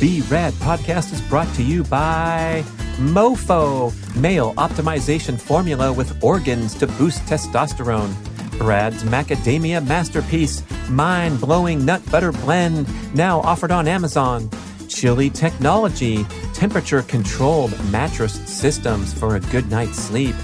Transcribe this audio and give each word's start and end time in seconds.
B.Rad 0.00 0.54
podcast 0.54 1.12
is 1.12 1.20
brought 1.20 1.54
to 1.56 1.62
you 1.62 1.84
by 1.84 2.64
MoFo, 2.96 3.92
male 4.16 4.54
optimization 4.54 5.38
formula 5.38 5.92
with 5.92 6.24
organs 6.24 6.74
to 6.76 6.86
boost 6.86 7.20
testosterone. 7.26 8.14
Brad's 8.56 9.04
macadamia 9.04 9.86
masterpiece, 9.86 10.62
mind 10.88 11.38
blowing 11.38 11.84
nut 11.84 12.00
butter 12.10 12.32
blend, 12.32 12.88
now 13.14 13.40
offered 13.40 13.70
on 13.70 13.86
Amazon. 13.86 14.48
Chili 14.88 15.28
Technology, 15.28 16.24
temperature 16.54 17.02
controlled 17.02 17.78
mattress 17.90 18.40
systems 18.50 19.12
for 19.12 19.36
a 19.36 19.40
good 19.40 19.70
night's 19.70 19.98
sleep. 19.98 20.34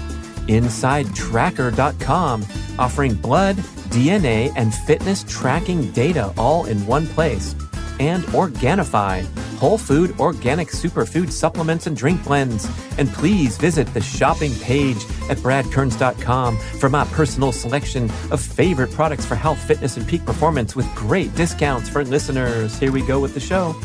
InsideTracker.com, 0.47 2.45
offering 2.77 3.15
blood, 3.15 3.55
DNA, 3.89 4.53
and 4.55 4.71
fitness 4.71 5.25
tracking 5.27 5.91
data 5.93 6.31
all 6.37 6.65
in 6.65 6.85
one 6.85 7.07
place. 7.07 7.55
And 7.99 8.23
Organifi, 8.25 9.25
whole 9.57 9.77
food 9.77 10.19
organic 10.19 10.69
superfood 10.69 11.31
supplements 11.31 11.87
and 11.87 11.97
drink 11.97 12.23
blends. 12.23 12.69
And 12.97 13.09
please 13.09 13.57
visit 13.57 13.91
the 13.93 14.01
shopping 14.01 14.53
page 14.55 15.03
at 15.29 15.37
bradkearns.com 15.37 16.57
for 16.57 16.89
my 16.89 17.05
personal 17.05 17.51
selection 17.51 18.05
of 18.31 18.41
favorite 18.41 18.91
products 18.91 19.25
for 19.25 19.35
health, 19.35 19.59
fitness, 19.59 19.97
and 19.97 20.07
peak 20.07 20.25
performance 20.25 20.75
with 20.75 20.87
great 20.95 21.33
discounts 21.35 21.89
for 21.89 22.03
listeners. 22.03 22.77
Here 22.77 22.91
we 22.91 23.01
go 23.01 23.19
with 23.19 23.33
the 23.33 23.39
show 23.39 23.75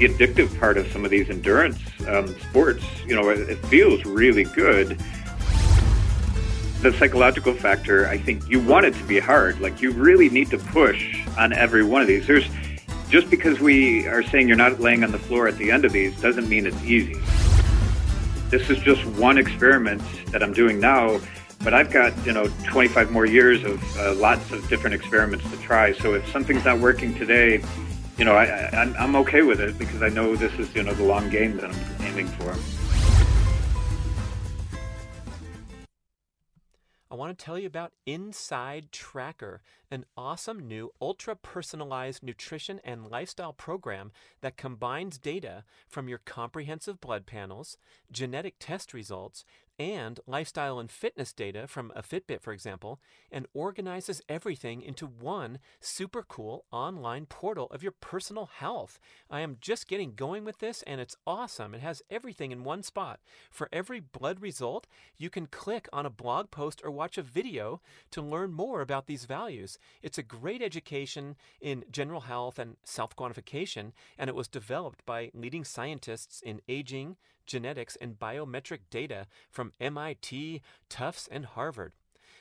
the 0.00 0.08
addictive 0.08 0.58
part 0.58 0.78
of 0.78 0.90
some 0.92 1.04
of 1.04 1.10
these 1.10 1.28
endurance 1.28 1.78
um, 2.08 2.26
sports, 2.40 2.82
you 3.06 3.14
know, 3.14 3.28
it, 3.28 3.38
it 3.50 3.58
feels 3.66 4.02
really 4.06 4.44
good. 4.44 4.98
The 6.80 6.92
psychological 6.94 7.52
factor, 7.52 8.06
I 8.08 8.16
think 8.16 8.48
you 8.48 8.60
want 8.60 8.86
it 8.86 8.94
to 8.94 9.04
be 9.04 9.18
hard. 9.18 9.60
Like 9.60 9.82
you 9.82 9.90
really 9.92 10.30
need 10.30 10.48
to 10.50 10.58
push 10.58 11.19
on 11.36 11.52
every 11.52 11.84
one 11.84 12.02
of 12.02 12.08
these. 12.08 12.26
There's 12.26 12.46
just 13.08 13.28
because 13.28 13.58
we 13.60 14.06
are 14.06 14.22
saying 14.22 14.46
you're 14.46 14.56
not 14.56 14.78
laying 14.80 15.02
on 15.02 15.10
the 15.10 15.18
floor 15.18 15.48
at 15.48 15.56
the 15.58 15.70
end 15.70 15.84
of 15.84 15.92
these 15.92 16.18
doesn't 16.20 16.48
mean 16.48 16.66
it's 16.66 16.82
easy. 16.84 17.20
This 18.50 18.70
is 18.70 18.78
just 18.78 19.04
one 19.06 19.38
experiment 19.38 20.02
that 20.26 20.42
I'm 20.42 20.52
doing 20.52 20.80
now, 20.80 21.20
but 21.62 21.74
I've 21.74 21.90
got, 21.90 22.14
you 22.24 22.32
know, 22.32 22.48
25 22.68 23.10
more 23.10 23.26
years 23.26 23.64
of 23.64 23.96
uh, 23.98 24.14
lots 24.14 24.50
of 24.52 24.66
different 24.68 24.94
experiments 24.94 25.48
to 25.50 25.56
try. 25.58 25.92
So 25.92 26.14
if 26.14 26.28
something's 26.30 26.64
not 26.64 26.78
working 26.78 27.14
today, 27.14 27.62
you 28.16 28.24
know, 28.24 28.34
I, 28.34 28.44
I, 28.44 28.82
I'm 28.98 29.16
okay 29.16 29.42
with 29.42 29.60
it 29.60 29.78
because 29.78 30.02
I 30.02 30.08
know 30.08 30.36
this 30.36 30.52
is, 30.54 30.72
you 30.74 30.82
know, 30.82 30.94
the 30.94 31.04
long 31.04 31.30
game 31.30 31.56
that 31.56 31.70
I'm 31.70 32.04
aiming 32.06 32.28
for. 32.28 32.54
I 37.12 37.16
want 37.16 37.36
to 37.36 37.44
tell 37.44 37.58
you 37.58 37.66
about 37.66 37.92
Inside 38.06 38.92
Tracker, 38.92 39.62
an 39.90 40.04
awesome 40.16 40.68
new 40.68 40.92
ultra 41.02 41.34
personalized 41.34 42.22
nutrition 42.22 42.80
and 42.84 43.10
lifestyle 43.10 43.52
program 43.52 44.12
that 44.42 44.56
combines 44.56 45.18
data 45.18 45.64
from 45.88 46.08
your 46.08 46.18
comprehensive 46.18 47.00
blood 47.00 47.26
panels, 47.26 47.76
genetic 48.12 48.54
test 48.60 48.94
results, 48.94 49.44
and 49.80 50.20
lifestyle 50.26 50.78
and 50.78 50.90
fitness 50.90 51.32
data 51.32 51.66
from 51.66 51.90
a 51.96 52.02
Fitbit, 52.02 52.42
for 52.42 52.52
example, 52.52 53.00
and 53.32 53.46
organizes 53.54 54.20
everything 54.28 54.82
into 54.82 55.06
one 55.06 55.58
super 55.80 56.22
cool 56.22 56.66
online 56.70 57.24
portal 57.24 57.66
of 57.70 57.82
your 57.82 57.92
personal 57.92 58.50
health. 58.58 59.00
I 59.30 59.40
am 59.40 59.56
just 59.58 59.88
getting 59.88 60.12
going 60.14 60.44
with 60.44 60.58
this, 60.58 60.82
and 60.82 61.00
it's 61.00 61.16
awesome. 61.26 61.74
It 61.74 61.80
has 61.80 62.02
everything 62.10 62.52
in 62.52 62.62
one 62.62 62.82
spot. 62.82 63.20
For 63.50 63.70
every 63.72 64.00
blood 64.00 64.42
result, 64.42 64.86
you 65.16 65.30
can 65.30 65.46
click 65.46 65.88
on 65.94 66.04
a 66.04 66.10
blog 66.10 66.50
post 66.50 66.82
or 66.84 66.90
watch 66.90 67.16
a 67.16 67.22
video 67.22 67.80
to 68.10 68.20
learn 68.20 68.52
more 68.52 68.82
about 68.82 69.06
these 69.06 69.24
values. 69.24 69.78
It's 70.02 70.18
a 70.18 70.22
great 70.22 70.60
education 70.60 71.36
in 71.58 71.84
general 71.90 72.20
health 72.20 72.58
and 72.58 72.76
self 72.84 73.16
quantification, 73.16 73.92
and 74.18 74.28
it 74.28 74.36
was 74.36 74.46
developed 74.46 75.06
by 75.06 75.30
leading 75.32 75.64
scientists 75.64 76.42
in 76.42 76.60
aging 76.68 77.16
genetics, 77.50 77.96
and 77.96 78.18
biometric 78.18 78.80
data 78.90 79.26
from 79.50 79.72
MIT, 79.80 80.62
Tufts, 80.88 81.28
and 81.30 81.44
Harvard. 81.44 81.92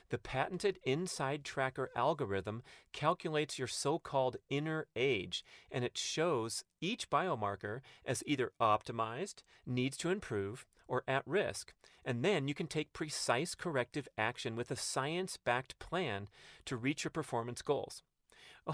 The 0.10 0.18
patented 0.18 0.80
Inside 0.84 1.44
Tracker 1.44 1.90
algorithm 1.96 2.64
calculates 2.94 3.60
your 3.60 3.68
so 3.68 4.00
called 4.00 4.38
inner 4.50 4.88
age, 4.96 5.44
and 5.72 5.84
it 5.84 5.98
shows 5.98 6.64
each 6.82 7.10
biomarker 7.10 7.82
as 8.06 8.24
either 8.26 8.52
optimized, 8.60 9.44
needs 9.66 9.98
to 9.98 10.10
improve, 10.10 10.66
or 10.88 11.04
at 11.08 11.28
risk. 11.28 11.74
And 12.04 12.26
then 12.26 12.48
you 12.48 12.56
can 12.56 12.68
take 12.68 12.94
precise 12.94 13.54
corrective 13.54 14.08
action 14.18 14.56
with 14.56 14.72
a 14.72 14.76
science 14.76 15.38
backed 15.38 15.78
plan 15.78 16.28
to 16.66 16.76
reach 16.76 17.04
your 17.04 17.12
performance 17.12 17.62
goals. 17.62 18.02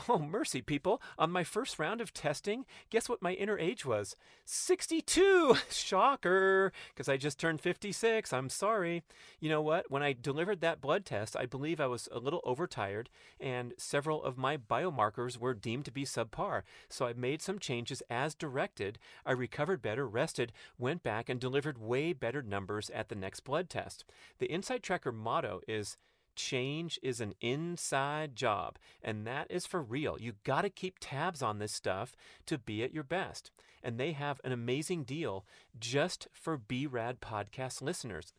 Oh, 0.09 0.19
mercy, 0.19 0.61
people. 0.61 1.01
On 1.17 1.31
my 1.31 1.43
first 1.43 1.79
round 1.79 2.01
of 2.01 2.13
testing, 2.13 2.65
guess 2.89 3.07
what 3.07 3.21
my 3.21 3.33
inner 3.33 3.57
age 3.57 3.85
was? 3.85 4.15
62! 4.43 5.55
Shocker! 5.69 6.71
Because 6.89 7.07
I 7.07 7.17
just 7.17 7.39
turned 7.39 7.61
56. 7.61 8.33
I'm 8.33 8.49
sorry. 8.49 9.03
You 9.39 9.49
know 9.49 9.61
what? 9.61 9.89
When 9.89 10.03
I 10.03 10.13
delivered 10.13 10.61
that 10.61 10.81
blood 10.81 11.05
test, 11.05 11.35
I 11.37 11.45
believe 11.45 11.79
I 11.79 11.87
was 11.87 12.09
a 12.11 12.19
little 12.19 12.41
overtired, 12.43 13.09
and 13.39 13.73
several 13.77 14.23
of 14.23 14.37
my 14.37 14.57
biomarkers 14.57 15.37
were 15.37 15.53
deemed 15.53 15.85
to 15.85 15.91
be 15.91 16.03
subpar. 16.03 16.63
So 16.89 17.05
I 17.05 17.13
made 17.13 17.41
some 17.41 17.59
changes 17.59 18.03
as 18.09 18.35
directed. 18.35 18.99
I 19.25 19.31
recovered 19.31 19.81
better, 19.81 20.07
rested, 20.07 20.51
went 20.77 21.03
back, 21.03 21.29
and 21.29 21.39
delivered 21.39 21.77
way 21.77 22.11
better 22.13 22.41
numbers 22.41 22.89
at 22.89 23.09
the 23.09 23.15
next 23.15 23.41
blood 23.41 23.69
test. 23.69 24.03
The 24.39 24.51
Inside 24.51 24.83
Tracker 24.83 25.11
motto 25.11 25.61
is 25.67 25.97
change 26.35 26.99
is 27.01 27.21
an 27.21 27.33
inside 27.41 28.35
job, 28.35 28.77
and 29.01 29.25
that 29.25 29.47
is 29.49 29.65
for 29.65 29.81
real. 29.81 30.17
You 30.19 30.33
got 30.43 30.61
to 30.61 30.69
keep 30.69 30.97
tabs 30.99 31.41
on 31.41 31.59
this 31.59 31.71
stuff 31.71 32.15
to 32.45 32.57
be 32.57 32.83
at 32.83 32.93
your 32.93 33.03
best. 33.03 33.51
And 33.83 33.99
they 33.99 34.13
have 34.13 34.41
an 34.43 34.51
amazing 34.51 35.03
deal 35.03 35.45
just 35.79 36.27
for 36.33 36.57
BRAD 36.57 37.21
podcast 37.21 37.81
listeners. 37.81 38.33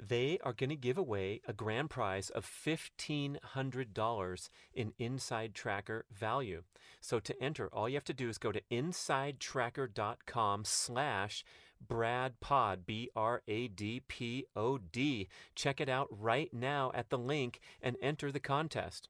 They 0.00 0.38
are 0.44 0.52
going 0.52 0.70
to 0.70 0.76
give 0.76 0.96
away 0.96 1.40
a 1.48 1.52
grand 1.52 1.90
prize 1.90 2.30
of 2.30 2.46
$1,500 2.46 4.48
in 4.72 4.92
Inside 4.98 5.54
Tracker 5.54 6.04
value. 6.12 6.62
So 7.00 7.18
to 7.18 7.42
enter, 7.42 7.68
all 7.72 7.88
you 7.88 7.96
have 7.96 8.04
to 8.04 8.14
do 8.14 8.28
is 8.28 8.38
go 8.38 8.52
to 8.52 8.62
insidetracker.com 8.70 10.64
slash 10.64 11.44
Brad 11.86 12.40
Pod, 12.40 12.86
B 12.86 13.10
R 13.14 13.42
A 13.48 13.68
D 13.68 14.02
P 14.06 14.46
O 14.56 14.78
D. 14.78 15.28
Check 15.54 15.80
it 15.80 15.88
out 15.88 16.08
right 16.10 16.52
now 16.52 16.90
at 16.94 17.10
the 17.10 17.18
link 17.18 17.60
and 17.82 17.96
enter 18.02 18.30
the 18.30 18.40
contest. 18.40 19.08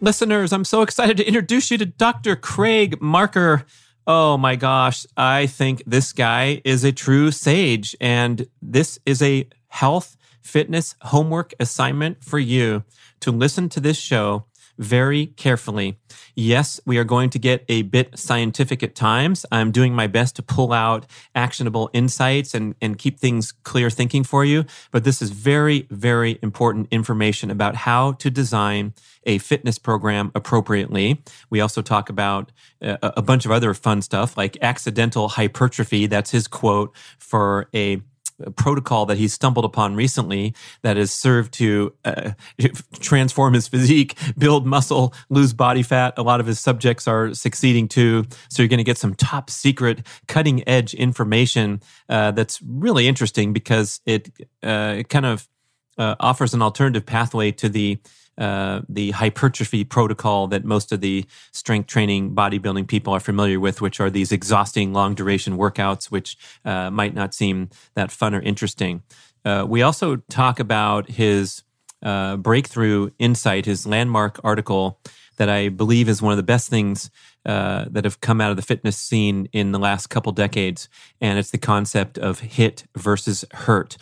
Listeners, 0.00 0.52
I'm 0.52 0.64
so 0.64 0.82
excited 0.82 1.16
to 1.18 1.26
introduce 1.26 1.70
you 1.70 1.78
to 1.78 1.86
Dr. 1.86 2.36
Craig 2.36 3.00
Marker. 3.00 3.64
Oh 4.06 4.38
my 4.38 4.56
gosh, 4.56 5.06
I 5.16 5.46
think 5.46 5.82
this 5.86 6.12
guy 6.12 6.62
is 6.64 6.82
a 6.82 6.92
true 6.92 7.30
sage, 7.30 7.94
and 8.00 8.46
this 8.62 8.98
is 9.04 9.20
a 9.20 9.48
health 9.68 10.16
fitness 10.40 10.94
homework 11.02 11.52
assignment 11.60 12.24
for 12.24 12.38
you 12.38 12.84
to 13.20 13.30
listen 13.30 13.68
to 13.68 13.80
this 13.80 13.98
show 13.98 14.46
very 14.78 15.26
carefully. 15.26 15.98
Yes, 16.34 16.80
we 16.86 16.98
are 16.98 17.04
going 17.04 17.30
to 17.30 17.38
get 17.38 17.64
a 17.68 17.82
bit 17.82 18.18
scientific 18.18 18.82
at 18.82 18.94
times. 18.94 19.44
I'm 19.50 19.70
doing 19.70 19.94
my 19.94 20.06
best 20.06 20.36
to 20.36 20.42
pull 20.42 20.72
out 20.72 21.06
actionable 21.34 21.90
insights 21.92 22.54
and, 22.54 22.74
and 22.80 22.96
keep 22.96 23.18
things 23.18 23.52
clear 23.52 23.90
thinking 23.90 24.24
for 24.24 24.44
you. 24.44 24.64
But 24.90 25.04
this 25.04 25.20
is 25.20 25.30
very, 25.30 25.86
very 25.90 26.38
important 26.42 26.88
information 26.90 27.50
about 27.50 27.74
how 27.74 28.12
to 28.12 28.30
design 28.30 28.94
a 29.24 29.38
fitness 29.38 29.78
program 29.78 30.30
appropriately. 30.34 31.22
We 31.50 31.60
also 31.60 31.82
talk 31.82 32.08
about 32.08 32.52
uh, 32.80 32.96
a, 33.02 33.14
a 33.18 33.22
bunch 33.22 33.44
of 33.44 33.50
other 33.50 33.74
fun 33.74 34.00
stuff 34.02 34.36
like 34.36 34.56
accidental 34.62 35.28
hypertrophy. 35.28 36.06
That's 36.06 36.30
his 36.30 36.46
quote 36.46 36.94
for 37.18 37.68
a 37.74 38.00
protocol 38.56 39.06
that 39.06 39.18
he 39.18 39.28
stumbled 39.28 39.64
upon 39.64 39.94
recently 39.94 40.54
that 40.82 40.96
has 40.96 41.10
served 41.10 41.52
to 41.54 41.92
uh, 42.04 42.32
transform 43.00 43.54
his 43.54 43.68
physique, 43.68 44.16
build 44.36 44.66
muscle, 44.66 45.14
lose 45.28 45.52
body 45.52 45.82
fat. 45.82 46.14
A 46.16 46.22
lot 46.22 46.40
of 46.40 46.46
his 46.46 46.60
subjects 46.60 47.08
are 47.08 47.34
succeeding 47.34 47.88
too. 47.88 48.24
So 48.48 48.62
you're 48.62 48.68
going 48.68 48.78
to 48.78 48.84
get 48.84 48.98
some 48.98 49.14
top 49.14 49.50
secret, 49.50 50.06
cutting 50.26 50.66
edge 50.68 50.94
information 50.94 51.82
uh, 52.08 52.32
that's 52.32 52.60
really 52.62 53.08
interesting 53.08 53.52
because 53.52 54.00
it, 54.06 54.30
uh, 54.62 54.96
it 54.98 55.08
kind 55.08 55.26
of 55.26 55.48
uh, 55.98 56.14
offers 56.20 56.54
an 56.54 56.62
alternative 56.62 57.04
pathway 57.04 57.50
to 57.52 57.68
the 57.68 57.98
uh, 58.38 58.82
the 58.88 59.10
hypertrophy 59.10 59.84
protocol 59.84 60.46
that 60.46 60.64
most 60.64 60.92
of 60.92 61.00
the 61.00 61.24
strength 61.52 61.88
training 61.88 62.34
bodybuilding 62.34 62.86
people 62.86 63.12
are 63.12 63.20
familiar 63.20 63.58
with, 63.58 63.80
which 63.80 64.00
are 64.00 64.10
these 64.10 64.32
exhausting 64.32 64.92
long 64.92 65.14
duration 65.14 65.56
workouts, 65.58 66.10
which 66.10 66.36
uh, 66.64 66.90
might 66.90 67.14
not 67.14 67.34
seem 67.34 67.68
that 67.94 68.10
fun 68.10 68.34
or 68.34 68.40
interesting. 68.40 69.02
Uh, 69.44 69.64
we 69.68 69.82
also 69.82 70.16
talk 70.28 70.60
about 70.60 71.10
his 71.10 71.62
uh, 72.02 72.36
breakthrough 72.36 73.10
insight, 73.18 73.66
his 73.66 73.86
landmark 73.86 74.40
article 74.44 75.00
that 75.36 75.48
I 75.48 75.68
believe 75.68 76.08
is 76.08 76.20
one 76.20 76.32
of 76.32 76.36
the 76.36 76.42
best 76.42 76.68
things 76.68 77.10
uh, 77.46 77.86
that 77.90 78.04
have 78.04 78.20
come 78.20 78.40
out 78.40 78.50
of 78.50 78.56
the 78.56 78.62
fitness 78.62 78.96
scene 78.96 79.48
in 79.52 79.72
the 79.72 79.78
last 79.78 80.08
couple 80.08 80.32
decades, 80.32 80.88
and 81.20 81.38
it's 81.38 81.50
the 81.50 81.58
concept 81.58 82.18
of 82.18 82.40
HIIT 82.40 82.84
versus 82.96 83.44
HIRT. 83.52 83.96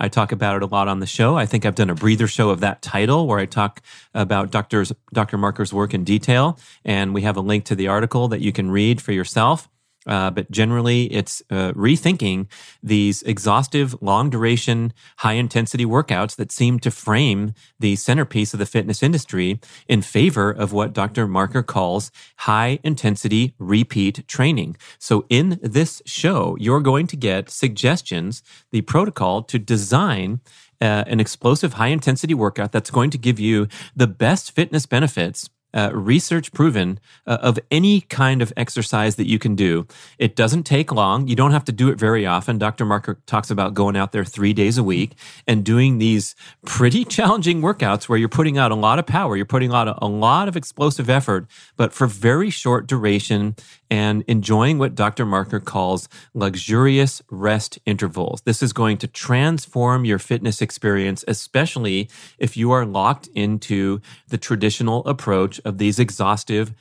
I 0.00 0.08
talk 0.08 0.32
about 0.32 0.56
it 0.56 0.62
a 0.62 0.66
lot 0.66 0.88
on 0.88 1.00
the 1.00 1.06
show. 1.06 1.36
I 1.36 1.46
think 1.46 1.66
I've 1.66 1.74
done 1.74 1.90
a 1.90 1.94
breather 1.94 2.26
show 2.26 2.50
of 2.50 2.60
that 2.60 2.82
title 2.82 3.26
where 3.26 3.38
I 3.38 3.46
talk 3.46 3.82
about 4.14 4.50
Doctor's, 4.50 4.92
Dr. 5.12 5.38
Marker's 5.38 5.72
work 5.72 5.94
in 5.94 6.04
detail. 6.04 6.58
And 6.84 7.14
we 7.14 7.22
have 7.22 7.36
a 7.36 7.40
link 7.40 7.64
to 7.66 7.74
the 7.74 7.88
article 7.88 8.28
that 8.28 8.40
you 8.40 8.52
can 8.52 8.70
read 8.70 9.00
for 9.02 9.12
yourself. 9.12 9.68
Uh, 10.06 10.30
but 10.30 10.50
generally, 10.50 11.12
it's 11.12 11.42
uh, 11.50 11.72
rethinking 11.72 12.46
these 12.82 13.22
exhaustive, 13.24 13.94
long 14.00 14.30
duration, 14.30 14.92
high 15.18 15.34
intensity 15.34 15.84
workouts 15.84 16.36
that 16.36 16.52
seem 16.52 16.78
to 16.78 16.90
frame 16.90 17.52
the 17.78 17.96
centerpiece 17.96 18.52
of 18.52 18.58
the 18.58 18.66
fitness 18.66 19.02
industry 19.02 19.60
in 19.86 20.00
favor 20.00 20.50
of 20.50 20.72
what 20.72 20.92
Dr. 20.92 21.26
Marker 21.26 21.62
calls 21.62 22.10
high 22.38 22.78
intensity 22.82 23.54
repeat 23.58 24.26
training. 24.28 24.76
So, 24.98 25.26
in 25.28 25.58
this 25.62 26.00
show, 26.06 26.56
you're 26.58 26.80
going 26.80 27.06
to 27.08 27.16
get 27.16 27.50
suggestions, 27.50 28.42
the 28.70 28.82
protocol 28.82 29.42
to 29.42 29.58
design 29.58 30.40
uh, 30.80 31.04
an 31.06 31.20
explosive 31.20 31.74
high 31.74 31.88
intensity 31.88 32.34
workout 32.34 32.72
that's 32.72 32.90
going 32.90 33.10
to 33.10 33.18
give 33.18 33.40
you 33.40 33.68
the 33.96 34.06
best 34.06 34.52
fitness 34.52 34.86
benefits 34.86 35.50
uh, 35.74 35.90
research 35.92 36.52
proven 36.52 36.98
uh, 37.26 37.38
of 37.42 37.58
any 37.70 38.00
kind 38.00 38.40
of 38.42 38.52
exercise 38.56 39.16
that 39.16 39.28
you 39.28 39.38
can 39.38 39.54
do. 39.54 39.86
It 40.18 40.34
doesn't 40.34 40.64
take 40.64 40.92
long. 40.92 41.28
You 41.28 41.36
don't 41.36 41.52
have 41.52 41.64
to 41.64 41.72
do 41.72 41.88
it 41.90 41.98
very 41.98 42.24
often. 42.26 42.58
Dr. 42.58 42.84
Marker 42.84 43.20
talks 43.26 43.50
about 43.50 43.74
going 43.74 43.96
out 43.96 44.12
there 44.12 44.24
three 44.24 44.52
days 44.52 44.78
a 44.78 44.82
week 44.82 45.12
and 45.46 45.64
doing 45.64 45.98
these 45.98 46.34
pretty 46.64 47.04
challenging 47.16 47.60
workouts 47.60 48.08
where 48.08 48.18
you're 48.18 48.28
putting 48.28 48.58
out 48.58 48.72
a 48.72 48.76
lot 48.76 48.98
of 48.98 49.06
power, 49.06 49.36
you're 49.36 49.46
putting 49.46 49.72
out 49.72 49.88
a, 49.88 50.04
a 50.04 50.08
lot 50.08 50.48
of 50.48 50.56
explosive 50.56 51.10
effort, 51.10 51.46
but 51.76 51.92
for 51.92 52.06
very 52.06 52.50
short 52.50 52.86
duration 52.86 53.54
and 53.90 54.22
enjoying 54.26 54.78
what 54.78 54.94
Dr. 54.94 55.24
Marker 55.24 55.60
calls 55.60 56.08
luxurious 56.34 57.22
rest 57.30 57.78
intervals. 57.86 58.42
This 58.42 58.62
is 58.62 58.72
going 58.72 58.98
to 58.98 59.06
transform 59.06 60.04
your 60.04 60.18
fitness 60.18 60.60
experience, 60.60 61.24
especially 61.26 62.10
if 62.38 62.56
you 62.56 62.70
are 62.70 62.84
locked 62.84 63.28
into 63.34 64.00
the 64.28 64.38
traditional 64.38 65.04
approach 65.06 65.57
of 65.60 65.78
these 65.78 65.98
exhaustive 65.98 66.74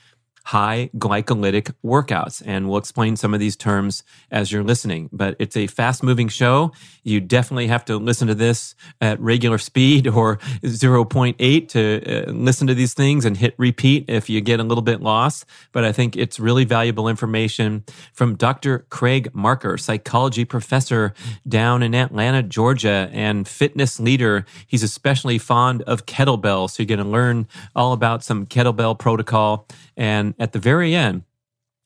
high 0.47 0.89
glycolytic 0.97 1.73
workouts. 1.83 2.41
And 2.45 2.69
we'll 2.69 2.77
explain 2.77 3.17
some 3.17 3.33
of 3.33 3.41
these 3.41 3.57
terms 3.57 4.03
as 4.31 4.49
you're 4.49 4.63
listening. 4.63 5.09
But 5.11 5.35
it's 5.39 5.57
a 5.57 5.67
fast 5.67 6.03
moving 6.03 6.29
show. 6.29 6.71
You 7.03 7.19
definitely 7.19 7.67
have 7.67 7.83
to 7.85 7.97
listen 7.97 8.29
to 8.29 8.35
this 8.35 8.73
at 9.01 9.19
regular 9.19 9.57
speed 9.57 10.07
or 10.19 10.37
0.8 10.63 11.67
to 11.67 12.29
uh, 12.29 12.31
listen 12.31 12.65
to 12.67 12.73
these 12.73 12.93
things 12.93 13.25
and 13.25 13.35
hit 13.35 13.55
repeat 13.57 14.05
if 14.07 14.29
you 14.29 14.39
get 14.39 14.61
a 14.61 14.63
little 14.63 14.81
bit 14.81 15.01
lost. 15.01 15.45
But 15.73 15.83
I 15.83 15.91
think 15.91 16.15
it's 16.15 16.39
really 16.39 16.63
valuable 16.63 17.09
information 17.09 17.83
from 18.13 18.35
Dr. 18.35 18.85
Craig 18.89 19.29
Marker, 19.33 19.77
psychology 19.77 20.45
professor 20.45 21.13
down 21.45 21.83
in 21.83 21.93
Atlanta, 21.93 22.41
Georgia, 22.41 23.09
and 23.11 23.45
fitness 23.45 23.99
leader. 23.99 24.45
He's 24.65 24.83
especially 24.83 25.39
fond 25.39 25.81
of 25.81 26.05
kettlebells. 26.05 26.71
So 26.71 26.83
you're 26.83 26.87
going 26.87 27.05
to 27.05 27.11
learn 27.11 27.47
all 27.75 27.91
about 27.91 28.23
some 28.23 28.45
kettlebell 28.45 28.97
protocol 28.97 29.67
and 29.97 30.35
at 30.39 30.53
the 30.53 30.59
very 30.59 30.95
end, 30.95 31.23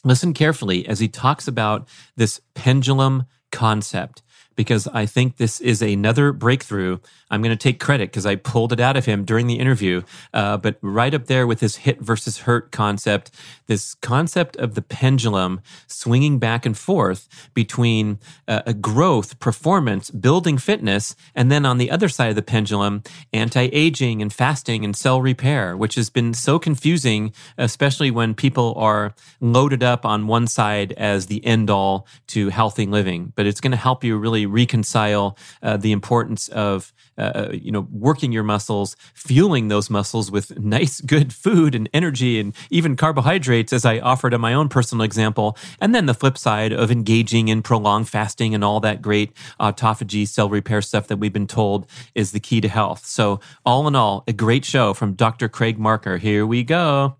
listen 0.03 0.33
carefully 0.33 0.87
as 0.87 0.99
he 0.99 1.07
talks 1.07 1.47
about 1.47 1.87
this 2.15 2.41
pendulum 2.53 3.25
concept 3.51 4.21
because 4.55 4.87
I 4.87 5.05
think 5.05 5.37
this 5.37 5.59
is 5.61 5.81
another 5.81 6.31
breakthrough. 6.33 6.99
I'm 7.31 7.41
going 7.41 7.57
to 7.57 7.61
take 7.61 7.79
credit 7.79 8.11
because 8.11 8.25
I 8.25 8.35
pulled 8.35 8.73
it 8.73 8.79
out 8.79 8.97
of 8.97 9.05
him 9.05 9.23
during 9.23 9.47
the 9.47 9.57
interview. 9.57 10.01
Uh, 10.33 10.57
but 10.57 10.77
right 10.81 11.13
up 11.13 11.27
there 11.27 11.47
with 11.47 11.61
this 11.61 11.79
HIIT 11.79 11.99
versus 11.99 12.39
HIRT 12.39 12.71
concept, 12.71 13.31
this 13.67 13.95
concept 13.95 14.57
of 14.57 14.75
the 14.75 14.81
pendulum 14.81 15.61
swinging 15.87 16.37
back 16.37 16.65
and 16.65 16.77
forth 16.77 17.49
between 17.53 18.19
uh, 18.47 18.61
a 18.65 18.73
growth, 18.73 19.39
performance, 19.39 20.11
building 20.11 20.57
fitness, 20.57 21.15
and 21.33 21.49
then 21.49 21.65
on 21.65 21.77
the 21.77 21.89
other 21.89 22.09
side 22.09 22.29
of 22.29 22.35
the 22.35 22.41
pendulum, 22.41 23.01
anti 23.31 23.69
aging 23.71 24.21
and 24.21 24.33
fasting 24.33 24.83
and 24.83 24.95
cell 24.95 25.21
repair, 25.21 25.77
which 25.77 25.95
has 25.95 26.09
been 26.09 26.33
so 26.33 26.59
confusing, 26.59 27.33
especially 27.57 28.11
when 28.11 28.35
people 28.35 28.73
are 28.75 29.13
loaded 29.39 29.83
up 29.83 30.05
on 30.05 30.27
one 30.27 30.47
side 30.47 30.91
as 30.93 31.27
the 31.27 31.43
end 31.45 31.69
all 31.69 32.05
to 32.27 32.49
healthy 32.49 32.85
living. 32.85 33.31
But 33.35 33.45
it's 33.45 33.61
going 33.61 33.71
to 33.71 33.77
help 33.77 34.03
you 34.03 34.17
really 34.17 34.45
reconcile 34.45 35.37
uh, 35.63 35.77
the 35.77 35.93
importance 35.93 36.49
of 36.49 36.91
uh, 37.17 37.21
uh, 37.21 37.49
you 37.51 37.71
know 37.71 37.87
working 37.91 38.31
your 38.31 38.43
muscles, 38.43 38.95
fueling 39.13 39.67
those 39.67 39.89
muscles 39.89 40.31
with 40.31 40.57
nice, 40.63 41.01
good 41.01 41.33
food 41.33 41.75
and 41.75 41.89
energy, 41.93 42.39
and 42.39 42.55
even 42.69 42.95
carbohydrates, 42.95 43.73
as 43.73 43.85
I 43.85 43.99
offered 43.99 44.33
in 44.33 44.41
my 44.41 44.53
own 44.53 44.69
personal 44.69 45.03
example, 45.03 45.57
and 45.79 45.93
then 45.93 46.05
the 46.05 46.13
flip 46.13 46.37
side 46.37 46.71
of 46.71 46.91
engaging 46.91 47.47
in 47.47 47.61
prolonged 47.61 48.09
fasting 48.09 48.55
and 48.55 48.63
all 48.63 48.79
that 48.79 49.01
great 49.01 49.31
autophagy 49.59 50.27
cell 50.27 50.49
repair 50.49 50.81
stuff 50.81 51.07
that 51.07 51.17
we've 51.17 51.33
been 51.33 51.47
told 51.47 51.87
is 52.15 52.31
the 52.31 52.39
key 52.39 52.61
to 52.61 52.67
health. 52.67 53.05
So, 53.05 53.39
all 53.65 53.87
in 53.87 53.95
all, 53.95 54.23
a 54.27 54.33
great 54.33 54.65
show 54.65 54.93
from 54.93 55.13
Dr. 55.13 55.49
Craig 55.49 55.77
Marker. 55.77 56.17
Here 56.17 56.45
we 56.45 56.63
go. 56.63 57.17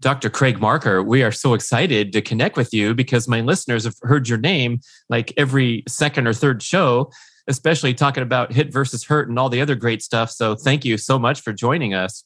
Dr. 0.00 0.28
Craig 0.28 0.60
Marker, 0.60 1.02
we 1.02 1.22
are 1.22 1.32
so 1.32 1.54
excited 1.54 2.12
to 2.12 2.20
connect 2.20 2.58
with 2.58 2.74
you 2.74 2.94
because 2.94 3.26
my 3.26 3.40
listeners 3.40 3.84
have 3.84 3.96
heard 4.02 4.28
your 4.28 4.38
name 4.38 4.80
like 5.08 5.32
every 5.38 5.82
second 5.88 6.26
or 6.26 6.34
third 6.34 6.62
show, 6.62 7.10
especially 7.48 7.94
talking 7.94 8.22
about 8.22 8.50
HIIT 8.50 8.72
versus 8.72 9.04
HIRT 9.04 9.28
and 9.28 9.38
all 9.38 9.48
the 9.48 9.60
other 9.60 9.74
great 9.74 10.02
stuff. 10.02 10.30
So 10.30 10.54
thank 10.54 10.84
you 10.84 10.96
so 10.96 11.18
much 11.18 11.40
for 11.40 11.52
joining 11.52 11.94
us. 11.94 12.24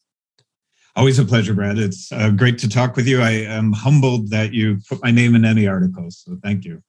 Always 0.97 1.19
a 1.19 1.25
pleasure, 1.25 1.55
Brad. 1.55 1.79
It's 1.79 2.11
uh, 2.11 2.31
great 2.31 2.59
to 2.59 2.69
talk 2.69 2.97
with 2.97 3.07
you. 3.07 3.21
I 3.21 3.31
am 3.31 3.73
humbled 3.73 4.31
that 4.31 4.53
you 4.53 4.79
put 4.89 5.03
my 5.03 5.11
name 5.11 5.35
in 5.35 5.45
any 5.45 5.67
articles. 5.67 6.23
So 6.25 6.39
thank 6.43 6.65
you. 6.65 6.83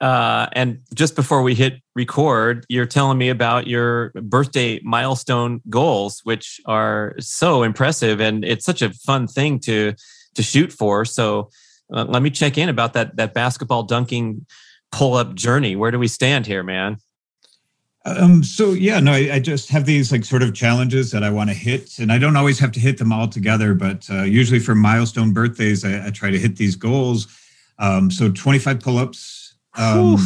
Uh, 0.00 0.46
and 0.52 0.78
just 0.94 1.16
before 1.16 1.42
we 1.42 1.56
hit 1.56 1.82
record, 1.96 2.64
you're 2.68 2.86
telling 2.86 3.18
me 3.18 3.30
about 3.30 3.66
your 3.66 4.12
birthday 4.14 4.78
milestone 4.84 5.60
goals, 5.68 6.20
which 6.22 6.60
are 6.66 7.16
so 7.18 7.64
impressive. 7.64 8.20
And 8.20 8.44
it's 8.44 8.64
such 8.64 8.80
a 8.80 8.90
fun 8.90 9.26
thing 9.26 9.58
to 9.60 9.94
to 10.36 10.42
shoot 10.42 10.72
for. 10.72 11.04
So 11.04 11.50
uh, 11.92 12.04
let 12.04 12.22
me 12.22 12.30
check 12.30 12.58
in 12.58 12.68
about 12.68 12.92
that 12.92 13.16
that 13.16 13.34
basketball 13.34 13.82
dunking 13.82 14.46
pull 14.92 15.14
up 15.14 15.34
journey. 15.34 15.74
Where 15.74 15.90
do 15.90 15.98
we 15.98 16.06
stand 16.08 16.46
here, 16.46 16.62
man? 16.62 16.98
Um, 18.04 18.42
so 18.42 18.72
yeah, 18.72 19.00
no, 19.00 19.12
I, 19.12 19.34
I, 19.34 19.38
just 19.40 19.68
have 19.70 19.84
these 19.84 20.12
like 20.12 20.24
sort 20.24 20.42
of 20.42 20.54
challenges 20.54 21.10
that 21.10 21.24
I 21.24 21.30
want 21.30 21.50
to 21.50 21.54
hit, 21.54 21.98
and 21.98 22.12
I 22.12 22.18
don't 22.18 22.36
always 22.36 22.58
have 22.60 22.72
to 22.72 22.80
hit 22.80 22.96
them 22.96 23.12
all 23.12 23.28
together, 23.28 23.74
but 23.74 24.08
uh, 24.08 24.22
usually 24.22 24.60
for 24.60 24.74
milestone 24.74 25.32
birthdays, 25.32 25.84
I, 25.84 26.06
I, 26.06 26.10
try 26.10 26.30
to 26.30 26.38
hit 26.38 26.56
these 26.56 26.76
goals. 26.76 27.26
Um, 27.78 28.10
so 28.10 28.30
25 28.30 28.80
pull-ups. 28.80 29.54
Um, 29.76 30.16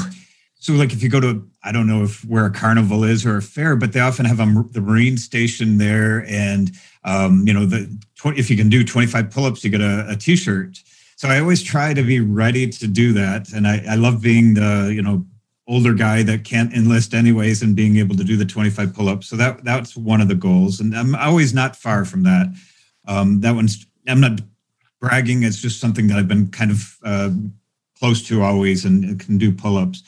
so 0.59 0.75
like 0.75 0.93
if 0.93 1.03
you 1.03 1.09
go 1.09 1.21
to, 1.21 1.49
I 1.65 1.73
don't 1.73 1.87
know 1.87 2.05
if 2.05 2.25
where 2.25 2.47
a 2.47 2.51
carnival 2.51 3.05
is 3.05 3.27
or 3.27 3.39
a 3.39 3.43
fair, 3.43 3.75
but 3.75 3.93
they 3.93 4.01
often 4.01 4.27
have 4.27 4.39
a, 4.39 4.65
the 4.71 4.81
Marine 4.81 5.17
station 5.17 5.79
there, 5.79 6.25
and 6.29 6.71
um, 7.05 7.45
you 7.47 7.55
know, 7.55 7.67
the 7.67 7.91
if 8.25 8.51
you 8.51 8.57
can 8.57 8.69
do 8.69 8.85
25 8.85 9.31
pull-ups, 9.31 9.65
you 9.65 9.71
get 9.71 9.81
a 9.81 10.07
a 10.09 10.17
t-shirt. 10.17 10.79
So 11.23 11.29
I 11.29 11.39
always 11.39 11.63
try 11.63 11.95
to 11.95 12.03
be 12.03 12.19
ready 12.19 12.69
to 12.69 12.89
do 12.89 13.13
that. 13.13 13.53
And 13.53 13.69
I, 13.69 13.81
I 13.89 13.95
love 13.95 14.21
being 14.21 14.55
the, 14.55 14.93
you 14.93 15.03
know, 15.03 15.25
older 15.69 15.95
guy 15.95 16.23
that 16.25 16.45
can't 16.45 16.73
enlist 16.73 17.15
anyways 17.15 17.63
and 17.63 17.77
being 17.77 17.97
able 17.97 18.17
to 18.17 18.25
do 18.25 18.37
the 18.37 18.45
25 18.45 18.95
pull-ups. 18.95 19.29
So 19.29 19.37
that 19.37 19.65
that's 19.65 19.97
one 19.97 20.21
of 20.21 20.29
the 20.29 20.35
goals. 20.35 20.81
And 20.81 20.97
I'm 20.97 21.15
always 21.15 21.55
not 21.55 21.77
far 21.77 22.05
from 22.05 22.25
that. 22.25 22.47
Um, 23.07 23.41
that 23.41 23.55
one's 23.55 23.87
I'm 24.09 24.21
not 24.21 24.41
bragging. 25.01 25.43
It's 25.43 25.61
just 25.61 25.81
something 25.81 26.09
that 26.09 26.19
I've 26.19 26.29
been 26.29 26.49
kind 26.49 26.71
of 26.71 26.97
uh, 27.05 27.31
close 27.99 28.27
to 28.29 28.43
always 28.43 28.85
and 28.85 29.19
can 29.21 29.39
do 29.39 29.53
pull-ups. 29.53 30.03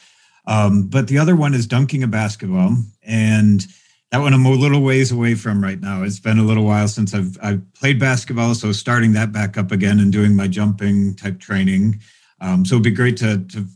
Um, 0.47 0.89
but 0.89 1.09
the 1.09 1.19
other 1.19 1.37
one 1.37 1.55
is 1.55 1.67
dunking 1.67 2.03
a 2.03 2.09
basketball. 2.09 2.77
And 3.03 3.67
that 4.15 4.21
one 4.21 4.33
I'm 4.33 4.47
a 4.47 4.51
little 4.51 4.83
ways 4.83 5.11
away 5.11 5.35
from 5.35 5.61
right 5.61 5.81
now. 5.81 6.05
It's 6.05 6.21
been 6.21 6.39
a 6.39 6.45
little 6.45 6.65
while 6.65 6.87
since 6.87 7.15
I've 7.15 7.37
I've 7.43 7.75
played 7.75 7.99
basketball, 7.99 8.55
so 8.55 8.71
starting 8.71 9.13
that 9.15 9.33
back 9.33 9.59
up 9.59 9.73
again 9.73 9.99
and 9.99 10.13
doing 10.13 10.37
my 10.37 10.47
jumping 10.47 11.17
type 11.17 11.41
training. 11.41 12.01
Um, 12.41 12.65
so 12.65 12.77
it'd 12.77 12.85
be 12.85 12.93
great 12.93 13.17
to 13.17 13.39
to 13.39 13.67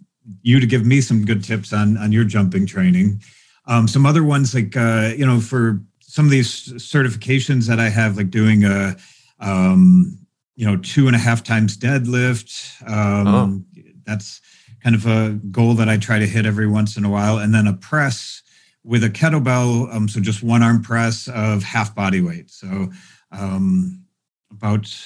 you 0.42 0.60
to 0.60 0.66
give 0.66 0.86
me 0.86 1.00
some 1.00 1.24
good 1.24 1.42
tips 1.44 1.72
on 1.72 1.96
on 1.96 2.12
your 2.12 2.24
jumping 2.24 2.66
training. 2.66 3.22
Um, 3.66 3.86
some 3.86 4.06
other 4.06 4.24
ones 4.24 4.54
like 4.54 4.76
uh, 4.76 5.12
you 5.16 5.26
know 5.26 5.40
for 5.40 5.80
some 6.00 6.24
of 6.24 6.30
these 6.30 6.72
certifications 6.74 7.66
that 7.68 7.78
I 7.78 7.88
have, 7.88 8.16
like 8.16 8.30
doing 8.30 8.64
a 8.64 8.96
um, 9.40 10.18
you 10.56 10.66
know 10.66 10.76
two 10.76 11.06
and 11.06 11.16
a 11.16 11.18
half 11.18 11.42
times 11.42 11.76
deadlift. 11.76 12.82
Um, 12.88 13.28
oh. 13.28 13.82
That's 14.04 14.40
kind 14.82 14.94
of 14.94 15.06
a 15.06 15.38
goal 15.50 15.74
that 15.74 15.88
I 15.88 15.98
try 15.98 16.18
to 16.18 16.26
hit 16.26 16.46
every 16.46 16.66
once 16.66 16.96
in 16.96 17.04
a 17.04 17.10
while, 17.10 17.38
and 17.38 17.54
then 17.54 17.66
a 17.66 17.74
press 17.74 18.42
with 18.84 19.04
a 19.04 19.10
kettlebell, 19.10 19.94
um, 19.94 20.08
so 20.08 20.18
just 20.18 20.42
one 20.42 20.62
arm 20.62 20.82
press 20.82 21.28
of 21.28 21.62
half 21.62 21.94
body 21.94 22.22
weight. 22.22 22.50
So 22.50 22.88
um, 23.32 24.02
about 24.50 24.96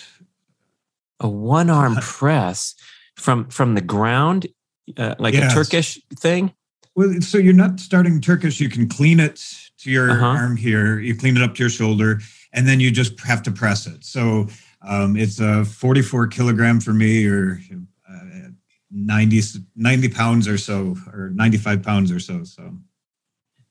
a 1.18 1.28
one 1.28 1.68
arm 1.68 1.96
press 1.96 2.76
from 3.16 3.46
from 3.48 3.74
the 3.74 3.80
ground, 3.80 4.46
uh, 4.96 5.14
like 5.18 5.34
yes. 5.34 5.52
a 5.52 5.54
Turkish 5.54 6.00
thing. 6.16 6.52
Well, 6.94 7.20
so 7.20 7.38
you're 7.38 7.54
not 7.54 7.80
starting 7.80 8.20
Turkish. 8.20 8.60
You 8.60 8.68
can 8.68 8.88
clean 8.88 9.18
it 9.18 9.42
to 9.78 9.90
your 9.90 10.10
uh-huh. 10.10 10.24
arm 10.24 10.56
here. 10.56 10.98
You 10.98 11.16
clean 11.16 11.36
it 11.36 11.42
up 11.42 11.54
to 11.54 11.62
your 11.62 11.70
shoulder, 11.70 12.20
and 12.52 12.68
then 12.68 12.80
you 12.80 12.90
just 12.90 13.18
have 13.20 13.42
to 13.44 13.50
press 13.50 13.86
it. 13.86 14.04
So 14.04 14.48
um, 14.86 15.16
it's 15.16 15.40
a 15.40 15.64
44 15.64 16.26
kilogram 16.28 16.80
for 16.80 16.92
me, 16.92 17.26
or 17.26 17.60
uh, 18.08 18.48
90 18.90 19.40
90 19.74 20.08
pounds 20.10 20.46
or 20.46 20.58
so, 20.58 20.96
or 21.12 21.30
95 21.34 21.82
pounds 21.82 22.12
or 22.12 22.20
so. 22.20 22.44
So 22.44 22.76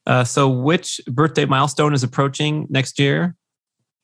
Uh, 0.07 0.23
so, 0.23 0.49
which 0.49 0.99
birthday 1.07 1.45
milestone 1.45 1.93
is 1.93 2.03
approaching 2.03 2.65
next 2.69 2.97
year? 2.97 3.35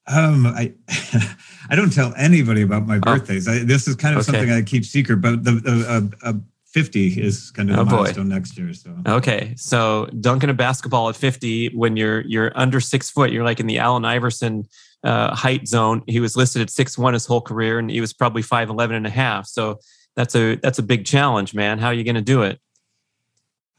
Um, 0.06 0.46
I 0.46 0.74
I 1.70 1.76
don't 1.76 1.92
tell 1.92 2.14
anybody 2.16 2.62
about 2.62 2.86
my 2.86 2.98
oh. 2.98 3.00
birthdays. 3.00 3.48
Oh. 3.48 3.54
I, 3.54 3.60
this 3.60 3.88
is 3.88 3.96
kind 3.96 4.16
of 4.16 4.22
okay. 4.22 4.38
something 4.38 4.54
I 4.54 4.62
keep 4.62 4.86
secret. 4.86 5.18
But 5.18 5.44
the, 5.44 5.52
the 5.52 6.12
uh, 6.24 6.30
uh, 6.30 6.34
50 6.78 7.20
is 7.20 7.50
kind 7.50 7.72
of 7.72 7.80
oh, 7.80 7.86
the 7.86 7.92
milestone 7.96 8.30
boy. 8.30 8.36
next 8.36 8.56
year. 8.56 8.72
So 8.72 8.96
okay, 9.08 9.56
so 9.58 10.06
dunking 10.20 10.52
a 10.52 10.54
basketball 10.54 11.10
at 11.10 11.16
50 11.16 11.70
when 11.70 11.98
you're 11.98 12.22
you're 12.22 12.52
under 12.54 12.80
six 12.80 13.10
foot, 13.10 13.32
you're 13.32 13.44
like 13.44 13.60
in 13.60 13.66
the 13.66 13.80
Allen 13.80 14.06
Iverson 14.06 14.68
uh, 15.04 15.34
height 15.34 15.68
zone. 15.68 16.04
He 16.06 16.20
was 16.20 16.38
listed 16.38 16.62
at 16.62 16.70
six 16.70 16.96
one 16.96 17.16
his 17.16 17.26
whole 17.26 17.42
career, 17.42 17.80
and 17.80 17.90
he 17.90 18.00
was 18.00 18.14
probably 18.14 18.44
five 18.44 18.70
eleven 18.70 18.96
and 18.96 19.08
a 19.08 19.10
half. 19.10 19.48
So 19.48 19.80
that's 20.16 20.36
a 20.36 20.58
that's 20.58 20.78
a 20.78 20.84
big 20.84 21.04
challenge, 21.04 21.56
man. 21.56 21.80
How 21.80 21.88
are 21.88 21.96
you 21.96 22.04
going 22.04 22.14
to 22.14 22.22
do 22.22 22.44
it? 22.44 22.60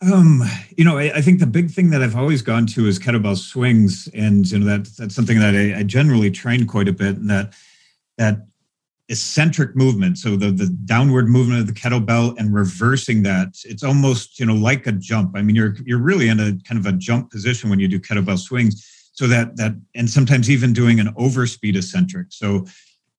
Um, 0.02 0.43
you 0.76 0.85
know, 0.85 0.99
I, 0.99 1.12
I, 1.17 1.21
think 1.23 1.38
the 1.38 1.47
big 1.47 1.71
thing 1.71 1.90
that 1.90 2.02
I've 2.02 2.17
always 2.17 2.40
gone 2.43 2.67
to 2.69 2.87
is 2.87 2.99
kettlebell 2.99 3.37
swings, 3.37 4.09
and 4.12 4.45
you 4.50 4.59
know 4.59 4.67
that 4.67 4.88
that's 4.97 5.14
something 5.14 5.38
that 5.38 5.55
I, 5.55 5.78
I 5.78 5.83
generally 5.85 6.33
train 6.33 6.67
quite 6.67 6.88
a 6.88 6.93
bit, 6.93 7.17
and 7.17 7.31
that 7.31 7.55
that 8.17 8.49
eccentric 9.09 9.75
movement. 9.75 10.19
So 10.19 10.37
the 10.37 10.50
the 10.50 10.67
downward 10.85 11.29
movement 11.29 11.61
of 11.61 11.67
the 11.67 11.73
kettlebell 11.73 12.37
and 12.38 12.55
reversing 12.55 13.23
that, 13.23 13.49
it's 13.65 13.83
almost 13.83 14.38
you 14.38 14.47
know 14.47 14.55
like 14.55 14.87
a 14.87 14.93
jump. 14.93 15.33
I 15.35 15.43
mean, 15.43 15.57
you're 15.57 15.77
you're 15.85 15.99
really 15.99 16.29
in 16.29 16.41
a 16.41 16.53
kind 16.67 16.79
of 16.79 16.87
a 16.87 16.93
jump 16.93 17.31
position 17.31 17.71
when 17.71 17.79
you 17.79 17.88
do 17.88 17.99
kettlebell 17.99 18.38
swings. 18.38 19.11
So 19.12 19.27
that 19.27 19.57
that 19.57 19.73
and 19.95 20.09
sometimes 20.09 20.50
even 20.50 20.73
doing 20.73 21.00
an 21.00 21.09
overspeed 21.15 21.77
eccentric. 21.77 22.29
So 22.31 22.67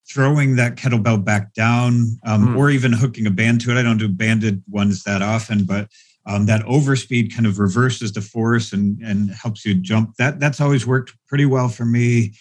throwing 0.08 0.56
that 0.56 0.76
kettlebell 0.76 1.24
back 1.24 1.54
down, 1.54 2.18
um, 2.26 2.48
mm. 2.48 2.58
or 2.58 2.70
even 2.72 2.92
hooking 2.92 3.28
a 3.28 3.32
band 3.32 3.62
to 3.62 3.72
it. 3.72 3.78
I 3.78 3.84
don't 3.84 3.98
do 3.98 4.08
banded 4.08 4.64
ones 4.68 5.04
that 5.04 5.22
often, 5.22 5.66
but 5.66 5.88
um, 6.26 6.46
that 6.48 6.62
overspeed 6.66 7.34
kind 7.34 7.46
of 7.46 7.60
reverses 7.60 8.12
the 8.12 8.22
force 8.22 8.74
and 8.74 9.02
and 9.02 9.32
helps 9.32 9.66
you 9.66 9.74
jump. 9.74 10.16
That 10.18 10.40
that's 10.40 10.62
always 10.62 10.86
worked 10.86 11.14
pretty 11.28 11.46
well 11.46 11.70
for 11.70 11.86
me. 11.86 12.34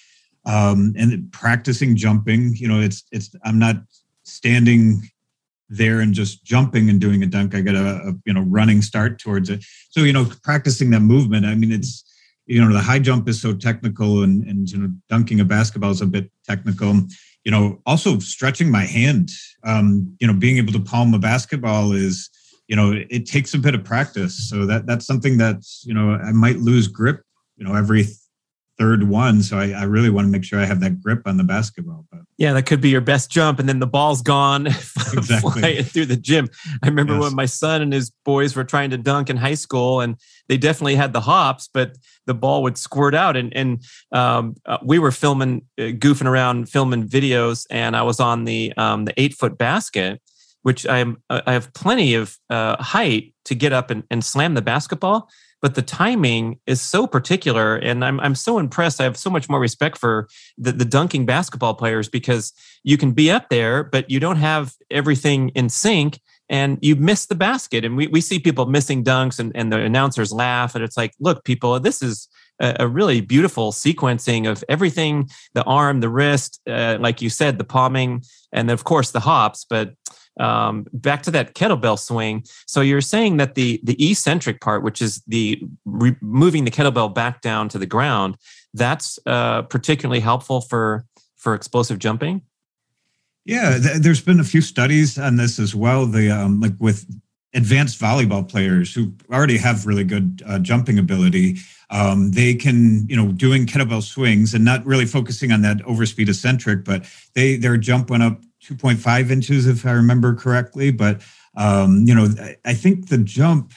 Um, 0.45 0.95
and 0.97 1.31
practicing 1.33 1.97
jumping, 1.97 2.55
you 2.57 2.69
know, 2.69 2.81
it's 2.81 3.05
it's 3.13 3.35
I'm 3.45 3.59
not 3.59 3.77
standing 4.23 5.03
there 5.69 6.01
and 6.01 6.15
just 6.15 6.45
jumping 6.45 6.89
and 6.89 7.01
doing 7.01 7.23
a 7.23 7.27
dunk. 7.27 7.55
I 7.55 7.61
got 7.61 7.75
a, 7.75 8.09
a 8.09 8.13
you 8.25 8.33
know 8.33 8.43
running 8.43 8.81
start 8.83 9.19
towards 9.19 9.51
it. 9.51 9.65
So 9.91 10.01
you 10.01 10.13
know, 10.13 10.27
practicing 10.43 10.91
that 10.91 11.01
movement. 11.01 11.45
I 11.45 11.55
mean, 11.55 11.73
it's 11.73 12.05
you 12.49 12.65
know 12.65 12.73
the 12.73 12.81
high 12.81 12.99
jump 12.99 13.29
is 13.29 13.41
so 13.41 13.55
technical 13.55 14.23
and 14.23 14.43
and 14.45 14.69
you 14.69 14.79
know 14.79 14.91
dunking 15.09 15.41
a 15.41 15.45
basketball 15.45 15.91
is 15.91 16.01
a 16.01 16.07
bit 16.07 16.31
technical 16.47 16.95
you 17.45 17.53
know 17.53 17.81
also 17.87 18.19
stretching 18.19 18.71
my 18.71 18.85
hand 18.85 19.31
um 19.65 20.17
you 20.19 20.27
know 20.27 20.33
being 20.33 20.57
able 20.57 20.73
to 20.73 20.81
palm 20.81 21.15
a 21.15 21.19
basketball 21.19 21.93
is 21.93 22.31
you 22.67 22.75
know 22.75 22.93
it 23.11 23.27
takes 23.27 23.55
a 23.55 23.59
bit 23.59 23.75
of 23.75 23.85
practice 23.85 24.49
so 24.49 24.67
that 24.67 24.87
that's 24.87 25.07
something 25.07 25.39
that 25.39 25.57
you 25.85 25.95
know 25.95 26.15
i 26.15 26.33
might 26.33 26.57
lose 26.57 26.89
grip 26.89 27.23
you 27.57 27.65
know 27.65 27.75
every 27.75 28.07
third 28.79 29.09
one 29.09 29.43
so 29.43 29.59
I, 29.59 29.71
I, 29.71 29.83
really 29.85 30.09
want 30.09 30.27
to 30.27 30.31
make 30.31 30.45
sure 30.45 30.61
i 30.61 30.65
have 30.65 30.81
that 30.81 31.03
grip 31.03 31.23
on 31.27 31.37
the 31.37 31.45
basketball 31.45 32.07
but 32.11 32.21
yeah 32.37 32.53
that 32.53 32.65
could 32.65 32.81
be 32.81 32.91
your 32.91 33.01
best 33.01 33.31
jump 33.31 33.59
and 33.59 33.69
then 33.69 33.81
the 33.81 33.87
ball's 33.87 34.23
gone 34.23 34.67
exactly. 34.67 35.61
flying 35.61 35.83
through 35.85 36.07
the 36.07 36.17
gym 36.17 36.49
i 36.83 36.87
remember 36.87 37.15
yes. 37.15 37.23
when 37.23 37.35
my 37.35 37.47
son 37.47 37.83
and 37.83 37.93
his 37.93 38.11
boys 38.25 38.55
were 38.55 38.65
trying 38.65 38.91
to 38.91 38.99
dunk 38.99 39.29
in 39.29 39.37
high 39.37 39.55
school 39.55 40.01
and 40.01 40.17
they 40.49 40.57
definitely 40.57 40.95
had 40.95 41.13
the 41.13 41.21
hops 41.21 41.69
but 41.73 41.97
the 42.27 42.35
ball 42.35 42.63
would 42.63 42.79
squirt 42.79 43.15
out 43.15 43.37
and 43.37 43.55
and 43.57 43.83
um, 44.13 44.55
uh, 44.67 44.79
we 44.83 44.99
were 44.99 45.13
filming 45.13 45.63
uh, 45.79 45.83
goofing 45.83 46.27
around 46.27 46.69
filming 46.69 47.07
videos 47.07 47.67
and 47.71 47.97
i 47.97 48.03
was 48.03 48.21
on 48.21 48.45
the 48.45 48.73
um, 48.77 49.05
the 49.05 49.15
eight 49.21 49.35
foot 49.35 49.59
basket 49.59 50.21
which 50.63 50.87
I'm 50.87 51.23
I 51.31 51.53
have 51.53 51.73
plenty 51.73 52.15
of 52.15 52.37
uh, 52.51 52.83
height 52.83 53.33
to 53.47 53.55
get 53.55 53.73
up 53.73 53.91
and, 53.91 54.03
and 54.11 54.25
slam 54.25 54.55
the 54.55 54.61
basketball. 54.61 55.31
But 55.61 55.75
the 55.75 55.83
timing 55.83 56.61
is 56.67 56.81
so 56.81 57.07
particular, 57.07 57.77
and 57.77 58.05
I'm 58.05 58.21
I'm 58.21 58.37
so 58.37 58.59
impressed. 58.59 59.01
I 59.01 59.05
have 59.05 59.17
so 59.17 59.31
much 59.31 59.49
more 59.49 59.59
respect 59.59 59.99
for 59.99 60.29
the, 60.57 60.71
the 60.71 60.85
dunking 60.85 61.27
basketball 61.27 61.75
players 61.75 62.09
because 62.09 62.53
you 62.85 62.97
can 62.97 63.13
be 63.13 63.31
up 63.31 63.49
there, 63.49 63.83
but 63.83 64.09
you 64.09 64.21
don't 64.21 64.37
have 64.37 64.75
everything 64.91 65.49
in 65.51 65.69
sync, 65.69 66.21
and 66.49 66.79
you 66.81 66.95
miss 66.95 67.27
the 67.27 67.35
basket. 67.35 67.85
And 67.85 67.97
we, 67.97 68.07
we 68.07 68.21
see 68.21 68.39
people 68.39 68.67
missing 68.67 69.03
dunks, 69.03 69.41
and, 69.41 69.51
and 69.57 69.73
the 69.73 69.79
announcers 69.79 70.33
laugh, 70.33 70.75
and 70.77 70.85
it's 70.85 70.97
like, 70.97 71.15
look, 71.19 71.45
people, 71.45 71.81
this 71.81 72.03
is 72.03 72.29
a, 72.61 72.77
a 72.81 72.87
really 72.87 73.21
beautiful 73.21 73.73
sequencing 73.73 74.49
of 74.49 74.63
everything: 74.69 75.29
the 75.55 75.65
arm, 75.65 76.01
the 76.01 76.09
wrist, 76.09 76.61
uh, 76.69 76.99
like 77.01 77.21
you 77.21 77.31
said, 77.31 77.59
the 77.59 77.65
palming, 77.65 78.23
and 78.53 78.71
of 78.71 78.85
course 78.85 79.11
the 79.11 79.21
hops. 79.21 79.67
But 79.69 79.95
um, 80.39 80.87
back 80.93 81.23
to 81.23 81.31
that 81.33 81.55
kettlebell 81.55 81.99
swing. 81.99 82.45
So 82.67 82.81
you're 82.81 83.01
saying 83.01 83.39
that 83.39 83.55
the 83.55 83.81
the 83.83 84.11
eccentric 84.11 84.61
part, 84.61 84.83
which 84.83 85.03
is 85.03 85.23
the 85.27 85.63
re- 85.85 86.17
moving 86.21 86.65
the 86.65 86.71
kettlebell 86.71 87.15
back 87.15 87.41
down 87.41 87.69
to 87.71 87.79
the 87.79 87.87
ground, 87.87 88.37
that's 88.75 89.19
uh, 89.27 89.63
particularly 89.63 90.21
helpful 90.21 90.61
for 90.61 91.05
for 91.37 91.55
explosive 91.55 91.99
jumping. 91.99 92.43
Yeah, 93.45 93.79
th- 93.79 93.99
there's 93.99 94.21
been 94.21 94.41
a 94.41 94.45
few 94.45 94.61
studies 94.61 95.19
on 95.19 95.37
this 95.37 95.59
as 95.59 95.75
well. 95.75 96.07
The 96.07 96.31
um, 96.31 96.61
like 96.61 96.75
with 96.79 97.07
advanced 97.55 97.99
volleyball 98.01 98.47
players 98.47 98.95
who 98.95 99.13
already 99.33 99.57
have 99.57 99.87
really 99.87 100.05
good 100.05 100.43
uh, 100.47 100.59
jumping 100.59 100.99
ability 100.99 101.57
um, 101.91 102.31
they 102.33 102.55
can 102.55 103.09
you 103.09 103.17
know 103.17 103.33
doing 103.33 103.65
kettlebell 103.65 104.03
swings 104.03 104.53
and 104.53 104.65
not 104.65 104.85
really 104.85 105.07
focusing 105.07 105.51
on 105.51 105.63
that 105.63 105.79
overspeed 105.79 106.29
eccentric 106.29 106.85
but 106.85 107.07
they 107.35 107.57
their 107.57 107.79
jump 107.79 108.11
went 108.11 108.23
up 108.23 108.39
2.5 108.65 109.31
inches, 109.31 109.67
if 109.67 109.87
I 109.87 109.93
remember 109.93 110.35
correctly. 110.35 110.91
But, 110.91 111.23
um, 111.57 112.05
you 112.07 112.15
know, 112.15 112.29
I, 112.65 112.75
think 112.75 113.09
the 113.09 113.19
jump, 113.19 113.73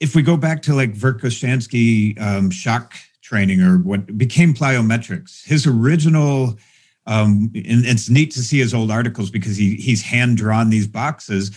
if 0.00 0.14
we 0.14 0.22
go 0.22 0.36
back 0.36 0.62
to 0.62 0.74
like 0.74 0.94
Verkhoshansky 0.94 2.20
um, 2.20 2.50
shock 2.50 2.94
training 3.22 3.60
or 3.60 3.78
what 3.78 4.18
became 4.18 4.54
plyometrics, 4.54 5.44
his 5.44 5.66
original, 5.66 6.58
um, 7.06 7.50
and 7.54 7.86
it's 7.86 8.10
neat 8.10 8.30
to 8.32 8.40
see 8.40 8.58
his 8.58 8.74
old 8.74 8.90
articles 8.90 9.30
because 9.30 9.56
he 9.56 9.76
he's 9.76 10.02
hand 10.02 10.36
drawn 10.36 10.70
these 10.70 10.86
boxes. 10.86 11.50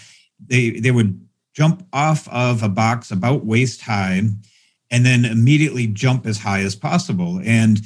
They 0.46 0.72
they 0.72 0.92
would 0.92 1.20
jump 1.54 1.86
off 1.94 2.28
of 2.30 2.64
a 2.64 2.70
box 2.70 3.12
about 3.12 3.46
waist 3.46 3.82
high 3.82 4.22
and 4.92 5.06
then 5.06 5.26
immediately 5.26 5.88
jump 5.88 6.26
as 6.26 6.38
high 6.38 6.62
as 6.62 6.76
possible. 6.76 7.42
And 7.44 7.82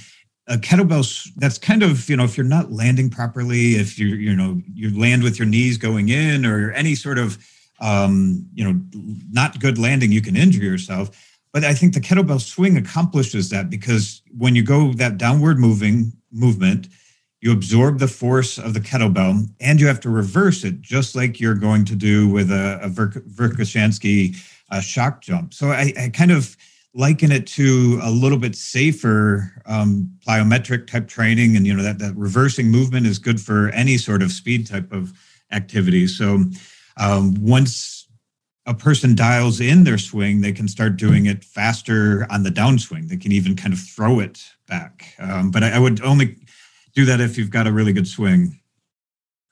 a 0.48 0.58
kettlebell 0.58 1.30
that's 1.36 1.58
kind 1.58 1.84
of 1.84 2.10
you 2.10 2.16
know 2.16 2.24
if 2.24 2.38
you're 2.38 2.46
not 2.46 2.72
landing 2.72 3.10
properly 3.10 3.76
if 3.76 4.00
you 4.00 4.08
you 4.08 4.36
know 4.36 4.62
you 4.74 4.98
land 4.98 5.24
with 5.24 5.38
your 5.38 5.48
knees 5.48 5.78
going 5.78 6.10
in 6.10 6.46
or 6.46 6.72
any 6.72 6.96
sort 6.96 7.18
of 7.18 7.38
um, 7.80 8.46
you 8.54 8.64
know 8.64 8.80
not 9.30 9.60
good 9.60 9.78
landing 9.78 10.12
you 10.12 10.22
can 10.22 10.36
injure 10.36 10.64
yourself. 10.64 11.34
But 11.54 11.64
i 11.64 11.74
think 11.74 11.94
the 11.94 12.02
kettlebell 12.02 12.42
swing 12.42 12.78
accomplishes 12.78 13.50
that 13.50 13.70
because 13.70 14.22
when 14.38 14.56
you 14.56 14.64
go 14.64 14.94
that 14.94 15.18
downward 15.18 15.60
moving 15.60 16.14
movement 16.32 16.88
you 17.42 17.52
absorb 17.52 18.00
the 18.00 18.08
force 18.08 18.58
of 18.58 18.74
the 18.74 18.80
kettlebell 18.80 19.48
and 19.60 19.80
you 19.80 19.88
have 19.88 20.00
to 20.02 20.10
reverse 20.10 20.64
it 20.64 20.82
just 20.82 21.16
like 21.16 21.40
you're 21.40 21.56
going 21.56 21.86
to 21.86 21.96
do 21.96 22.28
with 22.28 22.52
a, 22.52 22.80
a 22.82 22.90
Verkhoshansky 22.90 24.36
uh, 24.72 24.82
shock 24.82 25.22
jump. 25.22 25.54
So 25.54 25.68
I, 25.68 25.94
I 25.98 26.10
kind 26.10 26.32
of 26.32 26.58
liken 26.98 27.32
it 27.32 27.46
to 27.46 28.00
a 28.02 28.10
little 28.10 28.40
bit 28.40 28.56
safer 28.56 29.54
um, 29.68 30.12
plyometric 30.28 30.88
type 30.88 31.08
training 31.08 31.56
and 31.56 31.68
you 31.68 31.74
know 31.74 31.84
that 31.84 32.00
that 32.00 32.16
reversing 32.16 32.72
movement 32.72 33.06
is 33.06 33.20
good 33.20 33.40
for 33.40 33.70
any 33.70 33.98
sort 33.98 34.24
of 34.24 34.32
speed 34.32 34.66
type 34.66 34.92
of 34.92 35.14
activity. 35.52 36.08
So 36.08 36.44
um, 36.98 37.36
once 37.40 38.08
a 38.66 38.74
person 38.74 39.16
dials 39.16 39.62
in 39.62 39.84
their 39.84 40.00
swing 40.00 40.42
they 40.42 40.52
can 40.52 40.68
start 40.68 40.98
doing 40.98 41.28
it 41.28 41.44
faster 41.44 42.26
on 42.32 42.42
the 42.42 42.50
downswing. 42.50 43.08
They 43.10 43.18
can 43.18 43.32
even 43.32 43.56
kind 43.56 43.74
of 43.74 43.80
throw 43.80 44.20
it 44.20 44.44
back. 44.68 45.14
Um, 45.20 45.52
but 45.52 45.64
I, 45.64 45.74
I 45.74 45.80
would 45.80 46.02
only 46.02 46.36
do 46.96 47.06
that 47.06 47.22
if 47.22 47.38
you've 47.38 47.52
got 47.52 47.68
a 47.68 47.72
really 47.72 47.94
good 47.94 48.08
swing 48.08 48.57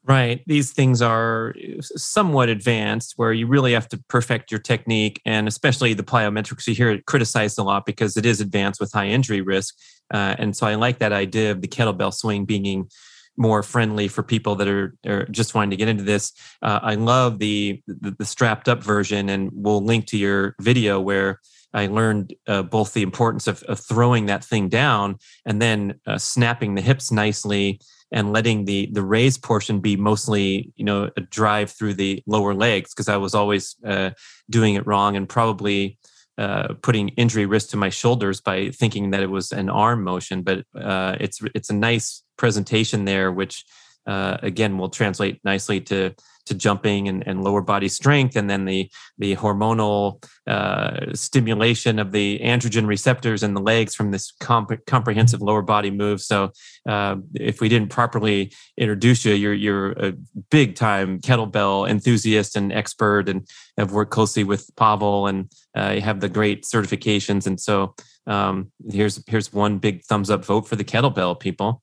Right. 0.08 0.44
These 0.46 0.72
things 0.72 1.02
are 1.02 1.56
somewhat 1.82 2.50
advanced 2.50 3.14
where 3.16 3.34
you 3.34 3.48
really 3.48 3.74
have 3.74 3.90
to 3.90 3.98
perfect 4.08 4.52
your 4.52 4.60
technique. 4.60 5.20
And 5.26 5.48
especially 5.48 5.96
the 5.96 6.04
plyometrics, 6.04 6.68
you 6.68 6.76
hear 6.76 6.92
it 6.92 7.08
criticized 7.08 7.58
a 7.58 7.64
lot 7.64 7.88
because 7.88 8.16
it 8.16 8.24
is 8.24 8.40
advanced 8.40 8.80
with 8.80 8.92
high 8.92 9.08
injury 9.08 9.42
risk. 9.42 9.76
Uh, 10.14 10.36
and 10.38 10.56
so 10.56 10.68
I 10.68 10.76
like 10.76 11.00
that 11.00 11.12
idea 11.12 11.50
of 11.50 11.62
the 11.62 11.68
kettlebell 11.68 12.14
swing 12.14 12.46
being 12.46 12.88
more 13.36 13.64
friendly 13.64 14.08
for 14.08 14.22
people 14.22 14.56
that 14.58 14.68
are, 14.68 14.96
are 15.08 15.26
just 15.26 15.56
wanting 15.56 15.72
to 15.72 15.76
get 15.76 15.88
into 15.88 16.04
this. 16.04 16.34
Uh, 16.62 16.80
I 16.84 16.94
love 16.94 17.40
the, 17.40 17.82
the, 17.88 18.12
the 18.12 18.26
strapped 18.26 18.70
up 18.70 18.84
version, 18.84 19.30
and 19.30 19.50
we'll 19.54 19.84
link 19.84 20.06
to 20.08 20.18
your 20.18 20.56
video 20.62 21.02
where 21.02 21.42
I 21.74 21.88
learned 21.88 22.34
uh, 22.48 22.62
both 22.62 22.94
the 22.94 23.02
importance 23.02 23.48
of, 23.48 23.62
of, 23.64 23.80
throwing 23.80 24.28
that 24.28 24.46
thing 24.46 24.70
down 24.70 25.18
and 25.46 25.62
then 25.62 26.00
uh, 26.08 26.18
snapping 26.18 26.76
the 26.76 26.82
hips 26.82 27.12
nicely 27.12 27.82
and 28.12 28.34
letting 28.34 28.66
the 28.66 28.90
the 28.92 29.02
raised 29.02 29.42
portion 29.44 29.80
be 29.80 29.96
mostly 29.96 30.72
you 30.76 30.86
know 30.86 31.10
a 31.18 31.22
drive 31.22 31.72
through 31.72 31.94
the 31.94 32.24
lower 32.28 32.54
legs 32.54 32.94
because 32.94 33.10
I 33.10 33.18
was 33.18 33.34
always 33.34 33.76
uh, 33.86 34.12
doing 34.50 34.76
it 34.76 34.86
wrong 34.86 35.16
and 35.16 35.28
probably 35.28 35.98
uh, 36.38 36.74
putting 36.82 37.10
injury 37.10 37.46
risk 37.46 37.70
to 37.70 37.78
my 37.78 37.90
shoulders 37.90 38.42
by 38.42 38.70
thinking 38.70 39.12
that 39.12 39.24
it 39.24 39.30
was 39.30 39.52
an 39.52 39.70
arm 39.70 40.04
motion. 40.04 40.42
But 40.42 40.66
uh, 40.78 41.16
it's 41.20 41.40
it's 41.54 41.70
a 41.70 41.74
nice 41.74 42.24
presentation 42.38 43.06
there, 43.06 43.32
which 43.32 43.64
uh, 44.06 44.38
again 44.42 44.78
will 44.78 44.90
translate 44.90 45.40
nicely 45.44 45.82
to 45.82 46.14
to 46.46 46.54
jumping 46.54 47.08
and, 47.08 47.26
and 47.28 47.44
lower 47.44 47.62
body 47.62 47.88
strength, 47.88 48.36
and 48.36 48.50
then 48.50 48.66
the 48.66 48.90
the 49.18 49.36
hormonal 49.36 50.24
uh, 50.48 51.14
stimulation 51.14 52.00
of 52.00 52.12
the 52.12 52.40
androgen 52.40 52.88
receptors 52.88 53.44
in 53.44 53.54
the 53.54 53.62
legs 53.62 53.96
from 53.96 54.12
this 54.12 54.32
comp- 54.40 54.86
comprehensive 54.86 55.42
lower 55.42 55.62
body 55.62 55.92
move. 55.92 56.22
So, 56.22 56.52
uh, 56.88 57.16
if 57.34 57.62
we 57.62 57.70
didn't 57.70 57.90
properly 57.90 58.54
introduce 58.78 59.26
you, 59.26 59.34
you're 59.34 59.54
you're 59.54 59.92
a 59.94 60.14
big 60.52 60.76
time 60.76 61.20
kettlebell 61.20 61.90
enthusiast 61.90 62.56
and 62.56 62.72
expert, 62.72 63.30
and 63.30 63.48
have 63.78 63.92
worked 63.92 64.12
closely 64.12 64.44
with 64.44 64.70
Pavel, 64.76 65.28
and 65.28 65.52
uh, 65.78 65.94
you 65.96 66.02
have 66.02 66.20
the 66.20 66.30
great 66.30 66.64
certifications. 66.64 67.48
And 67.48 67.60
so, 67.60 67.96
um, 68.28 68.72
here's 68.90 69.24
here's 69.28 69.52
one 69.52 69.80
big 69.80 70.04
thumbs 70.04 70.30
up 70.30 70.46
vote 70.46 70.68
for 70.68 70.76
the 70.76 70.84
kettlebell, 70.84 71.40
people. 71.40 71.82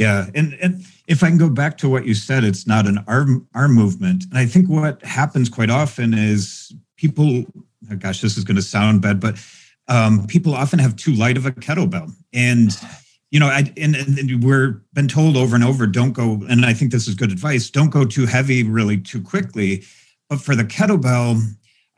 Yeah, 0.00 0.30
and 0.34 0.54
and 0.62 0.82
if 1.08 1.22
I 1.22 1.28
can 1.28 1.36
go 1.36 1.50
back 1.50 1.76
to 1.78 1.88
what 1.90 2.06
you 2.06 2.14
said, 2.14 2.42
it's 2.42 2.66
not 2.66 2.86
an 2.86 3.04
arm 3.06 3.46
arm 3.54 3.74
movement, 3.74 4.24
and 4.30 4.38
I 4.38 4.46
think 4.46 4.66
what 4.70 5.04
happens 5.04 5.50
quite 5.50 5.68
often 5.68 6.14
is 6.14 6.72
people. 6.96 7.44
Oh 7.92 7.96
gosh, 7.96 8.22
this 8.22 8.38
is 8.38 8.44
going 8.44 8.56
to 8.56 8.62
sound 8.62 9.02
bad, 9.02 9.20
but 9.20 9.36
um, 9.88 10.26
people 10.26 10.54
often 10.54 10.78
have 10.78 10.96
too 10.96 11.12
light 11.12 11.36
of 11.36 11.44
a 11.44 11.50
kettlebell, 11.50 12.10
and 12.32 12.70
you 13.30 13.38
know, 13.38 13.48
I 13.48 13.70
and, 13.76 13.94
and 13.94 14.42
we're 14.42 14.80
been 14.94 15.06
told 15.06 15.36
over 15.36 15.54
and 15.54 15.62
over, 15.62 15.86
don't 15.86 16.12
go. 16.12 16.40
And 16.48 16.64
I 16.64 16.72
think 16.72 16.92
this 16.92 17.06
is 17.06 17.14
good 17.14 17.30
advice. 17.30 17.68
Don't 17.68 17.90
go 17.90 18.06
too 18.06 18.24
heavy, 18.24 18.62
really, 18.62 18.96
too 18.96 19.20
quickly. 19.20 19.84
But 20.30 20.40
for 20.40 20.56
the 20.56 20.64
kettlebell, 20.64 21.42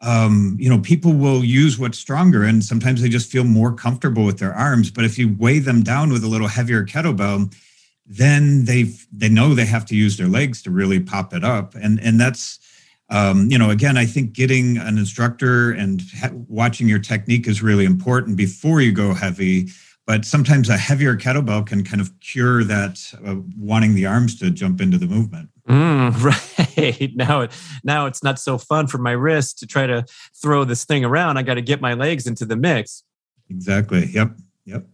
um, 0.01 0.57
you 0.59 0.69
know, 0.69 0.81
people 0.81 1.13
will 1.13 1.45
use 1.45 1.79
what's 1.79 1.99
stronger, 1.99 2.43
and 2.43 2.65
sometimes 2.65 3.01
they 3.01 3.09
just 3.09 3.31
feel 3.31 3.45
more 3.45 3.73
comfortable 3.73 4.25
with 4.25 4.41
their 4.41 4.55
arms. 4.55 4.91
But 4.91 5.05
if 5.05 5.19
you 5.19 5.37
weigh 5.39 5.61
them 5.61 5.85
down 5.85 6.11
with 6.11 6.25
a 6.25 6.29
little 6.29 6.49
heavier 6.49 6.85
kettlebell 6.85 7.55
then 8.07 8.65
they 8.65 8.85
they 9.13 9.29
know 9.29 9.55
they 9.55 9.65
have 9.65 9.87
to 9.87 9.97
use 9.97 10.17
their 10.17 10.29
legs 10.29 10.63
to 10.63 10.71
really 10.71 11.01
pop 11.01 11.33
it 11.33 11.45
up. 11.45 11.75
And 11.75 12.01
and 12.01 12.21
that's 12.21 12.59
um, 13.11 13.51
you 13.51 13.59
know 13.59 13.71
again 13.71 13.99
i 13.99 14.07
think 14.07 14.33
getting 14.33 14.79
an 14.79 14.97
instructor 14.97 15.71
and 15.73 16.03
ha- 16.19 16.31
watching 16.49 16.89
your 16.89 16.99
technique 16.99 17.47
is 17.47 17.63
really 17.63 17.85
important 17.85 18.37
before 18.37 18.81
you 18.81 18.93
go 18.93 19.15
heavy. 19.15 19.69
But 20.05 20.25
sometimes 20.25 20.69
a 20.69 20.77
heavier 20.77 21.17
kettlebell 21.17 21.65
can 21.65 21.85
kind 21.85 22.01
of 22.01 22.11
cure 22.19 22.65
that 22.65 22.99
uh, 23.25 23.37
wanting 23.57 23.95
the 23.95 24.05
arms 24.07 24.37
to 24.41 24.51
jump 24.51 24.81
into 24.81 24.99
the 24.99 25.07
movement. 25.07 25.49
Mm, 25.69 26.13
right. 26.77 27.13
Now 27.15 27.47
now 27.85 28.07
it's 28.07 28.23
not 28.23 28.41
so 28.41 28.59
fun 28.59 28.89
for 28.89 28.99
my 28.99 29.13
wrist 29.13 29.61
to 29.61 29.67
try 29.67 29.87
to 29.87 30.05
throw 30.35 30.65
this 30.65 30.85
thing 30.85 31.05
around. 31.05 31.37
I 31.39 31.43
got 31.43 31.55
to 31.55 31.63
get 31.63 31.81
my 31.81 31.95
legs 31.95 32.27
into 32.27 32.45
the 32.45 32.57
mix. 32.57 33.05
Exactly. 33.49 34.07
Yep. 34.07 34.39
Yep. 34.65 34.87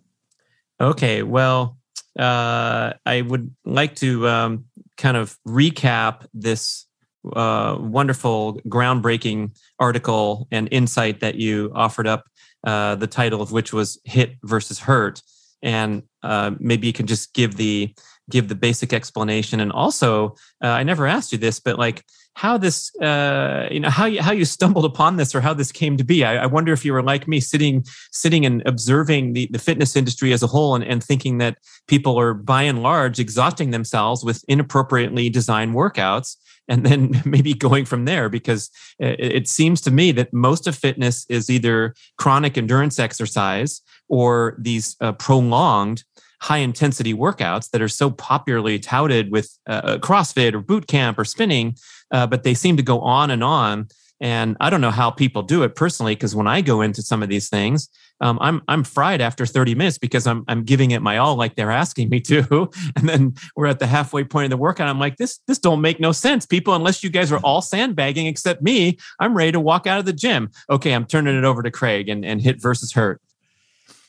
Okay. 0.80 1.22
Well 1.22 1.77
uh, 2.18 2.92
I 3.06 3.22
would 3.22 3.54
like 3.64 3.94
to 3.96 4.28
um, 4.28 4.64
kind 4.96 5.16
of 5.16 5.38
recap 5.46 6.26
this 6.34 6.86
uh, 7.34 7.76
wonderful, 7.80 8.60
groundbreaking 8.68 9.56
article 9.78 10.48
and 10.50 10.68
insight 10.70 11.20
that 11.20 11.36
you 11.36 11.70
offered 11.74 12.06
up, 12.06 12.24
uh, 12.64 12.94
the 12.96 13.06
title 13.06 13.42
of 13.42 13.52
which 13.52 13.72
was 13.72 14.00
"HIIT 14.08 14.36
versus 14.42 14.80
HIRT," 14.80 15.22
and 15.62 16.02
uh, 16.22 16.52
maybe 16.58 16.86
you 16.86 16.92
can 16.92 17.06
just 17.06 17.34
give 17.34 17.56
the 17.56 17.94
give 18.30 18.48
the 18.48 18.54
basic 18.54 18.92
explanation. 18.92 19.60
And 19.60 19.72
also, 19.72 20.36
uh, 20.62 20.68
I 20.68 20.82
never 20.82 21.06
asked 21.06 21.32
you 21.32 21.38
this, 21.38 21.60
but 21.60 21.78
like 21.78 22.04
how 22.38 22.56
this 22.56 22.94
uh, 23.00 23.66
you 23.68 23.80
know 23.80 23.90
how 23.90 24.06
you 24.06 24.22
how 24.22 24.30
you 24.30 24.44
stumbled 24.44 24.84
upon 24.84 25.16
this 25.16 25.34
or 25.34 25.40
how 25.40 25.52
this 25.52 25.72
came 25.72 25.96
to 25.96 26.04
be 26.04 26.24
I, 26.24 26.44
I, 26.44 26.46
wonder 26.46 26.72
if 26.72 26.84
you 26.84 26.92
were 26.92 27.02
like 27.02 27.26
me 27.26 27.40
sitting 27.40 27.84
sitting 28.12 28.46
and 28.46 28.62
observing 28.64 29.32
the, 29.32 29.48
the 29.50 29.58
fitness 29.58 29.96
industry 29.96 30.32
as 30.32 30.40
a 30.44 30.46
whole 30.46 30.76
and, 30.76 30.84
and 30.84 31.02
thinking 31.02 31.38
that 31.38 31.58
people 31.88 32.16
are 32.16 32.34
by 32.34 32.62
and 32.62 32.80
large 32.80 33.18
exhausting 33.18 33.72
themselves 33.72 34.24
with 34.24 34.44
inappropriately 34.46 35.28
designed 35.28 35.74
workouts 35.74 36.36
and 36.68 36.86
then 36.86 37.20
maybe 37.24 37.54
going 37.54 37.84
from 37.84 38.04
there 38.04 38.28
because 38.28 38.70
it, 39.00 39.18
it 39.18 39.48
seems 39.48 39.80
to 39.80 39.90
me 39.90 40.12
that 40.12 40.32
most 40.32 40.68
of 40.68 40.76
fitness 40.76 41.26
is 41.28 41.50
either 41.50 41.92
chronic 42.18 42.56
endurance 42.56 43.00
exercise 43.00 43.82
or 44.08 44.56
these 44.60 44.96
uh, 45.00 45.10
prolonged 45.12 46.04
high 46.40 46.58
intensity 46.58 47.14
workouts 47.14 47.70
that 47.70 47.82
are 47.82 47.88
so 47.88 48.10
popularly 48.10 48.78
touted 48.78 49.30
with 49.30 49.56
uh, 49.66 49.98
CrossFit 49.98 50.54
or 50.54 50.60
boot 50.60 50.86
camp 50.86 51.18
or 51.18 51.24
spinning, 51.24 51.76
uh, 52.10 52.26
but 52.26 52.42
they 52.42 52.54
seem 52.54 52.76
to 52.76 52.82
go 52.82 53.00
on 53.00 53.30
and 53.30 53.42
on. 53.42 53.88
And 54.20 54.56
I 54.58 54.68
don't 54.68 54.80
know 54.80 54.90
how 54.90 55.10
people 55.10 55.42
do 55.42 55.62
it 55.62 55.76
personally, 55.76 56.14
because 56.14 56.34
when 56.34 56.48
I 56.48 56.60
go 56.60 56.80
into 56.80 57.02
some 57.02 57.22
of 57.22 57.28
these 57.28 57.48
things, 57.48 57.88
um, 58.20 58.36
I'm 58.40 58.62
I'm 58.66 58.82
fried 58.82 59.20
after 59.20 59.46
30 59.46 59.76
minutes 59.76 59.96
because 59.96 60.26
I'm 60.26 60.44
I'm 60.48 60.64
giving 60.64 60.90
it 60.90 61.02
my 61.02 61.18
all, 61.18 61.36
like 61.36 61.54
they're 61.54 61.70
asking 61.70 62.08
me 62.08 62.20
to. 62.22 62.70
And 62.96 63.08
then 63.08 63.34
we're 63.54 63.66
at 63.66 63.78
the 63.78 63.86
halfway 63.86 64.24
point 64.24 64.46
of 64.46 64.50
the 64.50 64.56
workout. 64.56 64.88
I'm 64.88 64.98
like, 64.98 65.18
this 65.18 65.38
this 65.46 65.58
don't 65.58 65.80
make 65.80 66.00
no 66.00 66.10
sense, 66.10 66.46
people. 66.46 66.74
Unless 66.74 67.04
you 67.04 67.10
guys 67.10 67.30
are 67.30 67.38
all 67.38 67.62
sandbagging 67.62 68.26
except 68.26 68.60
me, 68.60 68.98
I'm 69.20 69.36
ready 69.36 69.52
to 69.52 69.60
walk 69.60 69.86
out 69.86 70.00
of 70.00 70.04
the 70.04 70.12
gym. 70.12 70.50
Okay, 70.68 70.92
I'm 70.92 71.06
turning 71.06 71.36
it 71.36 71.44
over 71.44 71.62
to 71.62 71.70
Craig 71.70 72.08
and 72.08 72.24
and 72.24 72.40
HIIT 72.40 72.60
versus 72.60 72.92
HIRT. 72.92 73.18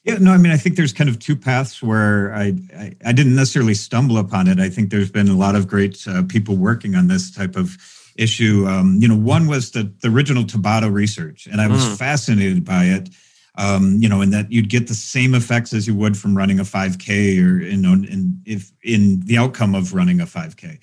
Yeah, 0.03 0.17
no, 0.17 0.31
I 0.31 0.37
mean, 0.37 0.51
I 0.51 0.57
think 0.57 0.75
there's 0.75 0.93
kind 0.93 1.09
of 1.09 1.19
two 1.19 1.35
paths 1.35 1.83
where 1.83 2.33
I, 2.33 2.53
I, 2.75 2.95
I 3.05 3.11
didn't 3.11 3.35
necessarily 3.35 3.73
stumble 3.73 4.17
upon 4.17 4.47
it. 4.47 4.59
I 4.59 4.69
think 4.69 4.89
there's 4.89 5.11
been 5.11 5.27
a 5.27 5.35
lot 5.35 5.55
of 5.55 5.67
great 5.67 6.01
uh, 6.07 6.23
people 6.23 6.55
working 6.55 6.95
on 6.95 7.07
this 7.07 7.31
type 7.31 7.57
of 7.57 7.77
issue. 8.15 8.65
Um, 8.67 8.97
you 9.01 9.07
know, 9.07 9.17
one 9.17 9.47
was 9.47 9.71
the, 9.71 9.91
the 10.01 10.09
original 10.09 10.43
Tabata 10.43 10.91
research, 10.91 11.47
and 11.47 11.59
I 11.59 11.67
was 11.67 11.83
mm. 11.83 11.97
fascinated 11.97 12.63
by 12.63 12.85
it. 12.85 13.09
Um, 13.55 13.97
you 13.99 14.07
know, 14.07 14.21
and 14.21 14.31
that 14.31 14.49
you'd 14.49 14.69
get 14.69 14.87
the 14.87 14.93
same 14.93 15.35
effects 15.35 15.73
as 15.73 15.85
you 15.85 15.93
would 15.95 16.17
from 16.17 16.37
running 16.37 16.61
a 16.61 16.63
5K 16.63 17.43
or 17.43 17.57
you 17.59 17.75
know, 17.75 17.91
in 17.91 18.41
if 18.45 18.71
in 18.83 19.19
the 19.21 19.37
outcome 19.37 19.75
of 19.75 19.93
running 19.93 20.21
a 20.21 20.25
5K. 20.25 20.79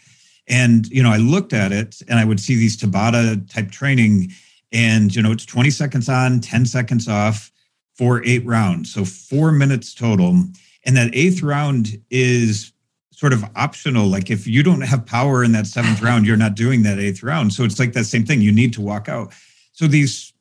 And 0.46 0.86
you 0.88 1.02
know, 1.02 1.10
I 1.10 1.16
looked 1.16 1.54
at 1.54 1.72
it, 1.72 2.02
and 2.06 2.18
I 2.18 2.24
would 2.24 2.38
see 2.38 2.54
these 2.54 2.76
Tabata 2.76 3.48
type 3.50 3.70
training, 3.70 4.30
and 4.72 5.14
you 5.14 5.22
know, 5.22 5.32
it's 5.32 5.46
20 5.46 5.70
seconds 5.70 6.10
on, 6.10 6.40
10 6.40 6.66
seconds 6.66 7.08
off 7.08 7.50
for 7.96 8.22
eight 8.24 8.44
rounds. 8.44 8.92
So 8.92 9.04
four 9.04 9.52
minutes 9.52 9.94
total. 9.94 10.42
And 10.84 10.96
that 10.96 11.14
eighth 11.14 11.42
round 11.42 12.00
is 12.10 12.72
sort 13.10 13.32
of 13.32 13.44
optional. 13.56 14.06
Like 14.06 14.30
if 14.30 14.46
you 14.46 14.62
don't 14.62 14.82
have 14.82 15.06
power 15.06 15.42
in 15.42 15.52
that 15.52 15.66
seventh 15.66 16.02
round, 16.02 16.26
you're 16.26 16.36
not 16.36 16.54
doing 16.54 16.82
that 16.82 16.98
eighth 16.98 17.22
round. 17.22 17.52
So 17.52 17.64
it's 17.64 17.78
like 17.78 17.94
that 17.94 18.04
same 18.04 18.26
thing. 18.26 18.42
You 18.42 18.52
need 18.52 18.74
to 18.74 18.82
walk 18.82 19.08
out. 19.08 19.32
So 19.72 19.86
these 19.86 20.34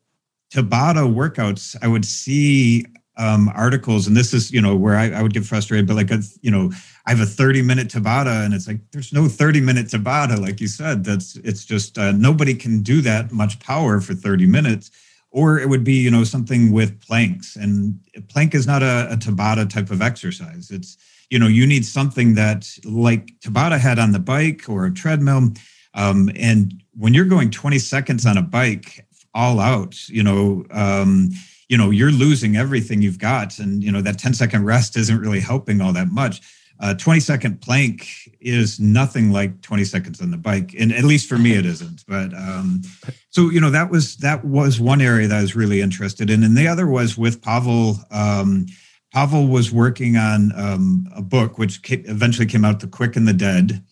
Tabata 0.54 1.12
workouts, 1.12 1.76
I 1.82 1.88
would 1.88 2.06
see 2.06 2.86
um, 3.18 3.50
articles, 3.56 4.08
and 4.08 4.16
this 4.16 4.34
is, 4.34 4.52
you 4.52 4.62
know, 4.62 4.76
where 4.76 4.98
I, 4.98 5.10
I 5.12 5.22
would 5.22 5.34
get 5.34 5.46
frustrated, 5.46 5.88
but 5.88 5.96
like, 5.96 6.12
a, 6.12 6.22
you 6.42 6.52
know, 6.52 6.70
I 7.06 7.12
have 7.12 7.22
a 7.22 7.26
30 7.26 7.62
minute 7.62 7.88
Tabata 7.88 8.44
and 8.44 8.54
it's 8.54 8.68
like, 8.68 8.80
there's 8.92 9.14
no 9.14 9.30
30 9.30 9.62
minute 9.62 9.88
Tabata. 9.88 10.38
Like 10.38 10.60
you 10.60 10.68
said, 10.68 11.06
that's, 11.06 11.38
it's 11.38 11.64
just, 11.64 11.98
uh, 11.98 12.12
nobody 12.12 12.54
can 12.54 12.82
do 12.82 13.00
that 13.02 13.32
much 13.32 13.58
power 13.60 14.02
for 14.02 14.14
30 14.14 14.48
minutes 14.48 14.92
or 15.36 15.60
it 15.60 15.68
would 15.68 15.84
be 15.84 15.96
you 15.96 16.10
know 16.10 16.24
something 16.24 16.72
with 16.72 17.00
planks. 17.02 17.58
And 17.58 18.00
plank 18.30 18.56
is 18.56 18.66
not 18.66 18.82
a, 18.82 19.12
a 19.12 19.18
tabata 19.18 19.70
type 19.70 19.92
of 19.92 20.02
exercise. 20.02 20.72
It's 20.72 20.98
you 21.30 21.38
know 21.38 21.48
you 21.48 21.68
need 21.68 21.86
something 21.86 22.36
that 22.36 22.72
like 22.86 23.38
tabata 23.42 23.78
had 23.78 24.00
on 24.00 24.14
the 24.14 24.20
bike 24.20 24.70
or 24.70 24.86
a 24.86 24.94
treadmill 24.94 25.50
um, 25.94 26.30
and 26.36 26.74
when 26.94 27.14
you're 27.14 27.26
going 27.26 27.50
20 27.50 27.80
seconds 27.80 28.26
on 28.26 28.38
a 28.38 28.42
bike 28.42 29.06
all 29.34 29.60
out 29.60 30.08
you 30.08 30.24
know 30.24 30.64
um, 30.72 31.30
you 31.68 31.78
know 31.78 31.90
you're 31.90 32.12
losing 32.12 32.56
everything 32.56 33.02
you've 33.02 33.20
got. 33.20 33.60
And 33.60 33.84
you 33.84 33.92
know 33.92 34.02
that 34.02 34.20
10 34.20 34.34
second 34.34 34.66
rest 34.66 34.98
isn't 34.98 35.20
really 35.20 35.40
helping 35.40 35.82
all 35.82 35.94
that 35.94 36.10
much 36.10 36.42
a 36.80 36.96
20 36.96 37.20
second 37.20 37.62
plank 37.62 38.08
is 38.42 38.80
nothing 38.80 39.32
like 39.32 39.62
20 39.62 39.84
seconds 39.86 40.22
on 40.22 40.32
the 40.32 40.38
bike 40.38 40.76
and 40.78 40.92
at 40.92 41.04
least 41.04 41.28
for 41.28 41.38
me 41.38 41.54
it 41.54 41.66
isn't 41.66 42.04
but 42.08 42.34
um, 42.34 42.82
so 43.30 43.50
you 43.50 43.62
know 43.62 43.70
that 43.70 43.90
was 43.90 44.18
that 44.18 44.44
was 44.44 44.80
one 44.80 45.02
area 45.02 45.28
that 45.28 45.38
i 45.38 45.42
was 45.42 45.56
really 45.56 45.82
interested 45.82 46.30
in 46.30 46.44
and 46.44 46.58
the 46.58 46.68
other 46.68 46.88
was 46.88 47.18
with 47.18 47.42
pavel 47.42 47.98
um, 48.12 48.66
pavel 49.14 49.48
was 49.48 49.72
working 49.72 50.18
on 50.18 50.52
um, 50.56 51.08
a 51.16 51.22
book 51.22 51.58
which 51.58 51.80
eventually 51.90 52.46
came 52.46 52.66
out 52.66 52.80
the 52.80 52.88
quick 52.88 53.16
and 53.16 53.28
the 53.28 53.34
dead 53.34 53.84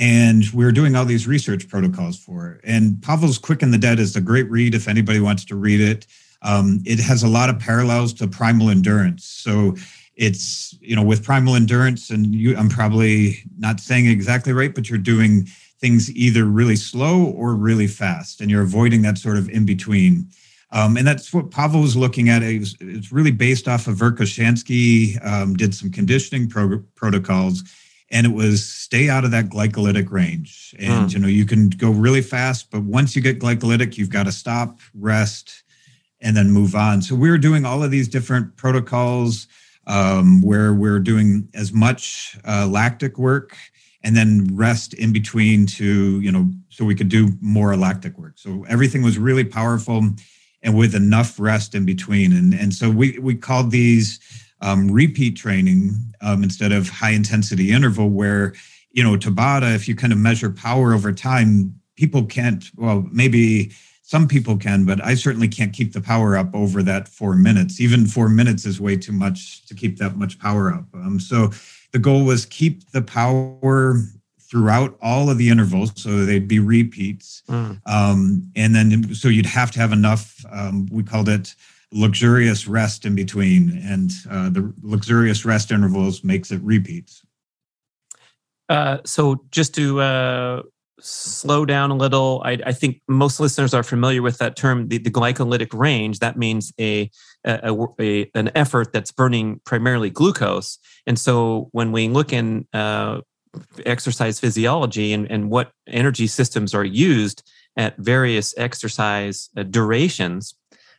and 0.00 0.44
we 0.54 0.64
were 0.64 0.72
doing 0.72 0.94
all 0.94 1.04
these 1.04 1.26
research 1.26 1.68
protocols 1.68 2.18
for 2.18 2.52
it. 2.52 2.60
and 2.64 3.02
pavel's 3.02 3.38
quick 3.38 3.62
and 3.62 3.72
the 3.72 3.78
dead 3.78 3.98
is 3.98 4.16
a 4.16 4.20
great 4.20 4.48
read 4.50 4.74
if 4.74 4.86
anybody 4.86 5.20
wants 5.20 5.44
to 5.44 5.56
read 5.56 5.80
it 5.80 6.06
um, 6.42 6.80
it 6.84 7.00
has 7.00 7.24
a 7.24 7.28
lot 7.28 7.48
of 7.48 7.58
parallels 7.58 8.12
to 8.12 8.28
primal 8.28 8.68
endurance 8.68 9.24
so 9.24 9.74
it's 10.18 10.76
you 10.80 10.94
know 10.94 11.02
with 11.02 11.24
primal 11.24 11.54
endurance 11.54 12.10
and 12.10 12.34
you 12.34 12.56
i'm 12.56 12.68
probably 12.68 13.38
not 13.56 13.80
saying 13.80 14.06
exactly 14.06 14.52
right 14.52 14.74
but 14.74 14.90
you're 14.90 14.98
doing 14.98 15.46
things 15.80 16.10
either 16.16 16.44
really 16.44 16.76
slow 16.76 17.24
or 17.24 17.54
really 17.54 17.86
fast 17.86 18.40
and 18.40 18.50
you're 18.50 18.62
avoiding 18.62 19.02
that 19.02 19.18
sort 19.18 19.36
of 19.36 19.48
in 19.48 19.64
between. 19.64 20.28
Um, 20.70 20.96
and 20.96 21.06
that's 21.06 21.32
what 21.32 21.50
pavel 21.50 21.80
was 21.80 21.96
looking 21.96 22.28
at. 22.28 22.42
It 22.42 22.58
was, 22.58 22.76
it's 22.80 23.12
really 23.12 23.30
based 23.30 23.68
off 23.68 23.86
of 23.86 23.96
verkhoshansky 23.96 25.24
um, 25.24 25.54
did 25.54 25.74
some 25.74 25.90
conditioning 25.90 26.48
pro- 26.48 26.82
protocols 26.94 27.62
and 28.10 28.26
it 28.26 28.32
was 28.32 28.66
stay 28.66 29.08
out 29.08 29.24
of 29.24 29.30
that 29.32 29.50
glycolytic 29.50 30.10
range. 30.10 30.74
And 30.78 31.08
mm. 31.08 31.12
you 31.12 31.18
know 31.20 31.28
you 31.28 31.46
can 31.46 31.70
go 31.70 31.90
really 31.90 32.22
fast 32.22 32.70
but 32.70 32.82
once 32.82 33.14
you 33.14 33.22
get 33.22 33.38
glycolytic 33.38 33.96
you've 33.96 34.10
got 34.10 34.24
to 34.24 34.32
stop 34.32 34.80
rest 34.94 35.62
and 36.20 36.36
then 36.36 36.50
move 36.50 36.74
on. 36.74 37.00
So 37.00 37.14
we 37.14 37.30
were 37.30 37.38
doing 37.38 37.64
all 37.64 37.82
of 37.82 37.92
these 37.92 38.08
different 38.08 38.56
protocols 38.56 39.46
um, 39.88 40.42
where 40.42 40.72
we're 40.72 41.00
doing 41.00 41.48
as 41.54 41.72
much 41.72 42.38
uh, 42.46 42.66
lactic 42.66 43.18
work 43.18 43.56
and 44.04 44.16
then 44.16 44.48
rest 44.52 44.94
in 44.94 45.12
between 45.12 45.66
to 45.66 46.20
you 46.20 46.30
know 46.30 46.50
so 46.68 46.84
we 46.84 46.94
could 46.94 47.08
do 47.08 47.32
more 47.40 47.76
lactic 47.76 48.16
work. 48.16 48.34
So 48.36 48.64
everything 48.68 49.02
was 49.02 49.18
really 49.18 49.44
powerful 49.44 50.04
and 50.62 50.76
with 50.76 50.94
enough 50.94 51.40
rest 51.40 51.74
in 51.74 51.84
between. 51.84 52.32
And 52.32 52.54
and 52.54 52.72
so 52.72 52.90
we 52.90 53.18
we 53.18 53.34
called 53.34 53.70
these 53.70 54.20
um, 54.60 54.90
repeat 54.90 55.36
training 55.36 55.96
um, 56.20 56.42
instead 56.42 56.72
of 56.72 56.88
high 56.88 57.10
intensity 57.10 57.72
interval 57.72 58.10
where 58.10 58.54
you 58.90 59.02
know 59.02 59.16
tabata 59.16 59.74
if 59.74 59.88
you 59.88 59.94
kind 59.94 60.12
of 60.12 60.18
measure 60.18 60.50
power 60.50 60.94
over 60.94 61.12
time 61.12 61.74
people 61.96 62.24
can't 62.24 62.70
well 62.76 63.06
maybe 63.12 63.72
some 64.08 64.26
people 64.26 64.56
can 64.56 64.86
but 64.86 65.04
i 65.04 65.14
certainly 65.14 65.48
can't 65.48 65.74
keep 65.74 65.92
the 65.92 66.00
power 66.00 66.34
up 66.34 66.54
over 66.54 66.82
that 66.82 67.08
four 67.08 67.34
minutes. 67.34 67.80
Even 67.80 68.06
four 68.06 68.28
minutes 68.28 68.64
is 68.64 68.80
way 68.80 68.96
too 68.96 69.12
much 69.12 69.66
to 69.66 69.74
keep 69.74 69.98
that 69.98 70.16
much 70.16 70.38
power 70.38 70.72
up. 70.72 70.86
Um, 70.94 71.20
so 71.20 71.50
the 71.92 71.98
goal 71.98 72.24
was 72.24 72.46
keep 72.46 72.90
the 72.92 73.02
power 73.02 74.00
throughout 74.40 74.96
all 75.02 75.28
of 75.28 75.36
the 75.36 75.50
intervals 75.50 75.92
so 75.94 76.24
they'd 76.24 76.48
be 76.48 76.58
repeats. 76.58 77.42
Mm. 77.48 77.80
um, 77.86 78.50
and 78.56 78.74
then 78.74 79.14
so 79.14 79.28
you'd 79.28 79.46
have 79.46 79.70
to 79.72 79.78
have 79.78 79.92
enough 79.92 80.44
um, 80.50 80.86
we 80.90 81.02
called 81.02 81.28
it 81.28 81.54
luxurious 81.92 82.66
rest 82.66 83.04
in 83.04 83.14
between. 83.14 83.82
And 83.84 84.10
uh, 84.30 84.48
the 84.50 84.72
luxurious 84.82 85.44
rest 85.44 85.70
intervals 85.70 86.24
makes 86.24 86.50
it 86.50 86.60
repeats. 86.62 87.22
Uh, 88.68 88.98
so 89.04 89.42
just 89.50 89.74
to 89.74 90.00
uh, 90.00 90.62
slow 91.00 91.64
down 91.64 91.90
a 91.90 91.96
little. 91.96 92.42
I, 92.44 92.58
I, 92.66 92.72
think 92.72 93.00
most 93.08 93.40
listeners 93.40 93.72
are 93.72 93.82
familiar 93.82 94.22
with 94.22 94.38
that 94.38 94.56
term 94.56 94.88
the, 94.88 94.98
the 94.98 95.10
glycolytic 95.10 95.76
range. 95.78 96.18
That 96.18 96.36
means 96.36 96.72
a, 96.80 97.10
a, 97.44 97.86
a, 98.00 98.30
an 98.34 98.50
effort 98.54 98.92
that's 98.92 99.12
burning 99.12 99.60
primarily 99.64 100.10
glucose. 100.10 100.78
And 101.06 101.18
so 101.18 101.68
when 101.72 101.92
we 101.92 102.08
look 102.08 102.32
in 102.32 102.66
uh, 102.72 103.20
exercise 103.86 104.40
physiology 104.40 105.12
and, 105.12 105.30
and 105.30 105.50
what 105.50 105.72
energy 105.86 106.26
systems 106.26 106.74
are 106.74 106.84
used 106.84 107.48
at 107.76 107.96
various 107.98 108.54
exercise 108.58 109.50
uh, 109.56 109.62
durations 109.62 110.54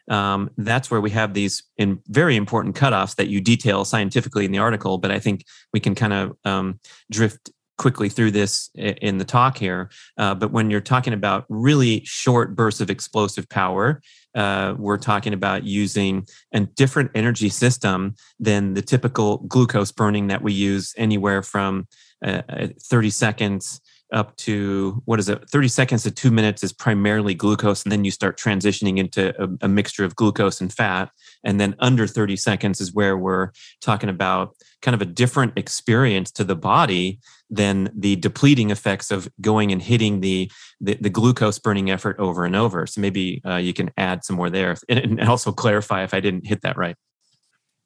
um, 0.10 0.50
that's 0.58 0.90
where 0.90 1.02
we 1.02 1.12
have 1.12 1.34
these 1.34 1.64
in 1.78 2.00
very 2.08 2.36
important 2.36 2.76
cutoffs 2.76 3.16
that 3.16 3.28
you 3.28 3.40
detail 3.40 3.86
scientifically 3.86 4.44
in 4.44 4.52
the 4.52 4.58
article. 4.58 4.98
But 4.98 5.12
i 5.12 5.20
think 5.20 5.46
we 5.72 5.80
can 5.80 5.96
kind 5.96 6.14
of 6.14 6.38
um, 6.46 6.80
drift 7.12 7.52
quickly 7.80 8.10
through 8.10 8.30
this 8.30 8.70
in 8.76 9.18
the 9.18 9.26
talk 9.26 9.58
here. 9.58 9.90
Uh, 10.18 10.36
but 10.36 10.52
when 10.52 10.70
you're 10.70 10.82
talking 10.82 11.14
about 11.14 11.46
really 11.50 12.04
short 12.06 12.56
bursts 12.56 12.82
of 12.82 12.92
explosive 12.92 13.50
power, 13.50 14.02
uh, 14.36 14.76
we're 14.78 14.98
talking 14.98 15.34
about 15.34 15.64
using 15.64 16.28
a 16.54 16.60
different 16.60 17.10
energy 17.16 17.50
system 17.50 18.14
than 18.40 18.76
the 18.76 18.82
typical 18.84 19.40
glucose 19.48 19.92
burning 19.92 20.28
that 20.28 20.44
we 20.44 20.54
use 20.54 20.94
anywhere 20.98 21.42
from 21.42 21.88
uh, 22.24 22.42
uh 22.50 22.68
30 22.84 23.10
seconds 23.10 23.82
up 24.12 24.36
to 24.36 25.02
what 25.06 25.20
is 25.20 25.30
it 25.30 25.50
30 25.50 25.68
seconds 25.68 26.04
to 26.04 26.12
two 26.12 26.32
minutes 26.32 26.64
is 26.64 26.74
primarily 26.74 27.34
glucose 27.34 27.84
and 27.84 27.92
then 27.92 28.04
you 28.04 28.12
start 28.12 28.38
transitioning 28.38 28.98
into 28.98 29.34
a, 29.42 29.48
a, 29.62 29.68
mixture 29.68 30.04
of 30.04 30.16
glucose 30.16 30.62
and 30.62 30.74
fat 30.74 31.12
and 31.44 31.60
then 31.60 31.76
under 31.80 32.08
30 32.08 32.36
seconds 32.36 32.82
is 32.82 32.94
where 32.94 33.18
we're 33.18 33.52
talking 33.82 34.10
about 34.10 34.56
kind 34.82 34.96
of 34.96 35.02
a 35.02 35.06
different 35.06 35.54
experience 35.58 36.32
to 36.32 36.44
the 36.44 36.56
body 36.56 37.20
than 37.50 37.90
the 37.96 38.16
depleting 38.18 38.70
effects 38.70 39.12
of 39.12 39.28
going 39.42 39.72
and 39.72 39.82
hitting 39.82 40.22
the 40.22 40.52
the, 40.82 40.96
the 41.02 41.10
glucose 41.10 41.60
burning 41.60 41.90
effort 41.90 42.18
over 42.20 42.46
and 42.46 42.56
over. 42.56 42.88
So 42.88 43.02
maybe 43.02 43.42
uh, 43.46 43.58
you 43.58 43.74
can 43.74 43.92
add 43.98 44.24
some 44.24 44.36
more 44.36 44.50
there 44.50 44.76
and 44.88 45.20
also 45.22 45.52
clarify 45.52 46.04
if 46.04 46.14
i 46.14 46.20
didn't 46.20 46.48
hit 46.48 46.62
that 46.62 46.78
right. 46.78 46.96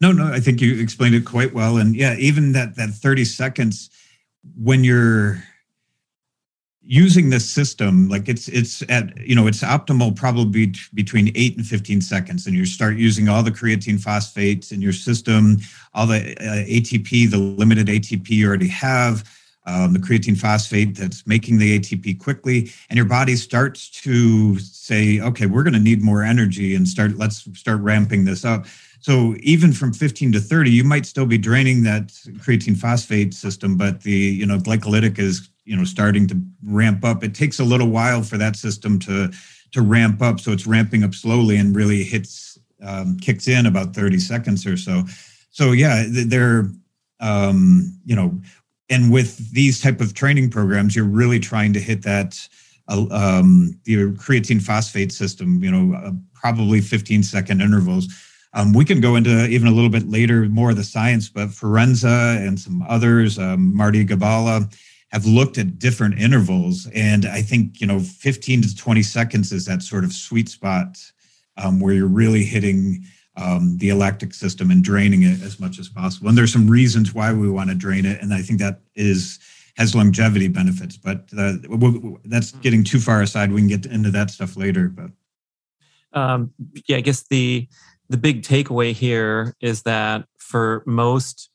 No 0.02 0.12
no 0.12 0.32
i 0.32 0.40
think 0.40 0.62
you 0.62 0.80
explained 0.80 1.16
it 1.16 1.26
quite 1.26 1.54
well. 1.54 1.78
And 1.78 1.96
yeah 1.96 2.16
even 2.16 2.52
that 2.54 2.76
that 2.76 2.90
30 2.90 3.26
seconds 3.26 3.90
when 4.56 4.84
you're 4.84 5.44
using 6.86 7.30
this 7.30 7.50
system 7.50 8.10
like 8.10 8.28
it's 8.28 8.50
it's 8.50 8.84
at 8.90 9.18
you 9.18 9.36
know 9.36 9.48
it's 9.48 9.64
optimal 9.64 10.14
probably 10.16 10.74
between 10.94 11.32
8 11.34 11.58
and 11.58 11.66
15 11.66 12.02
seconds 12.02 12.46
and 12.46 12.56
you 12.56 12.66
start 12.66 12.98
using 12.98 13.30
all 13.30 13.42
the 13.42 13.52
creatine 13.52 14.00
phosphates 14.00 14.72
in 14.72 14.82
your 14.82 14.92
system 14.92 15.58
all 15.94 16.06
the 16.06 16.36
uh, 16.42 16.66
atp 16.66 17.30
the 17.32 17.38
limited 17.38 17.88
atp 17.88 18.30
you 18.30 18.48
already 18.48 18.68
have 18.68 19.24
um, 19.66 19.94
the 19.94 20.00
creatine 20.00 20.38
phosphate 20.38 20.98
that's 20.98 21.26
making 21.26 21.58
the 21.58 21.80
atp 21.80 22.20
quickly 22.20 22.70
and 22.90 22.98
your 22.98 23.06
body 23.06 23.38
starts 23.38 23.90
to 23.90 24.60
say 24.60 25.22
okay 25.22 25.46
we're 25.46 25.64
going 25.64 25.74
to 25.74 25.80
need 25.80 26.02
more 26.02 26.22
energy 26.22 26.76
and 26.76 26.88
start 26.88 27.18
let's 27.18 27.48
start 27.58 27.80
ramping 27.80 28.26
this 28.26 28.44
up. 28.44 28.66
So 29.00 29.36
even 29.40 29.74
from 29.74 29.94
15 29.94 30.34
to 30.34 30.40
30 30.40 30.72
you 30.72 30.84
might 30.84 31.06
still 31.06 31.26
be 31.26 31.38
draining 31.38 31.84
that 31.84 32.08
creatine 32.44 32.78
phosphate 32.78 33.34
system 33.34 33.78
but 33.78 34.02
the 34.02 34.12
you 34.12 34.46
know 34.46 34.58
glycolytic 34.58 35.20
is 35.20 35.50
you 35.66 35.76
know 35.76 35.84
starting 35.84 36.28
to 36.28 36.42
ramp 36.64 37.04
up. 37.04 37.24
It 37.24 37.34
takes 37.34 37.60
a 37.60 37.64
little 37.64 37.90
while 37.90 38.24
for 38.24 38.38
that 38.38 38.56
system 38.56 39.00
to 39.00 39.32
to 39.74 39.82
ramp 39.82 40.22
up 40.22 40.40
so 40.40 40.52
it's 40.52 40.68
ramping 40.68 41.04
up 41.04 41.14
slowly 41.14 41.58
and 41.58 41.76
really 41.76 42.04
hits 42.04 42.58
um, 42.84 43.18
kicks 43.18 43.48
in 43.48 43.66
about 43.66 43.96
30 43.96 44.20
seconds 44.20 44.66
or 44.66 44.78
so. 44.78 45.04
So 45.50 45.72
yeah 45.72 46.06
they're 46.08 46.70
um, 47.20 48.00
you 48.06 48.16
know 48.16 48.40
and 48.90 49.12
with 49.12 49.52
these 49.52 49.82
type 49.82 50.02
of 50.02 50.14
training 50.14 50.50
programs 50.50 50.96
you're 50.96 51.06
really 51.06 51.40
trying 51.40 51.74
to 51.74 51.80
hit 51.80 52.04
that 52.04 52.48
uh, 52.88 53.06
um, 53.12 53.80
the 53.86 54.12
creatine 54.14 54.62
phosphate 54.62 55.12
system 55.12 55.64
you 55.64 55.72
know 55.72 55.96
uh, 55.96 56.12
probably 56.34 56.82
15 56.82 57.24
second 57.24 57.62
intervals. 57.62 58.08
Um, 58.56 58.72
we 58.74 58.86
can 58.86 59.02
go 59.02 59.16
into 59.16 59.48
even 59.48 59.68
a 59.68 59.72
little 59.72 59.90
bit 59.90 60.08
later 60.08 60.44
more 60.44 60.72
of 60.72 60.76
the 60.76 60.84
science 60.84 61.30
but 61.30 61.50
fiorenza 61.50 62.46
and 62.46 62.60
some 62.60 62.84
others 62.88 63.40
um, 63.40 63.76
marty 63.76 64.04
gibala 64.04 64.70
have 65.14 65.26
looked 65.26 65.58
at 65.60 65.80
different 65.80 66.20
intervals 66.20 66.88
and 66.94 67.26
i 67.26 67.42
think 67.42 67.80
you 67.80 67.88
know 67.88 68.00
15 68.00 68.64
to 68.64 68.76
20 68.76 69.04
seconds 69.04 69.52
is 69.52 69.66
that 69.66 69.82
sort 69.82 70.04
of 70.04 70.12
sweet 70.12 70.50
spot 70.50 70.98
um, 71.58 71.80
where 71.80 71.94
you're 71.94 72.08
really 72.08 72.44
hitting 72.44 73.06
um, 73.36 73.78
the 73.78 73.90
alactic 73.90 74.34
system 74.34 74.70
and 74.70 74.84
draining 74.84 75.24
it 75.24 75.42
as 75.42 75.60
much 75.60 75.80
as 75.80 75.90
possible. 75.90 76.30
And 76.30 76.38
there's 76.38 76.54
some 76.54 76.70
reasons 76.70 77.14
why 77.14 77.34
we 77.34 77.50
want 77.50 77.70
to 77.70 77.76
drain 77.76 78.06
it 78.06 78.22
and 78.22 78.34
i 78.34 78.42
think 78.42 78.60
that 78.60 78.82
is 78.96 79.40
has 79.78 79.96
longevity 79.96 80.48
benefits 80.48 80.98
but 80.98 81.28
uh, 81.38 81.54
that's 82.26 82.52
hmm. 82.52 82.60
getting 82.62 82.84
too 82.84 83.00
far 83.00 83.22
aside. 83.22 83.52
We 83.52 83.62
can 83.62 83.68
get 83.68 83.86
into 83.86 84.12
that 84.12 84.30
stuff 84.30 84.58
later 84.58 84.88
but. 84.88 85.12
Um, 86.14 86.54
yeah 86.88 86.98
i 86.98 87.02
guess 87.02 87.24
the 87.24 87.68
the 88.10 88.18
big 88.18 88.44
takeaway 88.44 88.94
here 88.94 89.56
is 89.62 89.82
that 89.84 90.26
for 90.38 90.84
most 90.86 91.50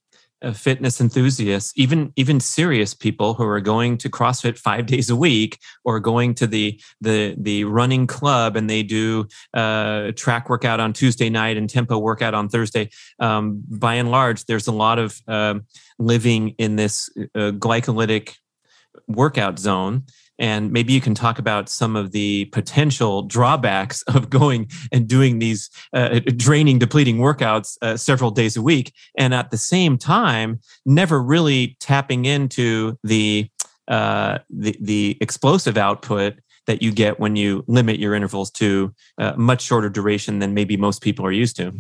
fitness 0.53 1.01
enthusiasts, 1.01 1.73
even 1.77 2.13
even 2.17 2.41
serious 2.41 2.95
people 2.95 3.35
who 3.35 3.45
are 3.45 3.61
going 3.61 3.99
to 3.99 4.11
CrossFit 4.11 4.59
five 4.59 4.87
days 4.93 5.11
a 5.11 5.17
week 5.17 5.59
or 5.85 6.01
going 6.01 6.35
to 6.35 6.47
the 6.47 6.81
the 7.01 7.35
the 7.39 7.65
running 7.65 8.07
club 8.07 8.57
and 8.57 8.69
they 8.69 8.83
do 8.83 9.27
uh, 9.55 10.13
track 10.13 10.49
workout 10.49 10.81
on 10.81 10.93
Tuesday 10.93 11.31
night 11.31 11.57
and 11.57 11.69
tempo 11.69 11.99
workout 11.99 12.35
on 12.35 12.49
Thursday. 12.49 12.89
Um, 13.19 13.63
by 13.69 13.95
and 13.95 14.11
large, 14.11 14.45
there's 14.45 14.67
a 14.67 14.73
lot 14.73 14.99
of 14.99 15.21
uh, 15.27 15.55
living 15.99 16.51
in 16.59 16.77
this 16.77 17.11
uh, 17.35 17.53
glycolytic 17.53 18.37
workout 19.07 19.59
zone 19.59 20.05
and 20.39 20.73
maybe 20.73 20.93
you 20.93 21.01
can 21.01 21.15
talk 21.15 21.39
about 21.39 21.69
some 21.69 21.97
of 21.97 22.13
the 22.13 22.47
potential 22.47 23.23
drawbacks 23.23 24.03
of 24.03 24.31
going 24.31 24.71
and 24.93 25.09
doing 25.09 25.39
these 25.39 25.71
uh, 25.93 26.21
draining, 26.37 26.79
depleting 26.79 27.19
workouts 27.19 27.77
uh, 27.83 27.97
several 27.97 28.31
days 28.31 28.57
a 28.57 28.63
week, 28.63 28.93
and 29.17 29.35
at 29.35 29.51
the 29.51 29.59
same 29.59 29.99
time, 29.99 30.61
never 30.87 31.23
really 31.23 31.77
tapping 31.81 32.25
into 32.25 32.97
the 33.03 33.49
uh, 33.89 34.39
the, 34.51 34.77
the 34.81 35.17
explosive 35.21 35.79
output 35.79 36.35
that 36.67 36.83
you 36.83 36.93
get 36.93 37.19
when 37.19 37.35
you 37.35 37.65
limit 37.67 37.99
your 37.99 38.15
intervals 38.15 38.51
to 38.51 38.95
uh, 39.17 39.33
much 39.37 39.63
shorter 39.63 39.89
duration 39.89 40.39
than 40.39 40.53
maybe 40.53 40.77
most 40.77 41.03
people 41.03 41.25
are 41.25 41.33
used 41.33 41.57
to. 41.57 41.73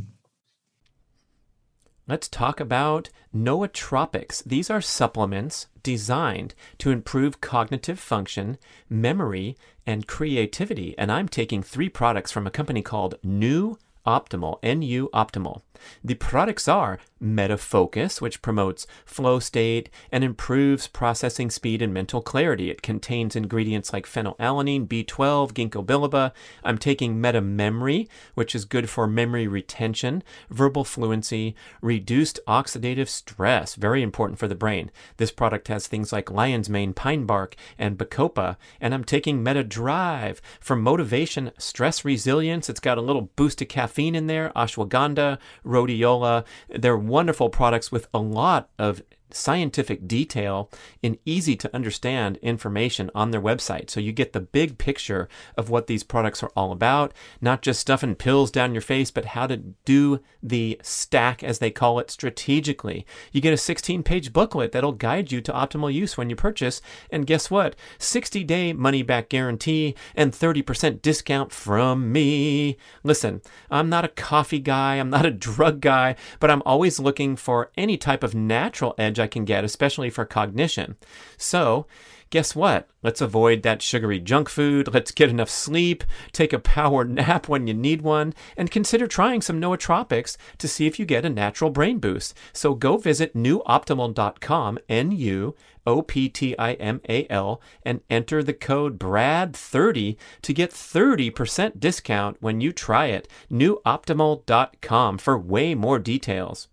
Let's 2.06 2.26
talk 2.26 2.58
about 2.58 3.10
nootropics. 3.34 4.42
These 4.44 4.70
are 4.70 4.80
supplements 4.80 5.66
designed 5.88 6.54
to 6.76 6.90
improve 6.90 7.40
cognitive 7.40 7.98
function, 7.98 8.58
memory, 8.90 9.56
and 9.86 10.06
creativity. 10.06 10.94
And 10.98 11.10
I'm 11.10 11.30
taking 11.30 11.62
three 11.62 11.88
products 11.88 12.30
from 12.30 12.46
a 12.46 12.50
company 12.50 12.82
called 12.82 13.14
New 13.22 13.78
Optimal, 14.06 14.62
NU 14.62 15.08
Optimal. 15.14 15.62
The 16.04 16.14
products 16.14 16.68
are 16.68 16.98
MetaFocus, 17.22 18.20
which 18.20 18.42
promotes 18.42 18.86
flow 19.04 19.38
state 19.40 19.90
and 20.12 20.22
improves 20.22 20.86
processing 20.86 21.50
speed 21.50 21.82
and 21.82 21.92
mental 21.92 22.22
clarity. 22.22 22.70
It 22.70 22.82
contains 22.82 23.34
ingredients 23.34 23.92
like 23.92 24.06
phenylalanine, 24.06 24.86
B12, 24.86 25.52
ginkgo 25.52 25.84
biloba. 25.84 26.32
I'm 26.64 26.78
taking 26.78 27.20
Meta 27.20 27.40
Memory, 27.40 28.08
which 28.34 28.54
is 28.54 28.64
good 28.64 28.88
for 28.88 29.06
memory 29.06 29.48
retention, 29.48 30.22
verbal 30.50 30.84
fluency, 30.84 31.54
reduced 31.82 32.40
oxidative 32.46 33.08
stress, 33.08 33.74
very 33.74 34.02
important 34.02 34.38
for 34.38 34.48
the 34.48 34.54
brain. 34.54 34.90
This 35.16 35.30
product 35.32 35.68
has 35.68 35.86
things 35.86 36.12
like 36.12 36.30
lion's 36.30 36.70
mane, 36.70 36.92
pine 36.92 37.24
bark, 37.24 37.56
and 37.78 37.98
bacopa. 37.98 38.56
And 38.80 38.94
I'm 38.94 39.04
taking 39.04 39.42
Meta 39.42 39.64
Drive 39.64 40.40
for 40.60 40.76
motivation, 40.76 41.50
stress 41.58 42.04
resilience. 42.04 42.68
It's 42.68 42.80
got 42.80 42.98
a 42.98 43.02
little 43.02 43.30
boost 43.36 43.60
of 43.62 43.68
caffeine 43.68 44.14
in 44.14 44.26
there, 44.26 44.52
ashwagandha, 44.54 45.38
rhodiola. 45.68 46.44
They're 46.68 46.96
wonderful 46.96 47.50
products 47.50 47.92
with 47.92 48.08
a 48.12 48.18
lot 48.18 48.70
of 48.78 49.02
scientific 49.30 50.06
detail 50.08 50.70
in 51.02 51.18
easy 51.24 51.56
to 51.56 51.74
understand 51.74 52.38
information 52.38 53.10
on 53.14 53.30
their 53.30 53.40
website. 53.40 53.90
So 53.90 54.00
you 54.00 54.12
get 54.12 54.32
the 54.32 54.40
big 54.40 54.78
picture 54.78 55.28
of 55.56 55.70
what 55.70 55.86
these 55.86 56.02
products 56.02 56.42
are 56.42 56.50
all 56.56 56.72
about, 56.72 57.12
not 57.40 57.62
just 57.62 57.80
stuffing 57.80 58.14
pills 58.14 58.50
down 58.50 58.72
your 58.72 58.80
face, 58.80 59.10
but 59.10 59.26
how 59.26 59.46
to 59.46 59.56
do 59.84 60.20
the 60.42 60.80
stack, 60.82 61.42
as 61.42 61.58
they 61.58 61.70
call 61.70 61.98
it, 61.98 62.10
strategically. 62.10 63.06
You 63.32 63.40
get 63.40 63.52
a 63.52 63.58
16 63.58 64.02
page 64.02 64.32
booklet 64.32 64.72
that'll 64.72 64.92
guide 64.92 65.32
you 65.32 65.40
to 65.42 65.52
optimal 65.52 65.92
use 65.92 66.16
when 66.16 66.30
you 66.30 66.36
purchase. 66.36 66.80
And 67.10 67.26
guess 67.26 67.50
what? 67.50 67.76
60 67.98 68.44
day 68.44 68.72
money 68.72 69.02
back 69.02 69.28
guarantee 69.28 69.94
and 70.14 70.32
30% 70.32 71.02
discount 71.02 71.52
from 71.52 72.12
me. 72.12 72.76
Listen, 73.02 73.42
I'm 73.70 73.88
not 73.88 74.04
a 74.04 74.08
coffee 74.08 74.60
guy, 74.60 74.96
I'm 74.96 75.10
not 75.10 75.26
a 75.26 75.30
drug 75.30 75.80
guy, 75.80 76.16
but 76.40 76.50
I'm 76.50 76.62
always 76.64 76.98
looking 76.98 77.36
for 77.36 77.70
any 77.76 77.96
type 77.96 78.22
of 78.22 78.34
natural 78.34 78.94
edge 78.98 79.17
I 79.18 79.26
can 79.26 79.44
get, 79.44 79.64
especially 79.64 80.10
for 80.10 80.24
cognition. 80.24 80.96
So, 81.36 81.86
guess 82.30 82.54
what? 82.54 82.88
Let's 83.02 83.20
avoid 83.20 83.62
that 83.62 83.82
sugary 83.82 84.20
junk 84.20 84.48
food. 84.48 84.92
Let's 84.92 85.12
get 85.12 85.30
enough 85.30 85.48
sleep, 85.48 86.04
take 86.32 86.52
a 86.52 86.58
power 86.58 87.04
nap 87.04 87.48
when 87.48 87.66
you 87.66 87.74
need 87.74 88.02
one, 88.02 88.34
and 88.56 88.70
consider 88.70 89.06
trying 89.06 89.40
some 89.40 89.60
nootropics 89.60 90.36
to 90.58 90.68
see 90.68 90.86
if 90.86 90.98
you 90.98 91.06
get 91.06 91.24
a 91.24 91.30
natural 91.30 91.70
brain 91.70 91.98
boost. 91.98 92.34
So 92.52 92.74
go 92.74 92.96
visit 92.96 93.34
nuoptimal.com, 93.34 94.78
N 94.88 95.12
U 95.12 95.54
O 95.86 96.02
P 96.02 96.28
T 96.28 96.56
I 96.58 96.74
M 96.74 97.00
A 97.08 97.26
L, 97.30 97.62
and 97.82 98.00
enter 98.10 98.42
the 98.42 98.52
code 98.52 98.98
BRAD30 98.98 100.16
to 100.42 100.52
get 100.52 100.70
30% 100.70 101.80
discount 101.80 102.36
when 102.40 102.60
you 102.60 102.72
try 102.72 103.06
it. 103.06 103.28
Nuoptimal.com 103.50 105.18
for 105.18 105.38
way 105.38 105.74
more 105.74 105.98
details. 105.98 106.68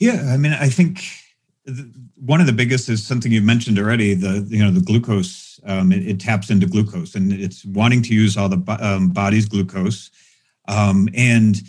Yeah, 0.00 0.32
I 0.32 0.38
mean, 0.38 0.52
I 0.52 0.68
think 0.68 1.04
one 2.16 2.40
of 2.40 2.46
the 2.46 2.52
biggest 2.52 2.88
is 2.88 3.06
something 3.06 3.30
you've 3.30 3.44
mentioned 3.44 3.78
already. 3.78 4.14
The 4.14 4.46
you 4.48 4.64
know 4.64 4.70
the 4.70 4.80
glucose 4.80 5.60
um, 5.66 5.92
it, 5.92 6.06
it, 6.06 6.20
taps 6.20 6.50
into 6.50 6.66
glucose, 6.66 7.14
and 7.14 7.32
it's 7.32 7.64
wanting 7.64 8.02
to 8.02 8.14
use 8.14 8.36
all 8.36 8.48
the 8.48 8.78
um, 8.80 9.10
body's 9.10 9.46
glucose, 9.46 10.10
um, 10.68 11.08
and 11.14 11.60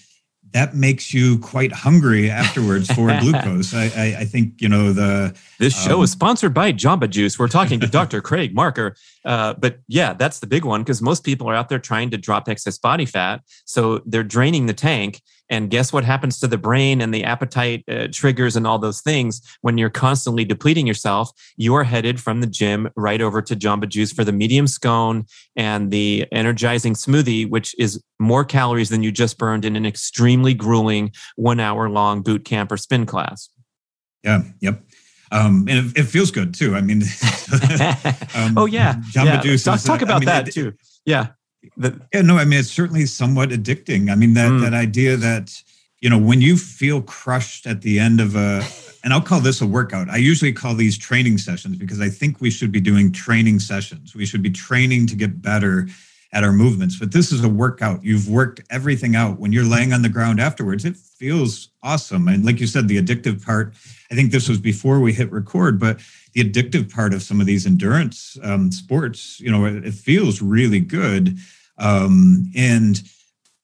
that 0.53 0.75
makes 0.75 1.13
you 1.13 1.39
quite 1.39 1.71
hungry 1.71 2.29
afterwards 2.29 2.91
for 2.91 3.07
glucose. 3.19 3.73
I, 3.73 3.83
I, 3.95 4.15
I, 4.19 4.25
think 4.25 4.61
you 4.61 4.69
know 4.69 4.93
the. 4.93 5.35
This 5.59 5.81
show 5.81 5.97
um, 5.97 6.03
is 6.03 6.11
sponsored 6.11 6.53
by 6.53 6.73
Jamba 6.73 7.09
Juice. 7.09 7.39
We're 7.39 7.47
talking 7.47 7.79
to 7.79 7.87
Dr. 7.87 8.21
Craig 8.21 8.53
Marker, 8.53 8.95
uh, 9.25 9.53
but 9.55 9.79
yeah, 9.87 10.13
that's 10.13 10.39
the 10.39 10.47
big 10.47 10.65
one 10.65 10.81
because 10.81 11.01
most 11.01 11.23
people 11.23 11.49
are 11.49 11.55
out 11.55 11.69
there 11.69 11.79
trying 11.79 12.09
to 12.11 12.17
drop 12.17 12.47
excess 12.49 12.77
body 12.77 13.05
fat, 13.05 13.41
so 13.65 14.01
they're 14.05 14.23
draining 14.23 14.65
the 14.65 14.73
tank. 14.73 15.21
And 15.51 15.69
guess 15.69 15.91
what 15.91 16.05
happens 16.05 16.39
to 16.39 16.47
the 16.47 16.57
brain 16.57 17.01
and 17.01 17.13
the 17.13 17.25
appetite 17.25 17.83
uh, 17.89 18.07
triggers 18.11 18.55
and 18.55 18.65
all 18.65 18.79
those 18.79 19.01
things 19.01 19.41
when 19.59 19.77
you're 19.77 19.89
constantly 19.89 20.45
depleting 20.45 20.87
yourself? 20.87 21.29
You 21.57 21.75
are 21.75 21.83
headed 21.83 22.21
from 22.21 22.39
the 22.39 22.47
gym 22.47 22.89
right 22.95 23.21
over 23.21 23.41
to 23.41 23.55
Jamba 23.55 23.87
Juice 23.89 24.13
for 24.13 24.23
the 24.23 24.31
medium 24.31 24.65
scone 24.65 25.25
and 25.57 25.91
the 25.91 26.25
energizing 26.31 26.93
smoothie, 26.93 27.49
which 27.49 27.75
is 27.77 28.01
more 28.17 28.45
calories 28.45 28.89
than 28.89 29.03
you 29.03 29.11
just 29.11 29.37
burned 29.37 29.65
in 29.65 29.75
an 29.75 29.85
extremely 29.85 30.53
grueling 30.53 31.11
one 31.35 31.59
hour 31.59 31.89
long 31.89 32.21
boot 32.21 32.45
camp 32.45 32.71
or 32.71 32.77
spin 32.77 33.05
class. 33.05 33.49
Yeah. 34.23 34.43
Yep. 34.61 34.81
Um, 35.33 35.65
and 35.69 35.91
it, 35.91 35.99
it, 35.99 36.03
feels 36.03 36.31
good 36.31 36.53
too. 36.53 36.75
I 36.75 36.81
mean, 36.81 37.03
um, 38.35 38.53
oh 38.57 38.65
yeah, 38.65 38.95
Jamba 39.11 39.25
yeah. 39.25 39.41
Juice. 39.41 39.63
Talk, 39.63 39.81
talk 39.81 40.01
about 40.01 40.17
I 40.17 40.19
mean, 40.19 40.25
that 40.25 40.47
it, 40.49 40.53
too. 40.53 40.73
Yeah. 41.05 41.27
The, 41.77 41.99
yeah, 42.13 42.21
no, 42.21 42.37
I 42.37 42.45
mean 42.45 42.59
it's 42.59 42.71
certainly 42.71 43.05
somewhat 43.05 43.49
addicting. 43.49 44.11
I 44.11 44.15
mean 44.15 44.33
that 44.33 44.51
mm. 44.51 44.61
that 44.61 44.73
idea 44.73 45.17
that 45.17 45.61
you 45.99 46.09
know 46.09 46.17
when 46.17 46.41
you 46.41 46.57
feel 46.57 47.01
crushed 47.01 47.67
at 47.67 47.81
the 47.81 47.99
end 47.99 48.19
of 48.19 48.35
a 48.35 48.63
and 49.03 49.13
I'll 49.13 49.21
call 49.21 49.39
this 49.39 49.61
a 49.61 49.67
workout. 49.67 50.09
I 50.09 50.17
usually 50.17 50.53
call 50.53 50.75
these 50.75 50.97
training 50.97 51.37
sessions 51.37 51.77
because 51.77 51.99
I 51.99 52.09
think 52.09 52.39
we 52.39 52.51
should 52.51 52.71
be 52.71 52.81
doing 52.81 53.11
training 53.11 53.59
sessions. 53.59 54.15
We 54.15 54.25
should 54.25 54.43
be 54.43 54.51
training 54.51 55.07
to 55.07 55.15
get 55.15 55.41
better 55.41 55.87
at 56.33 56.43
our 56.43 56.51
movements. 56.51 56.97
But 56.97 57.11
this 57.11 57.31
is 57.31 57.43
a 57.43 57.49
workout. 57.49 58.03
You've 58.03 58.29
worked 58.29 58.61
everything 58.69 59.15
out. 59.15 59.39
When 59.39 59.51
you're 59.51 59.65
laying 59.65 59.91
on 59.91 60.01
the 60.01 60.09
ground 60.09 60.39
afterwards, 60.39 60.85
it 60.85 60.95
feels 60.95 61.69
awesome. 61.83 62.27
And 62.27 62.45
like 62.45 62.59
you 62.59 62.67
said, 62.67 62.87
the 62.87 63.01
addictive 63.01 63.43
part, 63.43 63.73
I 64.11 64.15
think 64.15 64.31
this 64.31 64.47
was 64.47 64.59
before 64.59 64.99
we 64.99 65.13
hit 65.13 65.31
record, 65.31 65.79
but 65.79 65.99
the 66.33 66.43
addictive 66.43 66.91
part 66.91 67.13
of 67.13 67.21
some 67.21 67.39
of 67.39 67.45
these 67.45 67.65
endurance 67.65 68.37
um, 68.43 68.71
sports, 68.71 69.39
you 69.39 69.51
know, 69.51 69.65
it, 69.65 69.85
it 69.85 69.93
feels 69.93 70.41
really 70.41 70.79
good. 70.79 71.37
Um, 71.77 72.51
and 72.55 73.01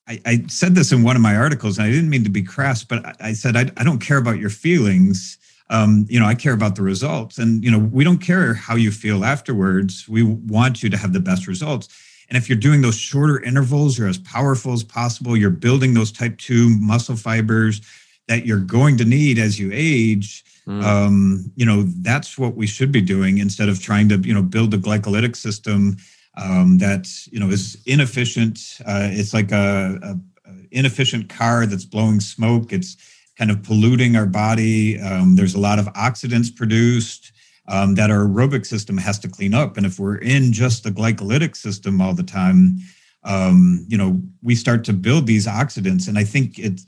I, 0.07 0.21
I, 0.25 0.45
said 0.47 0.75
this 0.75 0.91
in 0.91 1.03
one 1.03 1.15
of 1.15 1.21
my 1.21 1.35
articles, 1.35 1.77
and 1.77 1.87
I 1.87 1.91
didn't 1.91 2.09
mean 2.09 2.23
to 2.23 2.29
be 2.29 2.41
crass, 2.41 2.83
but 2.83 3.05
I, 3.05 3.13
I 3.19 3.33
said, 3.33 3.55
I, 3.55 3.69
I, 3.77 3.83
don't 3.83 3.99
care 3.99 4.17
about 4.17 4.39
your 4.39 4.49
feelings. 4.49 5.37
Um, 5.69 6.05
you 6.09 6.19
know, 6.19 6.25
I 6.25 6.33
care 6.33 6.53
about 6.53 6.75
the 6.75 6.81
results. 6.81 7.37
And, 7.37 7.63
you 7.63 7.69
know, 7.69 7.79
we 7.79 8.03
don't 8.03 8.19
care 8.19 8.53
how 8.53 8.75
you 8.75 8.91
feel 8.91 9.25
afterwards. 9.25 10.07
We 10.07 10.23
want 10.23 10.81
you 10.81 10.89
to 10.89 10.97
have 10.97 11.13
the 11.13 11.19
best 11.19 11.45
results. 11.45 11.89
And 12.29 12.37
if 12.37 12.49
you're 12.49 12.57
doing 12.57 12.81
those 12.81 12.97
shorter 12.97 13.41
intervals, 13.43 13.97
you're 13.97 14.07
as 14.07 14.17
powerful 14.17 14.73
as 14.73 14.83
possible. 14.83 15.37
You're 15.37 15.49
building 15.49 15.93
those 15.93 16.11
type 16.11 16.37
2 16.37 16.69
muscle 16.79 17.15
fibers 17.15 17.81
that 18.27 18.45
you're 18.45 18.59
going 18.59 18.97
to 18.97 19.05
need 19.05 19.39
as 19.39 19.59
you 19.59 19.69
age. 19.73 20.43
Mm. 20.67 20.83
Um, 20.83 21.51
you 21.55 21.65
know, 21.65 21.83
that's 22.01 22.37
what 22.37 22.55
we 22.55 22.67
should 22.67 22.91
be 22.91 23.01
doing 23.01 23.37
instead 23.37 23.69
of 23.69 23.81
trying 23.81 24.09
to, 24.09 24.17
you 24.17 24.33
know, 24.33 24.41
build 24.41 24.73
a 24.73 24.77
glycolytic 24.77 25.35
system 25.35 25.97
um, 26.35 26.77
that, 26.79 27.07
you 27.31 27.39
know, 27.39 27.49
is 27.49 27.81
inefficient. 27.85 28.59
Uh, 28.85 29.07
it's 29.11 29.33
like 29.33 29.51
a, 29.51 29.97
a, 30.03 30.49
a, 30.49 30.53
inefficient 30.71 31.29
car 31.29 31.65
that's 31.65 31.85
blowing 31.85 32.19
smoke. 32.19 32.73
It's 32.73 32.97
kind 33.37 33.49
of 33.49 33.63
polluting 33.63 34.15
our 34.17 34.25
body. 34.25 34.99
Um, 34.99 35.35
there's 35.35 35.55
a 35.55 35.59
lot 35.59 35.79
of 35.79 35.85
oxidants 35.93 36.53
produced 36.53 37.31
um, 37.69 37.95
that 37.95 38.11
our 38.11 38.25
aerobic 38.25 38.65
system 38.65 38.97
has 38.97 39.19
to 39.19 39.29
clean 39.29 39.53
up. 39.53 39.77
And 39.77 39.85
if 39.85 39.99
we're 39.99 40.17
in 40.17 40.51
just 40.51 40.83
the 40.83 40.91
glycolytic 40.91 41.55
system 41.55 42.01
all 42.01 42.13
the 42.13 42.23
time, 42.23 42.79
um, 43.23 43.85
you 43.87 43.97
know, 43.97 44.21
we 44.41 44.55
start 44.55 44.83
to 44.85 44.93
build 44.93 45.27
these 45.27 45.47
oxidants. 45.47 46.07
And 46.07 46.17
I 46.17 46.23
think 46.23 46.59
it 46.59 46.81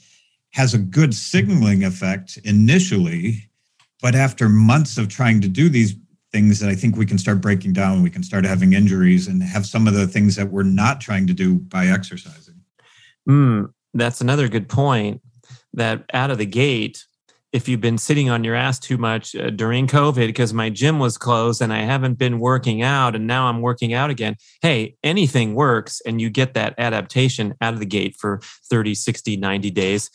has 0.51 0.73
a 0.73 0.79
good 0.79 1.13
signaling 1.13 1.83
effect 1.83 2.37
initially, 2.43 3.48
but 4.01 4.15
after 4.15 4.49
months 4.49 4.97
of 4.97 5.07
trying 5.09 5.41
to 5.41 5.47
do 5.47 5.69
these 5.69 5.95
things 6.31 6.59
that 6.59 6.69
I 6.69 6.75
think 6.75 6.95
we 6.95 7.05
can 7.05 7.17
start 7.17 7.41
breaking 7.41 7.73
down, 7.73 8.03
we 8.03 8.09
can 8.09 8.23
start 8.23 8.45
having 8.45 8.73
injuries 8.73 9.27
and 9.27 9.41
have 9.41 9.65
some 9.65 9.87
of 9.87 9.93
the 9.93 10.07
things 10.07 10.35
that 10.35 10.49
we're 10.49 10.63
not 10.63 11.01
trying 11.01 11.27
to 11.27 11.33
do 11.33 11.55
by 11.55 11.87
exercising. 11.87 12.55
Mm, 13.27 13.73
that's 13.93 14.21
another 14.21 14.47
good 14.47 14.69
point 14.69 15.21
that 15.73 16.03
out 16.13 16.31
of 16.31 16.37
the 16.37 16.45
gate, 16.45 17.05
if 17.51 17.67
you've 17.67 17.81
been 17.81 17.97
sitting 17.97 18.29
on 18.29 18.43
your 18.43 18.53
ass 18.53 18.77
too 18.77 18.97
much 18.97 19.35
uh, 19.35 19.49
during 19.49 19.87
COVID 19.87 20.27
because 20.27 20.53
my 20.53 20.69
gym 20.69 20.99
was 20.99 21.17
closed 21.17 21.61
and 21.61 21.73
I 21.73 21.79
haven't 21.79 22.19
been 22.19 22.39
working 22.39 22.83
out 22.83 23.15
and 23.15 23.25
now 23.25 23.47
I'm 23.47 23.61
working 23.61 23.93
out 23.93 24.11
again. 24.11 24.35
Hey, 24.61 24.97
anything 25.03 25.55
works 25.55 25.99
and 26.05 26.21
you 26.21 26.29
get 26.29 26.53
that 26.53 26.75
adaptation 26.77 27.55
out 27.59 27.73
of 27.73 27.79
the 27.79 27.87
gate 27.87 28.15
for 28.19 28.39
30, 28.69 28.93
60, 28.93 29.37
90 29.37 29.71
days 29.71 30.11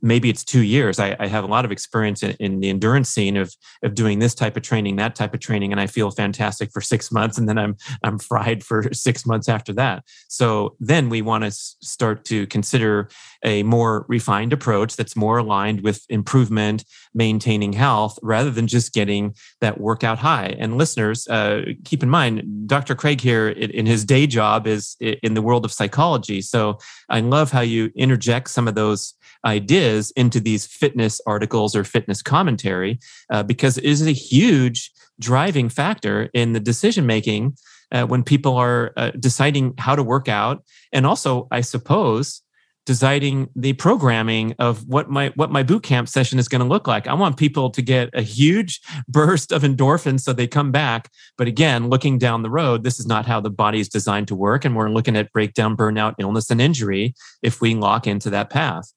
maybe 0.00 0.30
it's 0.30 0.44
two 0.44 0.62
years. 0.62 0.98
I, 0.98 1.16
I 1.18 1.26
have 1.26 1.44
a 1.44 1.46
lot 1.46 1.64
of 1.64 1.72
experience 1.72 2.22
in, 2.22 2.32
in, 2.40 2.60
the 2.60 2.70
endurance 2.70 3.10
scene 3.10 3.36
of 3.36 3.54
of 3.82 3.94
doing 3.94 4.18
this 4.18 4.34
type 4.34 4.56
of 4.56 4.62
training, 4.62 4.96
that 4.96 5.14
type 5.14 5.34
of 5.34 5.40
training, 5.40 5.72
and 5.72 5.80
I 5.80 5.86
feel 5.86 6.10
fantastic 6.10 6.70
for 6.72 6.80
six 6.80 7.12
months, 7.18 7.38
and 7.38 7.48
then 7.48 7.58
I'm 7.58 7.76
I'm 8.02 8.18
fried 8.18 8.64
for 8.64 8.84
six 8.92 9.26
months 9.26 9.48
after 9.48 9.72
that. 9.74 10.04
So 10.28 10.76
then 10.80 11.08
we 11.08 11.22
want 11.22 11.44
to 11.44 11.50
start 11.50 12.24
to 12.26 12.46
consider 12.46 13.08
a 13.44 13.62
more 13.62 14.06
refined 14.08 14.52
approach 14.52 14.96
that's 14.96 15.16
more 15.16 15.38
aligned 15.38 15.82
with 15.82 16.04
improvement, 16.08 16.84
maintaining 17.16 17.72
health, 17.72 18.18
rather 18.22 18.50
than 18.50 18.66
just 18.66 18.92
getting 18.92 19.34
that 19.60 19.80
workout 19.80 20.18
high. 20.18 20.54
And 20.58 20.78
listeners, 20.78 21.26
uh, 21.28 21.62
keep 21.84 22.02
in 22.02 22.10
mind, 22.10 22.68
Dr. 22.68 22.94
Craig 22.94 23.20
here 23.20 23.48
in 23.48 23.86
his 23.86 24.04
day 24.04 24.26
job 24.26 24.66
is 24.66 24.96
in 25.00 25.34
the 25.34 25.42
world 25.42 25.64
of 25.64 25.72
psychology. 25.72 26.42
So 26.42 26.78
I 27.08 27.20
love 27.20 27.50
how 27.50 27.62
you 27.62 27.90
interject 27.96 28.50
some 28.50 28.68
of 28.68 28.74
those 28.74 29.14
ideas 29.44 30.10
into 30.12 30.40
these 30.40 30.66
fitness 30.66 31.20
articles 31.26 31.74
or 31.74 31.84
fitness 31.84 32.22
commentary 32.22 32.98
uh, 33.30 33.42
because 33.42 33.78
it 33.78 33.84
is 33.84 34.06
a 34.06 34.12
huge 34.12 34.90
driving 35.20 35.68
factor 35.68 36.28
in 36.34 36.52
the 36.52 36.60
decision 36.60 37.06
making 37.06 37.56
uh, 37.92 38.04
when 38.04 38.22
people 38.22 38.56
are 38.56 38.92
uh, 38.96 39.10
deciding 39.18 39.72
how 39.78 39.94
to 39.94 40.02
work 40.02 40.28
out 40.28 40.64
and 40.92 41.06
also 41.06 41.46
i 41.50 41.60
suppose 41.60 42.42
deciding 42.86 43.50
the 43.54 43.74
programming 43.74 44.54
of 44.58 44.86
what 44.88 45.10
my 45.10 45.32
what 45.34 45.50
my 45.50 45.62
boot 45.62 45.82
camp 45.82 46.08
session 46.08 46.38
is 46.38 46.48
going 46.48 46.60
to 46.60 46.66
look 46.66 46.86
like. 46.86 47.06
I 47.06 47.14
want 47.14 47.36
people 47.36 47.68
to 47.70 47.82
get 47.82 48.08
a 48.14 48.22
huge 48.22 48.80
burst 49.08 49.52
of 49.52 49.62
endorphins 49.62 50.20
so 50.20 50.32
they 50.32 50.46
come 50.46 50.72
back. 50.72 51.10
But 51.36 51.48
again, 51.48 51.88
looking 51.88 52.16
down 52.16 52.42
the 52.42 52.50
road, 52.50 52.84
this 52.84 52.98
is 52.98 53.06
not 53.06 53.26
how 53.26 53.40
the 53.40 53.50
body 53.50 53.80
is 53.80 53.88
designed 53.88 54.28
to 54.28 54.34
work, 54.34 54.64
and 54.64 54.74
we're 54.74 54.88
looking 54.88 55.16
at 55.16 55.32
breakdown, 55.32 55.76
burnout, 55.76 56.14
illness, 56.18 56.50
and 56.50 56.60
injury 56.60 57.14
if 57.42 57.60
we 57.60 57.74
lock 57.74 58.06
into 58.06 58.30
that 58.30 58.48
path. 58.48 58.92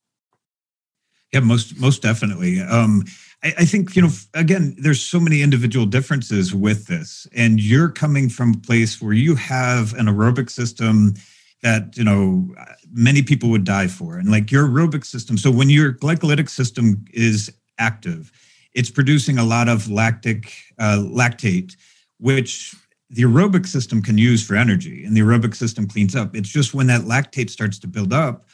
Yeah, 1.33 1.41
most 1.41 1.79
most 1.79 2.01
definitely. 2.01 2.61
Um, 2.61 3.03
I, 3.43 3.53
I, 3.59 3.65
think 3.65 3.95
you 3.95 4.03
know. 4.03 4.09
Again, 4.33 4.75
there's 4.79 5.01
so 5.01 5.19
many 5.19 5.41
individual 5.41 5.85
differences 5.85 6.53
with 6.53 6.87
this, 6.87 7.27
and 7.35 7.59
you're 7.59 7.89
coming 7.89 8.29
from 8.29 8.53
a 8.53 8.57
place 8.57 9.01
where 9.01 9.13
you 9.13 9.35
have 9.35 9.93
an 9.93 10.07
aerobic 10.07 10.49
system 10.49 11.15
that 11.61 11.97
you 11.97 12.03
know 12.03 12.47
many 12.91 13.21
people 13.21 13.49
would 13.49 13.63
die 13.63 13.87
for, 13.87 14.17
and 14.17 14.31
like 14.31 14.51
your 14.51 14.67
aerobic 14.67 15.05
system. 15.05 15.37
So 15.37 15.51
when 15.51 15.69
your 15.69 15.93
glycolytic 15.93 16.49
system 16.49 17.05
is 17.13 17.51
active, 17.77 18.31
it's 18.73 18.89
producing 18.89 19.37
a 19.37 19.43
lot 19.43 19.67
of 19.67 19.89
lactic 19.89 20.51
uh, 20.77 20.97
lactate, 20.99 21.75
which 22.19 22.75
the 23.09 23.23
aerobic 23.23 23.65
system 23.65 24.01
can 24.01 24.17
use 24.17 24.45
for 24.45 24.55
energy, 24.55 25.03
and 25.03 25.15
the 25.15 25.21
aerobic 25.21 25.55
system 25.55 25.87
cleans 25.87 26.15
up. 26.15 26.35
It's 26.35 26.49
just 26.49 26.73
when 26.73 26.87
that 26.87 27.01
lactate 27.01 27.49
starts 27.49 27.79
to 27.79 27.87
build 27.87 28.13
up, 28.13 28.45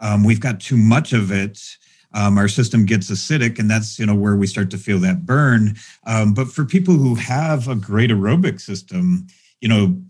um, 0.00 0.24
we've 0.24 0.40
got 0.40 0.60
too 0.60 0.76
much 0.76 1.12
of 1.12 1.30
it. 1.30 1.60
Um, 2.12 2.38
our 2.38 2.48
system 2.48 2.86
gets 2.86 3.10
acidic, 3.10 3.58
and 3.58 3.70
that's 3.70 3.98
you 3.98 4.06
know 4.06 4.14
where 4.14 4.36
we 4.36 4.46
start 4.46 4.70
to 4.70 4.78
feel 4.78 4.98
that 5.00 5.24
burn. 5.24 5.76
Um, 6.06 6.34
but 6.34 6.48
for 6.48 6.64
people 6.64 6.94
who 6.94 7.14
have 7.14 7.68
a 7.68 7.76
great 7.76 8.10
aerobic 8.10 8.60
system, 8.60 9.28
you 9.60 9.68
know 9.68 10.00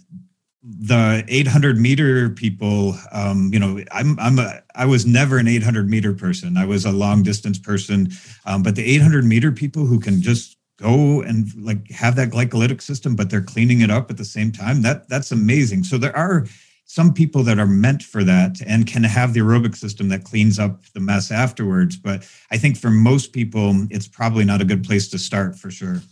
the 0.62 1.25
800 1.27 1.79
meter 1.79 2.29
people 2.29 2.94
um, 3.12 3.51
you 3.53 3.59
know 3.59 3.83
i'm 3.92 4.18
i'm 4.20 4.38
a 4.38 4.61
i 4.75 4.85
was 4.85 5.07
never 5.07 5.38
an 5.38 5.49
800 5.49 5.88
meter 5.88 6.12
person. 6.12 6.57
I 6.57 6.66
was 6.66 6.85
a 6.85 6.92
long 6.92 7.23
distance 7.23 7.59
person. 7.59 8.11
Um, 8.44 8.62
but 8.62 8.77
the 8.77 8.85
800 8.85 9.25
meter 9.25 9.53
people 9.53 9.87
who 9.87 9.99
can 9.99 10.20
just 10.20 10.57
go 10.79 11.23
and 11.23 11.49
like 11.62 11.90
have 11.90 12.16
that 12.16 12.31
glycolytic 12.31 12.81
system 12.81 13.14
but 13.14 13.29
they're 13.29 13.42
cleaning 13.42 13.83
it 13.83 13.90
up 13.90 14.11
at 14.11 14.16
the 14.16 14.25
same 14.25 14.51
time 14.53 14.83
that 14.83 15.09
that's 15.09 15.33
amazing. 15.33 15.85
So 15.85 15.99
there 15.99 16.16
are 16.16 16.46
some 16.85 17.12
people 17.14 17.42
that 17.44 17.59
are 17.59 17.66
meant 17.66 18.03
for 18.03 18.25
that 18.25 18.61
and 18.66 18.87
can 18.87 19.05
have 19.05 19.33
the 19.33 19.40
aerobic 19.40 19.77
system 19.77 20.09
that 20.09 20.25
cleans 20.25 20.59
up 20.59 20.83
the 20.94 21.01
mess 21.01 21.31
afterwards. 21.31 21.96
But 21.96 22.29
i 22.51 22.59
think 22.59 22.77
for 22.77 22.90
most 22.90 23.33
people 23.33 23.87
it's 23.90 24.09
probably 24.09 24.44
not 24.44 24.61
a 24.61 24.66
good 24.66 24.85
place 24.85 25.09
to 25.09 25.18
start 25.18 25.57
for 25.57 25.70
sure. 25.70 26.03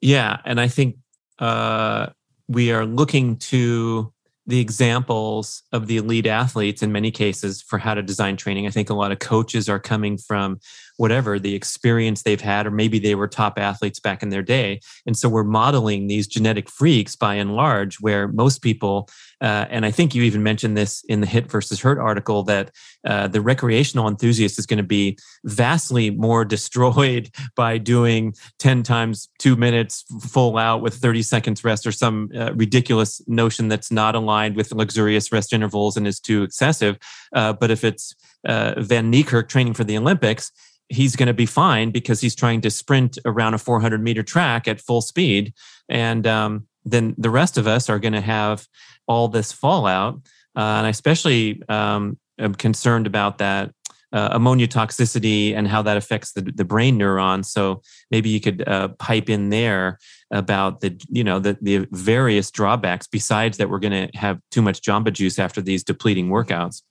Yeah 0.00 0.38
and 0.44 0.60
i 0.60 0.68
think 0.68 0.96
uh 1.38 2.06
we 2.48 2.72
are 2.72 2.86
looking 2.86 3.36
to 3.36 4.12
the 4.46 4.60
examples 4.60 5.62
of 5.72 5.86
the 5.86 5.98
elite 5.98 6.26
athletes 6.26 6.82
in 6.82 6.90
many 6.90 7.10
cases 7.10 7.60
for 7.60 7.78
how 7.78 7.92
to 7.92 8.02
design 8.02 8.36
training. 8.36 8.66
I 8.66 8.70
think 8.70 8.88
a 8.88 8.94
lot 8.94 9.12
of 9.12 9.18
coaches 9.18 9.68
are 9.68 9.78
coming 9.78 10.16
from 10.16 10.58
whatever 10.98 11.38
the 11.38 11.54
experience 11.54 12.22
they've 12.22 12.40
had, 12.40 12.66
or 12.66 12.70
maybe 12.70 12.98
they 12.98 13.14
were 13.14 13.28
top 13.28 13.58
athletes 13.58 14.00
back 14.00 14.22
in 14.22 14.28
their 14.28 14.42
day. 14.42 14.80
And 15.06 15.16
so 15.16 15.28
we're 15.28 15.44
modeling 15.44 16.08
these 16.08 16.26
genetic 16.26 16.68
freaks 16.68 17.16
by 17.16 17.34
and 17.34 17.54
large, 17.54 18.00
where 18.00 18.26
most 18.28 18.62
people, 18.62 19.08
uh, 19.40 19.66
and 19.70 19.86
I 19.86 19.92
think 19.92 20.14
you 20.14 20.24
even 20.24 20.42
mentioned 20.42 20.76
this 20.76 21.04
in 21.04 21.20
the 21.20 21.26
HIIT 21.26 21.50
versus 21.50 21.80
HIRT 21.80 21.98
article, 22.02 22.42
that 22.44 22.72
uh, 23.04 23.28
the 23.28 23.40
recreational 23.40 24.08
enthusiast 24.08 24.58
is 24.58 24.66
going 24.66 24.78
to 24.78 24.82
be 24.82 25.16
vastly 25.44 26.10
more 26.10 26.44
destroyed 26.58 27.30
by 27.54 27.78
doing 27.78 28.34
10 28.58 28.82
times 28.82 29.28
two 29.38 29.54
minutes 29.54 30.04
full 30.20 30.58
out 30.58 30.82
with 30.82 30.94
30 30.94 31.22
seconds 31.22 31.62
rest 31.62 31.86
or 31.86 31.92
some 31.92 32.28
uh, 32.36 32.52
ridiculous 32.54 33.22
notion 33.28 33.68
that's 33.68 33.92
not 33.92 34.16
aligned 34.16 34.56
with 34.56 34.72
luxurious 34.72 35.30
rest 35.30 35.52
intervals 35.52 35.96
and 35.96 36.08
is 36.08 36.18
too 36.18 36.42
excessive. 36.42 36.98
Uh, 37.32 37.52
but 37.52 37.70
if 37.70 37.84
it's 37.84 38.16
uh, 38.46 38.74
Van 38.78 39.12
Niekerk 39.12 39.48
training 39.48 39.74
for 39.74 39.84
the 39.84 39.96
Olympics, 39.96 40.52
he's 40.88 41.16
going 41.16 41.26
to 41.26 41.34
be 41.34 41.46
fine 41.46 41.90
because 41.90 42.20
he's 42.20 42.34
trying 42.34 42.60
to 42.62 42.70
sprint 42.70 43.18
around 43.24 43.54
a 43.54 43.58
400 43.58 44.02
meter 44.02 44.22
track 44.22 44.66
at 44.66 44.80
full 44.80 45.00
speed. 45.00 45.52
And 45.88 46.26
um, 46.26 46.66
then 46.84 47.14
the 47.18 47.30
rest 47.30 47.58
of 47.58 47.66
us 47.66 47.88
are 47.90 47.98
going 47.98 48.14
to 48.14 48.20
have 48.20 48.66
all 49.06 49.28
this 49.28 49.52
fallout. 49.52 50.14
Uh, 50.56 50.78
and 50.78 50.86
I 50.86 50.90
especially 50.90 51.62
um, 51.68 52.18
am 52.38 52.54
concerned 52.54 53.06
about 53.06 53.38
that 53.38 53.72
uh, 54.12 54.30
ammonia 54.32 54.66
toxicity 54.66 55.54
and 55.54 55.68
how 55.68 55.82
that 55.82 55.96
affects 55.96 56.32
the, 56.32 56.40
the 56.40 56.64
brain 56.64 56.96
neurons. 56.96 57.50
So 57.50 57.82
maybe 58.10 58.30
you 58.30 58.40
could 58.40 58.66
uh, 58.66 58.88
pipe 58.98 59.28
in 59.28 59.50
there 59.50 59.98
about 60.30 60.80
the 60.80 60.98
you 61.10 61.24
know 61.24 61.38
the, 61.38 61.58
the 61.60 61.86
various 61.92 62.50
drawbacks 62.50 63.06
besides 63.06 63.58
that 63.58 63.68
we're 63.70 63.78
going 63.78 64.08
to 64.08 64.18
have 64.18 64.40
too 64.50 64.62
much 64.62 64.80
jamba 64.80 65.12
juice 65.12 65.38
after 65.38 65.60
these 65.60 65.84
depleting 65.84 66.28
workouts. 66.28 66.82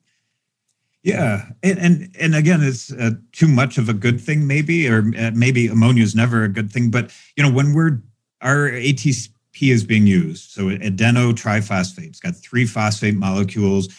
Yeah, 1.04 1.50
and 1.64 1.80
and, 1.80 2.16
and 2.20 2.36
again, 2.36 2.62
it's 2.62 2.92
uh, 2.92 3.12
too 3.32 3.48
much 3.48 3.78
of 3.78 3.88
a 3.88 3.94
good 3.94 4.20
thing, 4.20 4.46
maybe, 4.46 4.90
or 4.90 5.12
uh, 5.18 5.32
maybe 5.34 5.68
ammonia 5.68 6.04
is 6.04 6.16
never 6.16 6.44
a 6.44 6.50
good 6.50 6.72
thing. 6.72 6.92
But 6.92 7.16
you 7.36 7.44
know, 7.44 7.52
when 7.52 7.74
we're 7.74 8.02
our 8.42 8.70
ATP 8.70 9.30
is 9.62 9.84
being 9.84 10.08
used, 10.08 10.52
so 10.52 10.70
adeno 10.70 11.32
triphosphate, 11.32 12.08
it's 12.08 12.20
got 12.20 12.36
three 12.36 12.66
phosphate 12.66 13.16
molecules. 13.16 13.90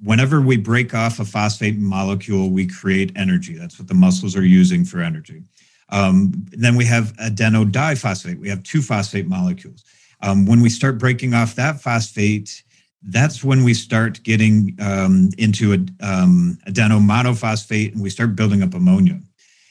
Whenever 0.00 0.40
we 0.40 0.56
break 0.56 0.94
off 0.94 1.18
a 1.18 1.24
phosphate 1.24 1.76
molecule, 1.76 2.50
we 2.50 2.68
create 2.68 3.10
energy. 3.16 3.56
That's 3.56 3.78
what 3.78 3.88
the 3.88 3.94
muscles 3.94 4.36
are 4.36 4.44
using 4.44 4.84
for 4.84 5.00
energy. 5.00 5.42
Um, 5.88 6.32
then 6.52 6.76
we 6.76 6.84
have 6.84 7.14
adeno 7.18 7.64
diphosphate. 7.64 8.38
We 8.38 8.48
have 8.48 8.62
two 8.62 8.82
phosphate 8.82 9.26
molecules. 9.26 9.84
Um, 10.22 10.46
when 10.46 10.60
we 10.60 10.68
start 10.68 10.98
breaking 10.98 11.34
off 11.34 11.56
that 11.56 11.80
phosphate, 11.80 12.62
that's 13.02 13.44
when 13.44 13.64
we 13.64 13.74
start 13.74 14.22
getting 14.22 14.76
um, 14.80 15.30
into 15.38 15.72
a 15.72 15.76
um, 16.04 16.58
adenomonophosphate 16.66 17.92
and 17.92 18.02
we 18.02 18.10
start 18.10 18.36
building 18.36 18.62
up 18.62 18.74
ammonia. 18.74 19.20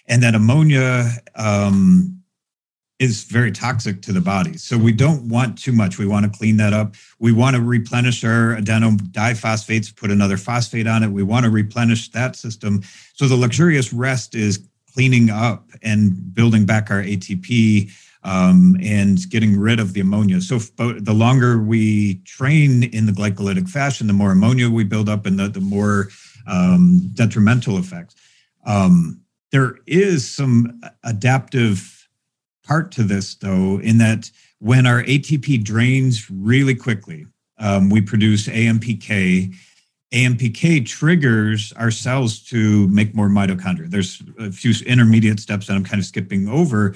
And 0.08 0.24
that 0.24 0.36
ammonia 0.36 1.10
um, 1.36 2.18
is 3.00 3.26
very 3.26 3.52
toxic 3.52 4.02
to 4.04 4.14
the 4.14 4.22
body. 4.22 4.58
So 4.58 4.78
we 4.78 4.92
don't 4.92 5.28
want 5.30 5.58
too 5.58 5.72
much. 5.72 5.98
We 5.98 6.08
want 6.08 6.32
to 6.32 6.38
clean 6.38 6.58
that 6.58 6.74
up. 6.74 6.96
We 7.20 7.32
want 7.32 7.56
to 7.56 7.62
replenish 7.62 8.24
our 8.24 8.54
adeno 8.54 8.92
diphosphates, 8.92 9.96
put 9.96 10.10
another 10.10 10.38
phosphate 10.38 10.88
on 10.88 11.04
it. 11.04 11.10
We 11.10 11.24
want 11.24 11.44
to 11.44 11.52
replenish 11.52 12.10
that 12.12 12.36
system. 12.36 12.82
So 13.14 13.28
the 13.28 13.36
luxurious 13.36 13.94
rest 13.94 14.34
is 14.34 14.68
cleaning 14.94 15.30
up 15.30 15.70
and 15.84 16.34
building 16.34 16.66
back 16.66 16.90
our 16.90 17.04
ATP 17.04 17.92
um, 18.28 18.76
and 18.84 19.30
getting 19.30 19.58
rid 19.58 19.80
of 19.80 19.94
the 19.94 20.02
ammonia. 20.02 20.42
So 20.42 20.60
the 20.60 21.14
longer 21.14 21.58
we 21.58 22.16
train 22.26 22.84
in 22.84 23.06
the 23.06 23.14
glycolytic 23.14 23.70
fashion, 23.70 24.06
the 24.08 24.14
more 24.14 24.34
ammonia 24.34 24.70
we 24.70 24.84
build 24.84 25.08
up 25.08 25.26
and 25.26 25.40
the, 25.40 25.48
the 25.48 25.62
more 25.62 26.10
um, 26.46 27.10
detrimental 27.14 27.78
effects. 27.78 28.16
Um, 28.66 29.22
there 29.54 29.78
is 29.88 30.30
some 30.30 30.82
adaptive 31.06 32.10
part 32.66 32.92
to 32.94 33.04
this, 33.04 33.36
though, 33.36 33.80
in 33.80 33.98
that 34.00 34.30
when 34.60 34.86
our 34.86 35.04
ATP 35.04 35.64
drains 35.64 36.30
really 36.30 36.76
quickly, 36.76 37.26
um, 37.60 37.90
we 37.90 38.02
produce 38.02 38.50
AMPK. 38.50 39.56
AMPK 40.14 40.86
triggers 40.86 41.72
our 41.74 41.92
cells 41.92 42.40
to 42.40 42.90
make 42.90 43.16
more 43.16 43.30
mitochondria. 43.30 43.90
There's 43.90 44.22
a 44.38 44.52
few 44.52 44.74
intermediate 44.86 45.40
steps 45.40 45.68
that 45.68 45.76
I'm 45.76 45.84
kind 45.86 46.00
of 46.00 46.06
skipping 46.06 46.50
over, 46.50 46.94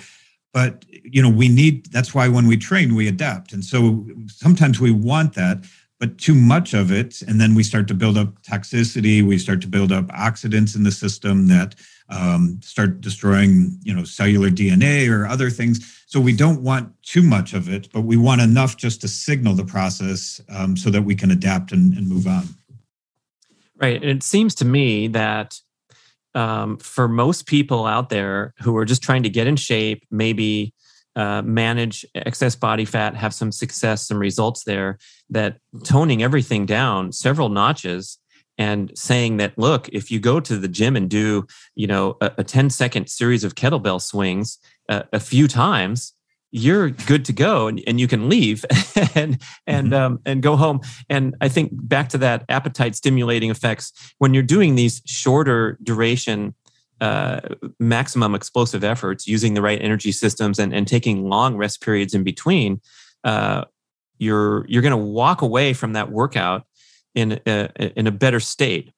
but 0.53 0.83
you 1.11 1.21
know 1.21 1.29
we 1.29 1.49
need 1.49 1.85
that's 1.87 2.13
why 2.13 2.27
when 2.27 2.47
we 2.47 2.57
train 2.57 2.95
we 2.95 3.07
adapt. 3.07 3.53
And 3.53 3.63
so 3.63 4.07
sometimes 4.27 4.79
we 4.79 4.91
want 4.91 5.33
that 5.35 5.63
but 5.99 6.17
too 6.17 6.33
much 6.33 6.73
of 6.73 6.91
it 6.91 7.21
and 7.21 7.39
then 7.39 7.53
we 7.53 7.61
start 7.61 7.87
to 7.87 7.93
build 7.93 8.17
up 8.17 8.41
toxicity 8.41 9.21
we 9.21 9.37
start 9.37 9.61
to 9.61 9.67
build 9.67 9.91
up 9.91 10.07
oxidants 10.07 10.75
in 10.75 10.81
the 10.81 10.91
system 10.91 11.47
that 11.47 11.75
um, 12.09 12.59
start 12.63 13.01
destroying 13.01 13.77
you 13.83 13.93
know 13.93 14.03
cellular 14.03 14.49
dna 14.49 15.09
or 15.09 15.27
other 15.27 15.49
things. 15.49 16.03
So 16.07 16.19
we 16.19 16.35
don't 16.35 16.61
want 16.61 16.91
too 17.03 17.21
much 17.21 17.53
of 17.53 17.69
it 17.69 17.89
but 17.93 18.01
we 18.01 18.17
want 18.17 18.41
enough 18.41 18.77
just 18.77 19.01
to 19.01 19.07
signal 19.07 19.53
the 19.53 19.65
process 19.65 20.41
um, 20.49 20.75
so 20.75 20.89
that 20.89 21.03
we 21.03 21.15
can 21.15 21.31
adapt 21.31 21.71
and, 21.71 21.95
and 21.97 22.07
move 22.07 22.27
on. 22.27 22.47
Right. 23.77 23.99
And 23.99 24.11
it 24.11 24.23
seems 24.23 24.53
to 24.55 24.65
me 24.65 25.07
that 25.07 25.59
um, 26.35 26.77
for 26.77 27.07
most 27.07 27.45
people 27.45 27.85
out 27.85 28.09
there 28.09 28.53
who 28.61 28.77
are 28.77 28.85
just 28.85 29.01
trying 29.01 29.23
to 29.23 29.29
get 29.29 29.47
in 29.47 29.55
shape, 29.55 30.05
maybe 30.11 30.73
uh, 31.15 31.41
manage 31.41 32.05
excess 32.15 32.55
body 32.55 32.85
fat, 32.85 33.15
have 33.15 33.33
some 33.33 33.51
success, 33.51 34.07
some 34.07 34.17
results 34.17 34.63
there, 34.63 34.97
that 35.29 35.57
toning 35.83 36.23
everything 36.23 36.65
down 36.65 37.11
several 37.11 37.49
notches 37.49 38.17
and 38.57 38.91
saying 38.95 39.37
that 39.37 39.57
look 39.57 39.89
if 39.89 40.11
you 40.11 40.19
go 40.19 40.39
to 40.39 40.57
the 40.57 40.67
gym 40.67 40.95
and 40.95 41.09
do 41.09 41.45
you 41.75 41.87
know 41.87 42.17
a, 42.21 42.31
a 42.39 42.43
10 42.43 42.69
second 42.69 43.07
series 43.07 43.43
of 43.43 43.55
kettlebell 43.55 44.01
swings 44.01 44.57
uh, 44.89 45.03
a 45.13 45.19
few 45.19 45.47
times 45.47 46.13
you're 46.51 46.89
good 46.89 47.23
to 47.25 47.33
go 47.33 47.67
and, 47.67 47.81
and 47.87 47.99
you 47.99 48.07
can 48.07 48.29
leave 48.29 48.65
and 49.15 49.41
and 49.65 49.87
mm-hmm. 49.87 49.93
um, 49.93 50.19
and 50.25 50.43
go 50.43 50.55
home 50.55 50.81
and 51.09 51.35
i 51.41 51.47
think 51.47 51.71
back 51.73 52.09
to 52.09 52.17
that 52.17 52.43
appetite 52.49 52.95
stimulating 52.95 53.49
effects 53.49 54.13
when 54.17 54.33
you're 54.33 54.43
doing 54.43 54.75
these 54.75 55.01
shorter 55.05 55.77
duration 55.81 56.53
uh, 57.01 57.41
maximum 57.79 58.35
explosive 58.35 58.83
efforts 58.83 59.27
using 59.27 59.53
the 59.53 59.61
right 59.61 59.81
energy 59.81 60.11
systems 60.11 60.59
and, 60.59 60.73
and 60.73 60.87
taking 60.87 61.27
long 61.27 61.57
rest 61.57 61.81
periods 61.81 62.13
in 62.13 62.23
between 62.23 62.79
uh, 63.23 63.65
you're 64.19 64.65
you're 64.67 64.81
going 64.81 64.91
to 64.91 64.97
walk 64.97 65.41
away 65.41 65.73
from 65.73 65.93
that 65.93 66.11
workout 66.11 66.65
in 67.15 67.39
a, 67.45 67.99
in 67.99 68.07
a 68.07 68.11
better 68.11 68.39
state 68.39 68.93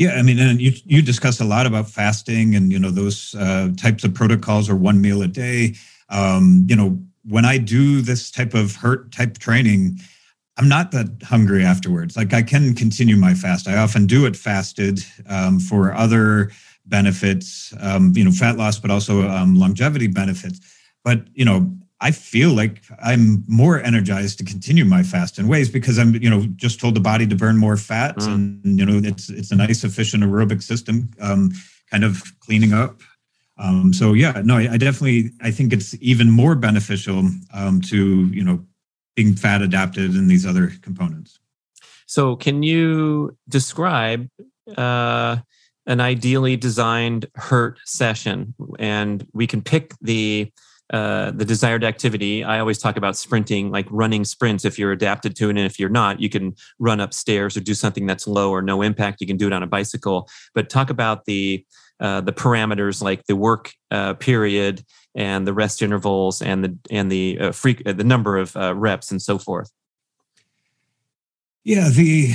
yeah, 0.00 0.12
I 0.12 0.22
mean, 0.22 0.38
and 0.38 0.58
you 0.62 0.72
you 0.86 1.02
discuss 1.02 1.40
a 1.40 1.44
lot 1.44 1.66
about 1.66 1.90
fasting 1.90 2.54
and 2.54 2.72
you 2.72 2.78
know 2.78 2.90
those 2.90 3.34
uh, 3.34 3.68
types 3.76 4.02
of 4.02 4.14
protocols 4.14 4.70
or 4.70 4.74
one 4.74 5.02
meal 5.02 5.20
a 5.20 5.28
day. 5.28 5.74
Um, 6.08 6.64
you 6.70 6.74
know, 6.74 6.98
when 7.28 7.44
I 7.44 7.58
do 7.58 8.00
this 8.00 8.30
type 8.30 8.54
of 8.54 8.78
HIRT 8.78 9.12
type 9.12 9.36
training, 9.36 9.98
I'm 10.60 10.68
not 10.68 10.90
that 10.90 11.22
hungry 11.22 11.64
afterwards. 11.64 12.18
Like 12.18 12.34
I 12.34 12.42
can 12.42 12.74
continue 12.74 13.16
my 13.16 13.32
fast. 13.32 13.66
I 13.66 13.78
often 13.78 14.06
do 14.06 14.26
it 14.26 14.36
fasted 14.36 15.00
um, 15.26 15.58
for 15.58 15.94
other 15.94 16.50
benefits, 16.84 17.72
um, 17.80 18.12
you 18.14 18.22
know, 18.22 18.30
fat 18.30 18.58
loss, 18.58 18.78
but 18.78 18.90
also 18.90 19.26
um, 19.26 19.54
longevity 19.54 20.06
benefits. 20.06 20.60
But 21.02 21.22
you 21.32 21.46
know, 21.46 21.74
I 22.02 22.10
feel 22.10 22.50
like 22.50 22.82
I'm 23.02 23.42
more 23.48 23.80
energized 23.80 24.36
to 24.40 24.44
continue 24.44 24.84
my 24.84 25.02
fast 25.02 25.38
in 25.38 25.48
ways 25.48 25.70
because 25.70 25.98
I'm, 25.98 26.14
you 26.16 26.28
know, 26.28 26.42
just 26.56 26.78
told 26.78 26.94
the 26.94 27.00
body 27.00 27.26
to 27.26 27.34
burn 27.34 27.56
more 27.56 27.78
fat, 27.78 28.16
mm. 28.16 28.26
and 28.26 28.78
you 28.78 28.84
know, 28.84 29.00
it's 29.02 29.30
it's 29.30 29.52
a 29.52 29.56
nice 29.56 29.82
efficient 29.82 30.22
aerobic 30.22 30.62
system. 30.62 31.10
Um, 31.22 31.52
kind 31.90 32.04
of 32.04 32.22
cleaning 32.40 32.74
up. 32.74 33.00
Um, 33.56 33.94
so 33.94 34.12
yeah, 34.12 34.42
no, 34.44 34.58
I, 34.58 34.72
I, 34.72 34.76
definitely 34.76 35.32
I 35.40 35.50
think 35.50 35.72
it's 35.72 35.94
even 36.00 36.30
more 36.30 36.54
beneficial 36.54 37.30
um, 37.52 37.80
to 37.82 38.26
you 38.26 38.44
know 38.44 38.64
being 39.16 39.34
fat 39.34 39.62
adapted 39.62 40.12
and 40.12 40.30
these 40.30 40.46
other 40.46 40.72
components. 40.82 41.38
So 42.06 42.36
can 42.36 42.62
you 42.62 43.36
describe 43.48 44.28
uh, 44.76 45.38
an 45.86 46.00
ideally 46.00 46.56
designed 46.56 47.26
HIRT 47.36 47.78
session, 47.84 48.54
and 48.78 49.26
we 49.32 49.46
can 49.46 49.62
pick 49.62 49.92
the 50.00 50.52
uh, 50.92 51.30
the 51.30 51.44
desired 51.44 51.84
activity. 51.84 52.42
I 52.42 52.58
always 52.58 52.78
talk 52.78 52.96
about 52.96 53.16
sprinting, 53.16 53.70
like 53.70 53.86
running 53.90 54.24
sprints. 54.24 54.64
If 54.64 54.76
you're 54.76 54.90
adapted 54.90 55.36
to 55.36 55.46
it, 55.46 55.50
and 55.50 55.60
if 55.60 55.78
you're 55.78 55.88
not, 55.88 56.20
you 56.20 56.28
can 56.28 56.56
run 56.80 56.98
upstairs 56.98 57.56
or 57.56 57.60
do 57.60 57.74
something 57.74 58.06
that's 58.06 58.26
low 58.26 58.50
or 58.50 58.60
no 58.60 58.82
impact. 58.82 59.20
You 59.20 59.26
can 59.28 59.36
do 59.36 59.46
it 59.46 59.52
on 59.52 59.62
a 59.62 59.68
bicycle. 59.68 60.28
But 60.52 60.68
talk 60.68 60.90
about 60.90 61.26
the 61.26 61.64
uh, 62.00 62.22
the 62.22 62.32
parameters 62.32 63.02
like 63.02 63.24
the 63.26 63.36
work 63.36 63.72
uh, 63.90 64.14
period 64.14 64.82
and 65.14 65.46
the 65.46 65.52
rest 65.52 65.82
intervals 65.82 66.40
and 66.42 66.64
the 66.64 66.78
and 66.90 67.10
the 67.10 67.38
uh, 67.38 67.52
freak 67.52 67.82
uh, 67.86 67.92
the 67.92 68.04
number 68.04 68.36
of 68.38 68.56
uh, 68.56 68.74
reps 68.74 69.10
and 69.10 69.20
so 69.20 69.38
forth. 69.38 69.70
Yeah, 71.64 71.90
the 71.90 72.34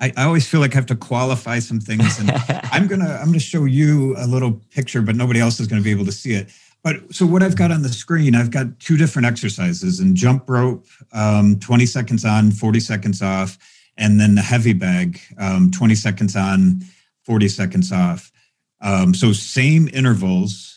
I, 0.00 0.12
I, 0.16 0.24
always 0.24 0.46
feel 0.46 0.60
like 0.60 0.72
I 0.72 0.74
have 0.76 0.86
to 0.86 0.96
qualify 0.96 1.60
some 1.60 1.80
things, 1.80 2.18
and 2.18 2.30
I'm 2.72 2.86
gonna 2.86 3.18
I'm 3.20 3.26
gonna 3.26 3.38
show 3.38 3.64
you 3.64 4.16
a 4.18 4.26
little 4.26 4.60
picture, 4.70 5.02
but 5.02 5.16
nobody 5.16 5.40
else 5.40 5.60
is 5.60 5.66
gonna 5.66 5.82
be 5.82 5.90
able 5.90 6.04
to 6.04 6.12
see 6.12 6.34
it. 6.34 6.50
But 6.82 7.14
so 7.14 7.24
what 7.24 7.42
I've 7.42 7.56
got 7.56 7.70
on 7.70 7.80
the 7.80 7.88
screen, 7.88 8.34
I've 8.34 8.50
got 8.50 8.78
two 8.78 8.98
different 8.98 9.24
exercises 9.24 10.00
and 10.00 10.14
jump 10.14 10.48
rope, 10.50 10.86
um, 11.14 11.58
20 11.58 11.86
seconds 11.86 12.26
on, 12.26 12.50
40 12.50 12.78
seconds 12.78 13.22
off, 13.22 13.56
and 13.96 14.20
then 14.20 14.34
the 14.34 14.42
heavy 14.42 14.74
bag, 14.74 15.18
um, 15.38 15.70
20 15.70 15.94
seconds 15.94 16.36
on, 16.36 16.82
40 17.22 17.48
seconds 17.48 17.90
off. 17.90 18.30
Um, 18.82 19.14
so 19.14 19.32
same 19.32 19.88
intervals, 19.94 20.73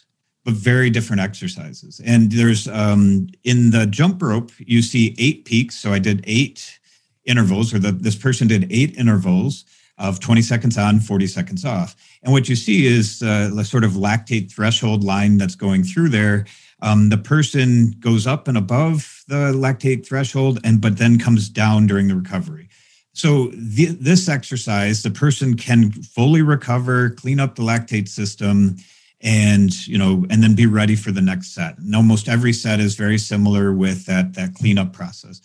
but 0.47 0.55
very 0.55 0.89
different 0.89 1.21
exercises. 1.21 1.99
And 2.05 2.31
there's 2.31 2.69
um, 2.69 3.27
in 3.43 3.71
the 3.71 3.85
jump 3.85 4.21
rope, 4.21 4.49
you 4.59 4.81
see 4.81 5.13
eight 5.19 5.43
peaks. 5.43 5.75
So 5.75 5.91
I 5.91 5.99
did 5.99 6.23
eight 6.25 6.79
intervals, 7.25 7.73
or 7.73 7.79
the, 7.79 7.91
this 7.91 8.15
person 8.15 8.47
did 8.47 8.65
eight 8.71 8.97
intervals 8.97 9.65
of 9.97 10.21
20 10.21 10.41
seconds 10.41 10.77
on, 10.77 11.01
40 11.01 11.27
seconds 11.27 11.65
off. 11.65 11.97
And 12.23 12.31
what 12.31 12.47
you 12.47 12.55
see 12.55 12.85
is 12.85 13.21
uh, 13.21 13.51
the 13.53 13.65
sort 13.65 13.83
of 13.83 13.91
lactate 13.91 14.49
threshold 14.49 15.03
line 15.03 15.37
that's 15.37 15.55
going 15.55 15.83
through 15.83 16.09
there. 16.09 16.45
Um, 16.81 17.09
the 17.09 17.17
person 17.17 17.93
goes 17.99 18.25
up 18.25 18.47
and 18.47 18.57
above 18.57 19.25
the 19.27 19.51
lactate 19.51 20.07
threshold, 20.07 20.61
and 20.63 20.79
but 20.79 20.97
then 20.97 21.19
comes 21.19 21.49
down 21.49 21.87
during 21.87 22.07
the 22.07 22.15
recovery. 22.15 22.69
So 23.11 23.47
the, 23.47 23.87
this 23.87 24.29
exercise, 24.29 25.03
the 25.03 25.11
person 25.11 25.57
can 25.57 25.91
fully 25.91 26.41
recover, 26.41 27.09
clean 27.09 27.41
up 27.41 27.55
the 27.55 27.63
lactate 27.63 28.07
system, 28.07 28.77
and 29.21 29.87
you 29.87 29.97
know, 29.97 30.25
and 30.29 30.43
then 30.43 30.55
be 30.55 30.65
ready 30.65 30.95
for 30.95 31.11
the 31.11 31.21
next 31.21 31.53
set. 31.53 31.77
And 31.77 31.95
almost 31.95 32.29
every 32.29 32.53
set 32.53 32.79
is 32.79 32.95
very 32.95 33.17
similar 33.17 33.73
with 33.73 34.05
that 34.05 34.33
that 34.35 34.55
cleanup 34.55 34.93
process. 34.93 35.41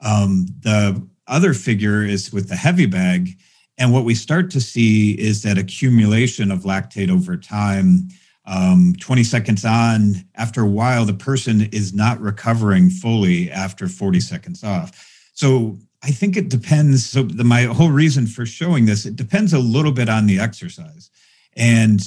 Um, 0.00 0.46
the 0.60 1.06
other 1.26 1.54
figure 1.54 2.04
is 2.04 2.32
with 2.32 2.48
the 2.48 2.56
heavy 2.56 2.86
bag, 2.86 3.38
and 3.78 3.92
what 3.92 4.04
we 4.04 4.14
start 4.14 4.50
to 4.52 4.60
see 4.60 5.12
is 5.12 5.42
that 5.42 5.58
accumulation 5.58 6.50
of 6.50 6.62
lactate 6.62 7.10
over 7.10 7.36
time. 7.36 8.08
Um, 8.48 8.94
20 9.00 9.24
seconds 9.24 9.64
on, 9.64 10.24
after 10.36 10.62
a 10.62 10.68
while, 10.68 11.04
the 11.04 11.12
person 11.12 11.62
is 11.72 11.92
not 11.92 12.20
recovering 12.20 12.90
fully 12.90 13.50
after 13.50 13.88
40 13.88 14.20
seconds 14.20 14.62
off. 14.62 14.92
So 15.34 15.78
I 16.04 16.12
think 16.12 16.36
it 16.36 16.48
depends. 16.48 17.04
So 17.04 17.24
the, 17.24 17.42
my 17.42 17.64
whole 17.64 17.90
reason 17.90 18.28
for 18.28 18.46
showing 18.46 18.86
this, 18.86 19.04
it 19.04 19.16
depends 19.16 19.52
a 19.52 19.58
little 19.58 19.90
bit 19.90 20.08
on 20.08 20.26
the 20.26 20.38
exercise. 20.38 21.10
And 21.56 22.00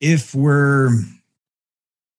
if 0.00 0.34
we're, 0.34 0.90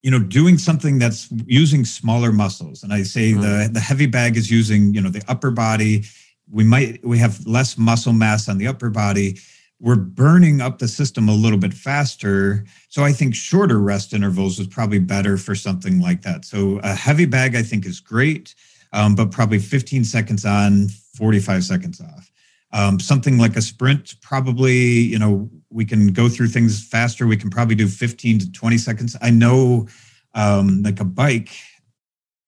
you 0.02 0.12
know, 0.12 0.20
doing 0.20 0.58
something 0.58 1.00
that's 1.00 1.30
using 1.46 1.86
smaller 1.86 2.32
muscles, 2.32 2.84
and 2.84 2.94
I 2.94 3.04
say 3.04 3.32
mm-hmm. 3.32 3.42
the 3.42 3.70
the 3.74 3.80
heavy 3.80 4.06
bag 4.06 4.38
is 4.38 4.50
using, 4.50 4.94
you 4.94 5.02
know, 5.02 5.10
the 5.10 5.24
upper 5.28 5.52
body. 5.52 6.04
We 6.52 6.64
might 6.64 7.06
we 7.06 7.18
have 7.20 7.46
less 7.46 7.78
muscle 7.78 8.14
mass 8.14 8.50
on 8.50 8.58
the 8.58 8.68
upper 8.68 8.90
body. 8.90 9.38
We're 9.82 9.96
burning 9.96 10.60
up 10.60 10.80
the 10.80 10.90
system 10.90 11.30
a 11.30 11.34
little 11.34 11.58
bit 11.58 11.74
faster. 11.74 12.66
So 12.90 13.04
I 13.04 13.14
think 13.14 13.34
shorter 13.34 13.80
rest 13.80 14.14
intervals 14.14 14.60
is 14.60 14.68
probably 14.68 15.00
better 15.00 15.38
for 15.38 15.56
something 15.56 16.02
like 16.02 16.22
that. 16.24 16.44
So 16.44 16.80
a 16.84 16.94
heavy 16.94 17.26
bag 17.26 17.56
I 17.56 17.64
think 17.64 17.86
is 17.86 18.02
great 18.02 18.56
um, 18.94 19.16
but 19.16 19.32
probably 19.32 19.60
15 19.60 20.04
seconds 20.04 20.46
on, 20.46 20.88
45 21.16 21.64
seconds 21.64 22.02
off. 22.02 22.32
Um, 22.72 23.00
something 23.00 23.38
like 23.38 23.56
a 23.56 23.62
sprint, 23.62 24.16
probably, 24.22 24.78
you 24.78 25.20
know, 25.20 25.50
we 25.72 25.86
can 25.86 26.08
go 26.08 26.30
through 26.30 26.48
things 26.48 26.84
faster. 26.84 27.28
We 27.28 27.38
can 27.38 27.50
probably 27.50 27.76
do 27.76 27.88
15 27.88 28.40
to 28.40 28.52
20 28.52 28.78
seconds. 28.78 29.16
I 29.22 29.30
know, 29.30 29.88
um, 30.34 30.82
like 30.84 31.00
a 31.00 31.06
bike, 31.06 31.52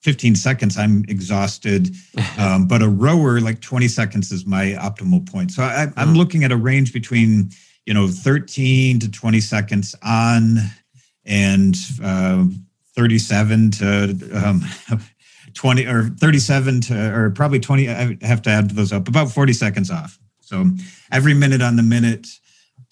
15 0.01 0.35
seconds, 0.35 0.77
I'm 0.77 1.05
exhausted. 1.07 1.95
Um, 2.37 2.65
but 2.65 2.81
a 2.81 2.87
rower, 2.87 3.39
like 3.39 3.61
20 3.61 3.87
seconds 3.87 4.31
is 4.31 4.45
my 4.45 4.75
optimal 4.79 5.29
point. 5.29 5.51
So 5.51 5.61
I, 5.63 5.91
am 5.95 6.09
hmm. 6.09 6.15
looking 6.15 6.43
at 6.43 6.51
a 6.51 6.57
range 6.57 6.91
between, 6.91 7.51
you 7.85 7.93
know, 7.93 8.07
13 8.07 8.99
to 8.99 9.11
20 9.11 9.39
seconds 9.41 9.93
on 10.01 10.57
and 11.25 11.75
uh, 12.03 12.45
37 12.95 13.71
to 13.71 14.29
um, 14.33 14.63
20 15.53 15.85
or 15.85 16.03
37 16.05 16.81
to, 16.81 17.15
or 17.15 17.29
probably 17.29 17.59
20, 17.59 17.89
I 17.89 18.17
have 18.21 18.41
to 18.43 18.49
add 18.49 18.71
those 18.71 18.91
up, 18.91 19.07
about 19.07 19.29
40 19.29 19.53
seconds 19.53 19.91
off. 19.91 20.17
So 20.39 20.65
every 21.11 21.33
minute 21.33 21.61
on 21.61 21.75
the 21.75 21.83
minute 21.83 22.27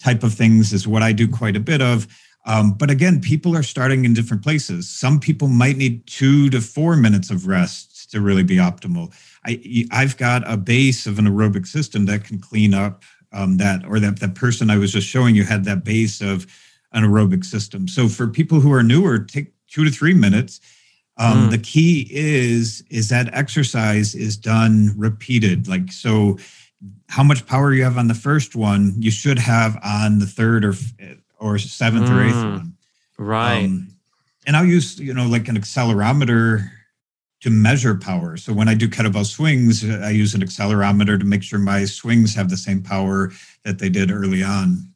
type 0.02 0.22
of 0.22 0.34
things 0.34 0.72
is 0.72 0.88
what 0.88 1.02
I 1.02 1.12
do 1.12 1.28
quite 1.28 1.56
a 1.56 1.60
bit 1.60 1.82
of. 1.82 2.06
Um, 2.46 2.72
but 2.72 2.90
again, 2.90 3.20
people 3.20 3.54
are 3.54 3.62
starting 3.62 4.04
in 4.04 4.14
different 4.14 4.42
places. 4.42 4.88
Some 4.88 5.20
people 5.20 5.48
might 5.48 5.76
need 5.76 6.06
two 6.06 6.48
to 6.50 6.60
four 6.60 6.96
minutes 6.96 7.30
of 7.30 7.46
rest 7.46 8.10
to 8.12 8.20
really 8.20 8.42
be 8.42 8.56
optimal. 8.56 9.14
I, 9.44 9.86
I've 9.92 10.16
got 10.16 10.50
a 10.50 10.56
base 10.56 11.06
of 11.06 11.18
an 11.18 11.26
aerobic 11.26 11.66
system 11.66 12.06
that 12.06 12.24
can 12.24 12.38
clean 12.38 12.74
up 12.74 13.04
um, 13.32 13.58
that, 13.58 13.86
or 13.86 14.00
that 14.00 14.20
that 14.20 14.34
person 14.34 14.70
I 14.70 14.78
was 14.78 14.92
just 14.92 15.06
showing 15.06 15.34
you 15.34 15.44
had 15.44 15.64
that 15.64 15.84
base 15.84 16.20
of 16.20 16.46
an 16.92 17.04
aerobic 17.04 17.44
system. 17.44 17.86
So 17.86 18.08
for 18.08 18.26
people 18.26 18.60
who 18.60 18.72
are 18.72 18.82
newer, 18.82 19.18
take 19.18 19.52
two 19.68 19.84
to 19.84 19.90
three 19.90 20.14
minutes 20.14 20.60
um, 21.20 21.48
mm. 21.48 21.50
The 21.50 21.58
key 21.58 22.08
is 22.10 22.82
is 22.90 23.10
that 23.10 23.28
exercise 23.34 24.14
is 24.14 24.36
done 24.36 24.94
repeated. 24.96 25.68
Like 25.68 25.92
so, 25.92 26.38
how 27.08 27.22
much 27.22 27.46
power 27.46 27.72
you 27.72 27.84
have 27.84 27.98
on 27.98 28.08
the 28.08 28.14
first 28.14 28.56
one, 28.56 28.94
you 28.98 29.10
should 29.10 29.38
have 29.38 29.78
on 29.84 30.18
the 30.18 30.26
third 30.26 30.64
or 30.64 30.74
or 31.38 31.58
seventh 31.58 32.08
mm. 32.08 32.16
or 32.16 32.22
eighth 32.24 32.34
mm. 32.34 32.52
one. 32.52 32.76
Right. 33.18 33.64
Um, 33.64 33.88
and 34.46 34.56
I'll 34.56 34.64
use 34.64 34.98
you 34.98 35.14
know 35.14 35.26
like 35.26 35.48
an 35.48 35.56
accelerometer 35.56 36.68
to 37.40 37.50
measure 37.50 37.94
power. 37.94 38.36
So 38.36 38.52
when 38.52 38.68
I 38.68 38.74
do 38.74 38.88
kettlebell 38.88 39.24
swings, 39.24 39.88
I 39.88 40.10
use 40.10 40.34
an 40.34 40.42
accelerometer 40.42 41.18
to 41.18 41.24
make 41.24 41.42
sure 41.42 41.58
my 41.58 41.84
swings 41.86 42.34
have 42.34 42.50
the 42.50 42.56
same 42.56 42.82
power 42.82 43.32
that 43.64 43.78
they 43.78 43.88
did 43.88 44.10
early 44.10 44.42
on. 44.42 44.92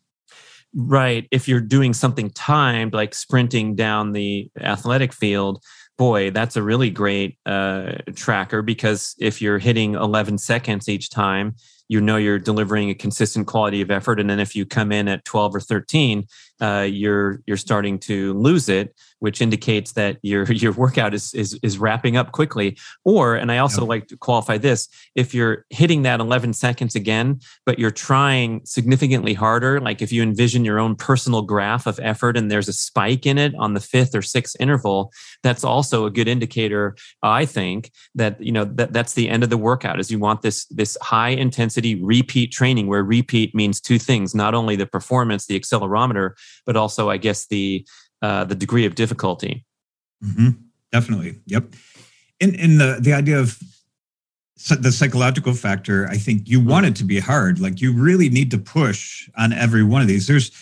Right. 0.74 1.26
If 1.30 1.48
you're 1.48 1.60
doing 1.60 1.94
something 1.94 2.30
timed, 2.30 2.92
like 2.92 3.14
sprinting 3.14 3.76
down 3.76 4.12
the 4.12 4.50
athletic 4.60 5.12
field, 5.12 5.62
boy, 5.96 6.30
that's 6.30 6.56
a 6.56 6.62
really 6.62 6.90
great 6.90 7.38
uh, 7.46 7.92
tracker 8.14 8.62
because 8.62 9.14
if 9.18 9.40
you're 9.40 9.58
hitting 9.58 9.94
11 9.94 10.38
seconds 10.38 10.88
each 10.88 11.10
time, 11.10 11.54
you 11.88 12.00
know 12.00 12.16
you're 12.16 12.38
delivering 12.38 12.90
a 12.90 12.94
consistent 12.94 13.46
quality 13.46 13.80
of 13.80 13.90
effort. 13.90 14.18
And 14.18 14.28
then 14.28 14.40
if 14.40 14.56
you 14.56 14.64
come 14.64 14.90
in 14.90 15.06
at 15.08 15.24
12 15.24 15.56
or 15.56 15.60
13, 15.60 16.24
uh, 16.64 16.82
you're 16.82 17.42
you're 17.46 17.58
starting 17.58 17.98
to 17.98 18.32
lose 18.34 18.68
it, 18.68 18.94
which 19.18 19.42
indicates 19.42 19.92
that 19.92 20.16
your 20.22 20.44
your 20.64 20.72
workout 20.72 21.12
is 21.12 21.34
is, 21.34 21.58
is 21.62 21.78
wrapping 21.78 22.16
up 22.16 22.32
quickly. 22.32 22.78
Or, 23.04 23.34
and 23.34 23.52
I 23.52 23.58
also 23.58 23.82
yep. 23.82 23.88
like 23.88 24.06
to 24.08 24.16
qualify 24.16 24.56
this: 24.58 24.88
if 25.14 25.34
you're 25.34 25.66
hitting 25.70 26.02
that 26.02 26.20
11 26.20 26.54
seconds 26.54 26.94
again, 26.94 27.40
but 27.66 27.78
you're 27.78 27.90
trying 27.90 28.62
significantly 28.64 29.34
harder, 29.34 29.80
like 29.80 30.00
if 30.00 30.10
you 30.10 30.22
envision 30.22 30.64
your 30.64 30.78
own 30.78 30.96
personal 30.96 31.42
graph 31.42 31.86
of 31.86 32.00
effort 32.02 32.36
and 32.36 32.50
there's 32.50 32.68
a 32.68 32.72
spike 32.72 33.26
in 33.26 33.36
it 33.36 33.54
on 33.58 33.74
the 33.74 33.80
fifth 33.80 34.14
or 34.14 34.22
sixth 34.22 34.56
interval, 34.58 35.12
that's 35.42 35.64
also 35.64 36.06
a 36.06 36.10
good 36.10 36.28
indicator, 36.28 36.96
I 37.22 37.44
think, 37.44 37.90
that 38.14 38.40
you 38.40 38.52
know 38.52 38.64
that 38.64 38.92
that's 38.94 39.12
the 39.14 39.28
end 39.28 39.42
of 39.44 39.50
the 39.50 39.58
workout. 39.58 40.00
Is 40.00 40.10
you 40.10 40.18
want 40.18 40.40
this 40.40 40.64
this 40.66 40.96
high 41.02 41.30
intensity 41.30 42.02
repeat 42.02 42.52
training 42.52 42.86
where 42.86 43.02
repeat 43.02 43.54
means 43.54 43.82
two 43.82 43.98
things: 43.98 44.34
not 44.34 44.54
only 44.54 44.76
the 44.76 44.86
performance, 44.86 45.46
the 45.46 45.60
accelerometer, 45.60 46.30
but 46.66 46.76
also, 46.76 47.10
I 47.10 47.16
guess, 47.16 47.46
the 47.46 47.86
uh, 48.22 48.44
the 48.44 48.54
degree 48.54 48.86
of 48.86 48.94
difficulty. 48.94 49.64
Mm-hmm. 50.24 50.50
Definitely. 50.92 51.40
Yep. 51.46 51.74
In 52.40 52.54
in 52.54 52.78
the 52.78 52.98
the 53.00 53.12
idea 53.12 53.38
of 53.38 53.58
the 54.80 54.92
psychological 54.92 55.52
factor, 55.52 56.06
I 56.08 56.16
think 56.16 56.48
you 56.48 56.60
want 56.60 56.86
it 56.86 56.96
to 56.96 57.04
be 57.04 57.18
hard. 57.18 57.60
Like 57.60 57.80
you 57.80 57.92
really 57.92 58.28
need 58.28 58.50
to 58.52 58.58
push 58.58 59.28
on 59.36 59.52
every 59.52 59.82
one 59.82 60.00
of 60.00 60.08
these. 60.08 60.26
There's 60.26 60.52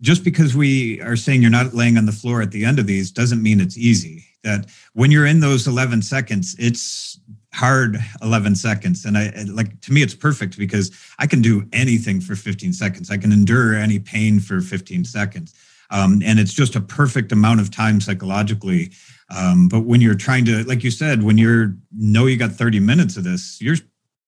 just 0.00 0.22
because 0.22 0.54
we 0.54 1.00
are 1.00 1.16
saying 1.16 1.42
you're 1.42 1.50
not 1.50 1.74
laying 1.74 1.98
on 1.98 2.06
the 2.06 2.12
floor 2.12 2.40
at 2.40 2.52
the 2.52 2.64
end 2.64 2.78
of 2.78 2.86
these 2.86 3.10
doesn't 3.10 3.42
mean 3.42 3.60
it's 3.60 3.76
easy. 3.76 4.24
That 4.44 4.66
when 4.92 5.10
you're 5.10 5.26
in 5.26 5.40
those 5.40 5.66
11 5.66 6.02
seconds, 6.02 6.54
it's 6.58 7.18
hard 7.58 7.98
11 8.22 8.54
seconds. 8.54 9.04
And 9.04 9.18
i 9.18 9.32
like 9.48 9.80
to 9.80 9.92
me 9.92 10.02
it's 10.02 10.14
perfect 10.14 10.56
because 10.56 10.92
i 11.18 11.26
can 11.26 11.42
do 11.42 11.66
anything 11.72 12.20
for 12.20 12.36
15 12.36 12.72
seconds. 12.72 13.10
I 13.10 13.16
can 13.16 13.32
endure 13.32 13.74
any 13.74 13.98
pain 13.98 14.38
for 14.38 14.60
15 14.60 15.04
seconds. 15.04 15.54
Um, 15.90 16.22
and 16.24 16.38
it's 16.38 16.52
just 16.52 16.76
a 16.76 16.80
perfect 16.80 17.32
amount 17.32 17.60
of 17.60 17.70
time 17.70 18.00
psychologically. 18.00 18.92
Um, 19.34 19.68
but 19.68 19.80
when 19.80 20.00
you're 20.00 20.14
trying 20.14 20.44
to 20.44 20.62
like 20.64 20.84
you 20.84 20.92
said 20.92 21.24
when 21.24 21.36
you're 21.36 21.74
know 21.92 22.26
you 22.26 22.36
got 22.36 22.52
30 22.52 22.80
minutes 22.80 23.16
of 23.16 23.24
this 23.24 23.60
you're 23.60 23.76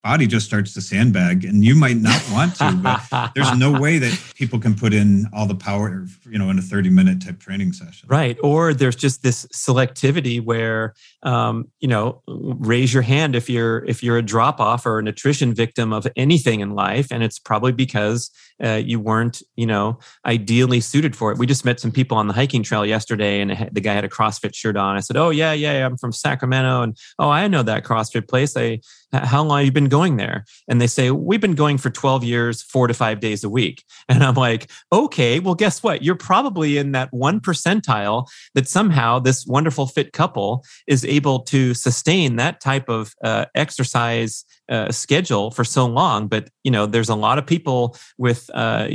body 0.03 0.27
just 0.27 0.47
starts 0.47 0.73
to 0.73 0.81
sandbag 0.81 1.45
and 1.45 1.63
you 1.65 1.75
might 1.75 1.97
not 1.97 2.23
want 2.33 2.55
to 2.57 2.73
but 2.83 3.33
there's 3.35 3.57
no 3.59 3.79
way 3.79 3.99
that 3.99 4.19
people 4.35 4.59
can 4.59 4.75
put 4.75 4.95
in 4.95 5.27
all 5.33 5.47
the 5.47 5.55
power 5.55 6.07
you 6.27 6.39
know 6.39 6.49
in 6.49 6.59
a 6.59 6.63
30 6.63 6.89
minute 6.91 7.23
type 7.23 7.39
training 7.39 7.73
session. 7.73 8.09
Right 8.09 8.39
or 8.43 8.73
there's 8.73 8.97
just 8.97 9.23
this 9.23 9.47
selectivity 9.47 10.43
where 10.43 10.95
um, 11.23 11.69
you 11.81 11.89
know 11.89 12.23
raise 12.27 12.95
your 12.95 13.03
hand 13.03 13.37
if 13.37 13.51
you're 13.51 13.85
if 13.85 14.03
you're 14.03 14.17
a 14.17 14.23
drop 14.23 14.59
off 14.59 14.87
or 14.87 14.99
a 14.99 15.03
nutrition 15.03 15.55
victim 15.55 15.93
of 15.93 16.07
anything 16.17 16.61
in 16.61 16.71
life 16.71 17.09
and 17.11 17.23
it's 17.23 17.39
probably 17.39 17.73
because 17.73 18.31
uh, 18.63 18.81
you 18.83 18.99
weren't 18.99 19.43
you 19.57 19.67
know 19.67 19.99
ideally 20.25 20.81
suited 20.81 21.15
for 21.15 21.31
it. 21.31 21.39
We 21.39 21.47
just 21.47 21.65
met 21.65 21.79
some 21.79 21.93
people 21.93 22.17
on 22.17 22.27
the 22.27 22.35
hiking 22.35 22.63
trail 22.63 22.87
yesterday 22.87 23.41
and 23.41 23.69
the 23.71 23.81
guy 23.81 23.95
had 23.95 24.05
a 24.05 24.09
crossfit 24.09 24.55
shirt 24.55 24.77
on. 24.77 24.97
I 24.97 25.01
said 25.01 25.19
oh 25.19 25.31
yeah 25.31 25.53
yeah 25.53 25.85
i'm 25.85 25.99
from 25.99 26.13
sacramento 26.13 26.83
and 26.83 26.97
oh 27.19 27.29
i 27.29 27.47
know 27.49 27.63
that 27.63 27.85
crossfit 27.85 28.29
place. 28.29 28.57
I 28.57 28.81
how 29.13 29.43
long 29.43 29.59
have 29.59 29.67
you 29.67 29.73
been 29.73 29.89
going 29.89 30.17
there? 30.17 30.45
And 30.69 30.81
they 30.81 30.87
say, 30.87 31.11
we've 31.11 31.41
been 31.41 31.55
going 31.55 31.79
for 31.79 31.91
12 31.91 32.25
years, 32.25 32.63
four 32.63 32.87
to 32.87 32.95
five 32.95 33.21
days 33.21 33.45
a 33.45 33.49
week. 33.49 33.85
And 34.09 34.25
I'm 34.25 34.35
like, 34.35 34.71
okay, 34.93 35.39
well, 35.39 35.55
guess 35.55 35.83
what? 35.83 36.03
You're 36.03 36.17
probably 36.17 36.79
in 36.79 36.93
that 36.93 37.13
one 37.13 37.41
percentile 37.41 38.29
that 38.55 38.69
somehow 38.69 39.21
this 39.21 39.47
wonderful 39.47 39.87
fit 39.87 40.13
couple 40.13 40.65
is 40.87 41.05
able 41.05 41.41
to 41.41 41.75
sustain 41.75 42.37
that 42.37 42.61
type 42.61 42.89
of 42.89 43.15
uh, 43.23 43.47
exercise 43.55 44.45
uh, 44.71 44.91
schedule 44.93 45.51
for 45.51 45.65
so 45.65 45.85
long 45.85 46.29
but 46.29 46.49
you 46.63 46.71
know 46.71 46.87
there's 46.87 47.09
a 47.09 47.15
lot 47.15 47.39
of 47.39 47.47
people 47.47 47.97
with 48.19 48.49
uh, 48.55 48.89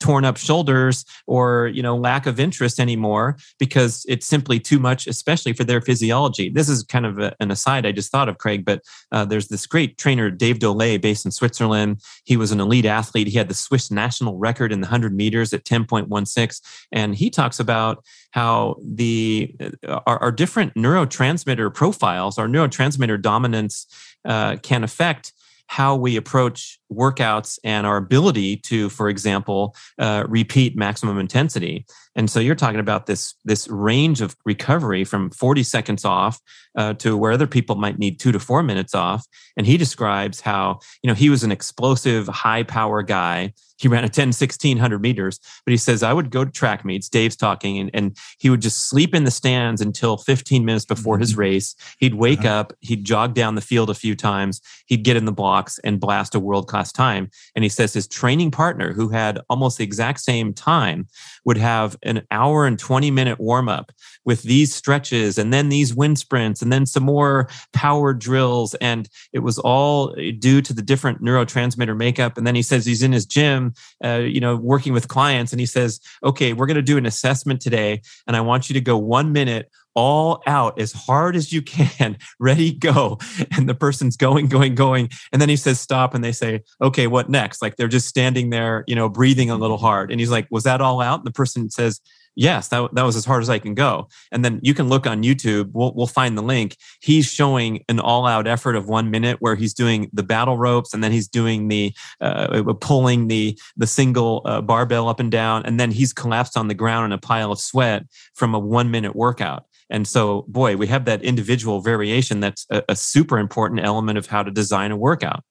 torn 0.00 0.24
up 0.24 0.36
shoulders 0.36 1.04
or 1.26 1.68
you 1.68 1.82
know 1.82 1.96
lack 1.96 2.26
of 2.26 2.40
interest 2.40 2.80
anymore 2.80 3.36
because 3.58 4.04
it's 4.08 4.26
simply 4.26 4.58
too 4.58 4.78
much 4.78 5.06
especially 5.06 5.52
for 5.52 5.64
their 5.64 5.80
physiology. 5.80 6.48
This 6.48 6.68
is 6.68 6.82
kind 6.82 7.06
of 7.06 7.18
a, 7.18 7.34
an 7.40 7.50
aside 7.50 7.86
i 7.86 7.92
just 7.92 8.10
thought 8.10 8.28
of 8.28 8.38
craig 8.38 8.64
but 8.64 8.82
uh, 9.12 9.24
there's 9.24 9.48
this 9.48 9.66
great 9.66 9.98
trainer 9.98 10.30
Dave 10.30 10.58
Dollé 10.58 11.00
based 11.00 11.24
in 11.24 11.30
switzerland. 11.30 12.02
He 12.24 12.36
was 12.36 12.52
an 12.52 12.60
elite 12.60 12.86
athlete. 12.86 13.28
He 13.28 13.38
had 13.38 13.48
the 13.48 13.54
swiss 13.54 13.90
national 13.90 14.36
record 14.36 14.72
in 14.72 14.80
the 14.80 14.86
100 14.86 15.14
meters 15.14 15.52
at 15.52 15.64
10.16 15.64 16.60
and 16.92 17.14
he 17.14 17.30
talks 17.30 17.60
about 17.60 18.04
how 18.32 18.76
the 18.82 19.54
uh, 19.86 20.00
our, 20.06 20.18
our 20.18 20.32
different 20.32 20.74
neurotransmitter 20.74 21.72
profiles 21.72 22.38
our 22.38 22.48
neurotransmitter 22.48 23.20
dominance 23.20 23.86
uh, 24.24 24.56
can 24.56 24.84
affect 24.84 25.32
how 25.70 25.94
we 25.94 26.16
approach 26.16 26.80
workouts 26.92 27.56
and 27.62 27.86
our 27.86 27.96
ability 27.96 28.56
to, 28.56 28.88
for 28.88 29.08
example, 29.08 29.76
uh, 30.00 30.24
repeat 30.28 30.76
maximum 30.76 31.16
intensity. 31.16 31.86
And 32.16 32.28
so 32.28 32.40
you're 32.40 32.56
talking 32.56 32.80
about 32.80 33.06
this 33.06 33.34
this 33.44 33.68
range 33.68 34.20
of 34.20 34.34
recovery 34.44 35.04
from 35.04 35.30
40 35.30 35.62
seconds 35.62 36.04
off 36.04 36.40
uh, 36.76 36.94
to 36.94 37.16
where 37.16 37.30
other 37.30 37.46
people 37.46 37.76
might 37.76 38.00
need 38.00 38.18
two 38.18 38.32
to 38.32 38.40
four 38.40 38.64
minutes 38.64 38.96
off. 38.96 39.24
And 39.56 39.64
he 39.64 39.76
describes 39.76 40.40
how 40.40 40.80
you 41.04 41.08
know 41.08 41.14
he 41.14 41.30
was 41.30 41.44
an 41.44 41.52
explosive, 41.52 42.26
high 42.26 42.64
power 42.64 43.04
guy 43.04 43.52
he 43.80 43.88
ran 43.88 44.04
a 44.04 44.08
10 44.08 44.28
1600 44.28 45.00
meters 45.00 45.40
but 45.64 45.70
he 45.70 45.76
says 45.76 46.02
i 46.02 46.12
would 46.12 46.30
go 46.30 46.44
to 46.44 46.50
track 46.50 46.84
meets 46.84 47.08
dave's 47.08 47.36
talking 47.36 47.78
and, 47.78 47.90
and 47.94 48.16
he 48.38 48.50
would 48.50 48.60
just 48.60 48.88
sleep 48.88 49.14
in 49.14 49.24
the 49.24 49.30
stands 49.30 49.80
until 49.80 50.18
15 50.18 50.64
minutes 50.64 50.84
before 50.84 51.18
his 51.18 51.32
mm-hmm. 51.32 51.40
race 51.40 51.74
he'd 51.98 52.14
wake 52.14 52.40
uh-huh. 52.40 52.60
up 52.60 52.72
he'd 52.80 53.04
jog 53.04 53.34
down 53.34 53.54
the 53.54 53.60
field 53.60 53.90
a 53.90 53.94
few 53.94 54.14
times 54.14 54.60
he'd 54.86 55.04
get 55.04 55.16
in 55.16 55.24
the 55.24 55.32
blocks 55.32 55.78
and 55.80 56.00
blast 56.00 56.34
a 56.34 56.40
world 56.40 56.68
class 56.68 56.92
time 56.92 57.30
and 57.54 57.64
he 57.64 57.68
says 57.68 57.92
his 57.92 58.06
training 58.06 58.50
partner 58.50 58.92
who 58.92 59.08
had 59.08 59.40
almost 59.48 59.78
the 59.78 59.84
exact 59.84 60.20
same 60.20 60.52
time 60.52 61.06
would 61.44 61.56
have 61.56 61.96
an 62.02 62.22
hour 62.30 62.66
and 62.66 62.78
20 62.78 63.10
minute 63.10 63.40
warm 63.40 63.68
up 63.68 63.92
with 64.30 64.44
these 64.44 64.72
stretches 64.72 65.38
and 65.38 65.52
then 65.52 65.70
these 65.70 65.92
wind 65.92 66.16
sprints 66.16 66.62
and 66.62 66.72
then 66.72 66.86
some 66.86 67.02
more 67.02 67.48
power 67.72 68.14
drills. 68.14 68.76
And 68.76 69.08
it 69.32 69.40
was 69.40 69.58
all 69.58 70.14
due 70.38 70.62
to 70.62 70.72
the 70.72 70.82
different 70.82 71.20
neurotransmitter 71.20 71.96
makeup. 71.96 72.38
And 72.38 72.46
then 72.46 72.54
he 72.54 72.62
says 72.62 72.86
he's 72.86 73.02
in 73.02 73.10
his 73.10 73.26
gym 73.26 73.74
uh, 74.04 74.18
you 74.18 74.40
know, 74.40 74.54
working 74.56 74.92
with 74.92 75.08
clients, 75.08 75.52
and 75.52 75.58
he 75.58 75.66
says, 75.66 76.00
"Okay, 76.22 76.52
we're 76.52 76.66
going 76.66 76.76
to 76.76 76.82
do 76.82 76.96
an 76.96 77.06
assessment 77.06 77.60
today, 77.60 78.02
and 78.26 78.36
I 78.36 78.40
want 78.40 78.70
you 78.70 78.74
to 78.74 78.80
go 78.80 78.96
one 78.96 79.32
minute." 79.32 79.70
all 79.96 80.40
out 80.46 80.80
as 80.80 80.92
hard 80.92 81.34
as 81.34 81.52
you 81.52 81.60
can 81.60 82.16
ready 82.38 82.70
go. 82.70 83.18
And 83.56 83.68
the 83.68 83.74
person's 83.74 84.16
going 84.16 84.46
going 84.46 84.76
going. 84.76 85.10
And 85.32 85.42
then 85.42 85.48
he 85.48 85.56
says 85.56 85.80
stop. 85.80 86.14
And 86.14 86.22
they 86.22 86.30
say 86.30 86.62
okay 86.80 87.08
what 87.08 87.28
next? 87.28 87.60
Like 87.60 87.74
they're 87.74 87.88
just 87.88 88.06
standing 88.06 88.50
there 88.50 88.84
you 88.86 88.94
know 88.94 89.08
breathing 89.08 89.50
a 89.50 89.56
little 89.56 89.78
hard. 89.78 90.12
And 90.12 90.20
he's 90.20 90.30
like 90.30 90.46
was 90.48 90.62
that 90.62 90.80
all 90.80 91.00
out? 91.00 91.18
And 91.18 91.26
the 91.26 91.32
person 91.32 91.70
says 91.70 92.00
yes, 92.34 92.68
that, 92.68 92.94
that 92.94 93.02
was 93.02 93.16
as 93.16 93.24
hard 93.24 93.42
as 93.42 93.50
I 93.50 93.58
can 93.58 93.74
go. 93.74 94.08
And 94.32 94.44
then 94.44 94.60
you 94.62 94.74
can 94.74 94.88
look 94.88 95.06
on 95.06 95.22
YouTube, 95.22 95.70
we'll, 95.72 95.92
we'll 95.94 96.06
find 96.06 96.36
the 96.36 96.42
link. 96.42 96.76
He's 97.00 97.30
showing 97.30 97.84
an 97.88 98.00
all 98.00 98.26
out 98.26 98.46
effort 98.46 98.76
of 98.76 98.88
one 98.88 99.10
minute 99.10 99.38
where 99.40 99.54
he's 99.54 99.74
doing 99.74 100.10
the 100.12 100.22
battle 100.22 100.56
ropes 100.56 100.94
and 100.94 101.02
then 101.02 101.12
he's 101.12 101.28
doing 101.28 101.68
the 101.68 101.94
uh, 102.20 102.62
uh, 102.68 102.72
pulling 102.74 103.28
the, 103.28 103.58
the 103.76 103.86
single 103.86 104.42
uh, 104.44 104.60
barbell 104.60 105.08
up 105.08 105.20
and 105.20 105.30
down. 105.30 105.64
And 105.66 105.78
then 105.78 105.90
he's 105.90 106.12
collapsed 106.12 106.56
on 106.56 106.68
the 106.68 106.74
ground 106.74 107.06
in 107.06 107.12
a 107.12 107.18
pile 107.18 107.52
of 107.52 107.60
sweat 107.60 108.04
from 108.34 108.54
a 108.54 108.58
one 108.58 108.90
minute 108.90 109.14
workout. 109.14 109.66
And 109.90 110.06
so, 110.06 110.44
boy, 110.46 110.76
we 110.76 110.86
have 110.86 111.04
that 111.06 111.22
individual 111.22 111.80
variation 111.80 112.40
that's 112.40 112.64
a, 112.70 112.82
a 112.88 112.96
super 112.96 113.38
important 113.38 113.80
element 113.80 114.18
of 114.18 114.26
how 114.26 114.42
to 114.42 114.50
design 114.50 114.92
a 114.92 114.96
workout. 114.96 115.42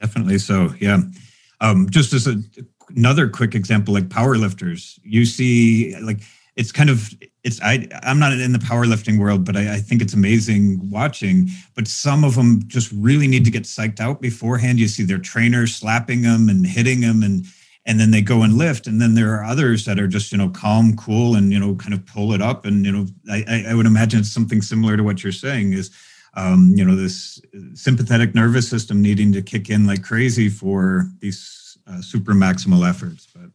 Definitely 0.00 0.38
so. 0.38 0.74
Yeah. 0.80 1.00
Um, 1.60 1.88
just 1.90 2.12
as 2.12 2.26
a 2.26 2.36
another 2.96 3.28
quick 3.28 3.54
example 3.54 3.94
like 3.94 4.08
powerlifters 4.08 4.98
you 5.02 5.24
see 5.24 5.94
like 6.00 6.20
it's 6.56 6.72
kind 6.72 6.90
of 6.90 7.10
it's 7.44 7.60
i 7.62 7.86
i'm 8.02 8.18
not 8.18 8.32
in 8.32 8.52
the 8.52 8.58
powerlifting 8.58 9.18
world 9.18 9.44
but 9.44 9.56
I, 9.56 9.74
I, 9.74 9.78
think 9.78 10.02
it's 10.02 10.14
amazing 10.14 10.90
watching 10.90 11.48
but 11.78 11.86
some 11.86 12.24
of 12.24 12.34
them 12.34 12.66
just 12.66 12.90
really 12.90 13.28
need 13.28 13.44
to 13.44 13.52
get 13.52 13.62
psyched 13.62 14.00
out 14.00 14.20
beforehand. 14.20 14.80
You 14.80 14.88
see 14.88 15.04
their 15.04 15.18
trainer 15.18 15.68
slapping 15.68 16.22
them 16.22 16.48
and 16.48 16.66
hitting 16.66 17.00
them 17.00 17.22
and 17.22 17.46
and 17.86 17.98
then 17.98 18.10
they 18.10 18.20
go 18.20 18.42
and 18.42 18.58
lift. 18.58 18.86
And 18.86 19.00
then 19.00 19.14
there 19.14 19.32
are 19.34 19.44
others 19.44 19.84
that 19.84 19.98
are 20.00 20.08
just 20.08 20.32
you 20.32 20.38
know 20.38 20.48
calm 20.48 20.96
cool 20.96 21.36
and 21.36 21.52
you 21.52 21.60
know 21.60 21.76
kind 21.76 21.94
of 21.94 22.04
pull 22.04 22.32
it 22.32 22.42
up. 22.42 22.66
And 22.66 22.84
you 22.84 22.90
know 22.90 23.06
i 23.30 23.64
i 23.68 23.74
would 23.74 23.86
imagine 23.86 24.18
it's 24.18 24.32
something 24.32 24.60
similar 24.60 24.96
to 24.96 25.04
what 25.04 25.22
you're 25.22 25.32
saying 25.32 25.72
is 25.72 25.92
um, 26.34 26.72
you 26.74 26.84
know 26.84 26.96
this 26.96 27.40
sympathetic 27.74 28.34
nervous 28.34 28.68
system 28.68 29.00
needing 29.00 29.32
to 29.32 29.40
kick 29.40 29.70
in 29.70 29.86
like 29.86 30.02
crazy 30.02 30.48
for 30.48 31.08
these 31.20 31.38
uh, 31.88 32.00
super 32.00 32.32
maximal 32.32 32.88
efforts. 32.88 33.28
But 33.34 33.50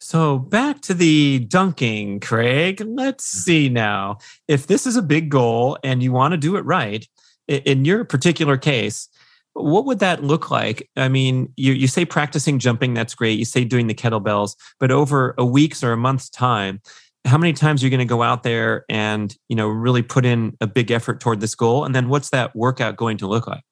so 0.00 0.38
back 0.38 0.80
to 0.82 0.94
the 0.94 1.40
dunking, 1.40 2.20
Craig. 2.20 2.82
Let's 2.84 3.28
mm-hmm. 3.28 3.40
see 3.40 3.68
now. 3.68 4.18
If 4.48 4.66
this 4.66 4.86
is 4.86 4.96
a 4.96 5.02
big 5.02 5.30
goal 5.30 5.78
and 5.82 6.02
you 6.02 6.12
want 6.12 6.32
to 6.32 6.38
do 6.38 6.56
it 6.56 6.64
right, 6.64 7.06
in 7.48 7.84
your 7.84 8.04
particular 8.04 8.56
case, 8.56 9.08
what 9.52 9.86
would 9.86 10.00
that 10.00 10.22
look 10.22 10.50
like? 10.50 10.88
I 10.96 11.08
mean, 11.08 11.52
you, 11.56 11.72
you 11.72 11.86
say 11.86 12.04
practicing 12.04 12.58
jumping, 12.58 12.94
that's 12.94 13.14
great. 13.14 13.38
You 13.38 13.44
say 13.44 13.64
doing 13.64 13.86
the 13.86 13.94
kettlebells, 13.94 14.54
but 14.78 14.90
over 14.90 15.34
a 15.38 15.44
week's 15.44 15.82
or 15.82 15.92
a 15.92 15.96
month's 15.96 16.28
time, 16.28 16.80
how 17.24 17.38
many 17.38 17.52
times 17.52 17.82
are 17.82 17.86
you 17.86 17.90
going 17.90 17.98
to 17.98 18.04
go 18.04 18.22
out 18.22 18.42
there 18.42 18.84
and 18.88 19.36
you 19.48 19.56
know 19.56 19.66
really 19.66 20.02
put 20.02 20.24
in 20.24 20.56
a 20.60 20.66
big 20.66 20.90
effort 20.90 21.20
toward 21.20 21.40
this 21.40 21.54
goal? 21.54 21.84
And 21.84 21.94
then 21.94 22.08
what's 22.08 22.30
that 22.30 22.54
workout 22.54 22.96
going 22.96 23.16
to 23.18 23.26
look 23.26 23.46
like? 23.46 23.62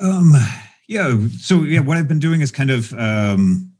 Um, 0.00 0.32
yeah. 0.88 1.16
So 1.38 1.62
yeah, 1.62 1.80
what 1.80 1.96
I've 1.96 2.08
been 2.08 2.18
doing 2.18 2.40
is 2.40 2.50
kind 2.50 2.70
of 2.70 2.92
um, 2.94 3.70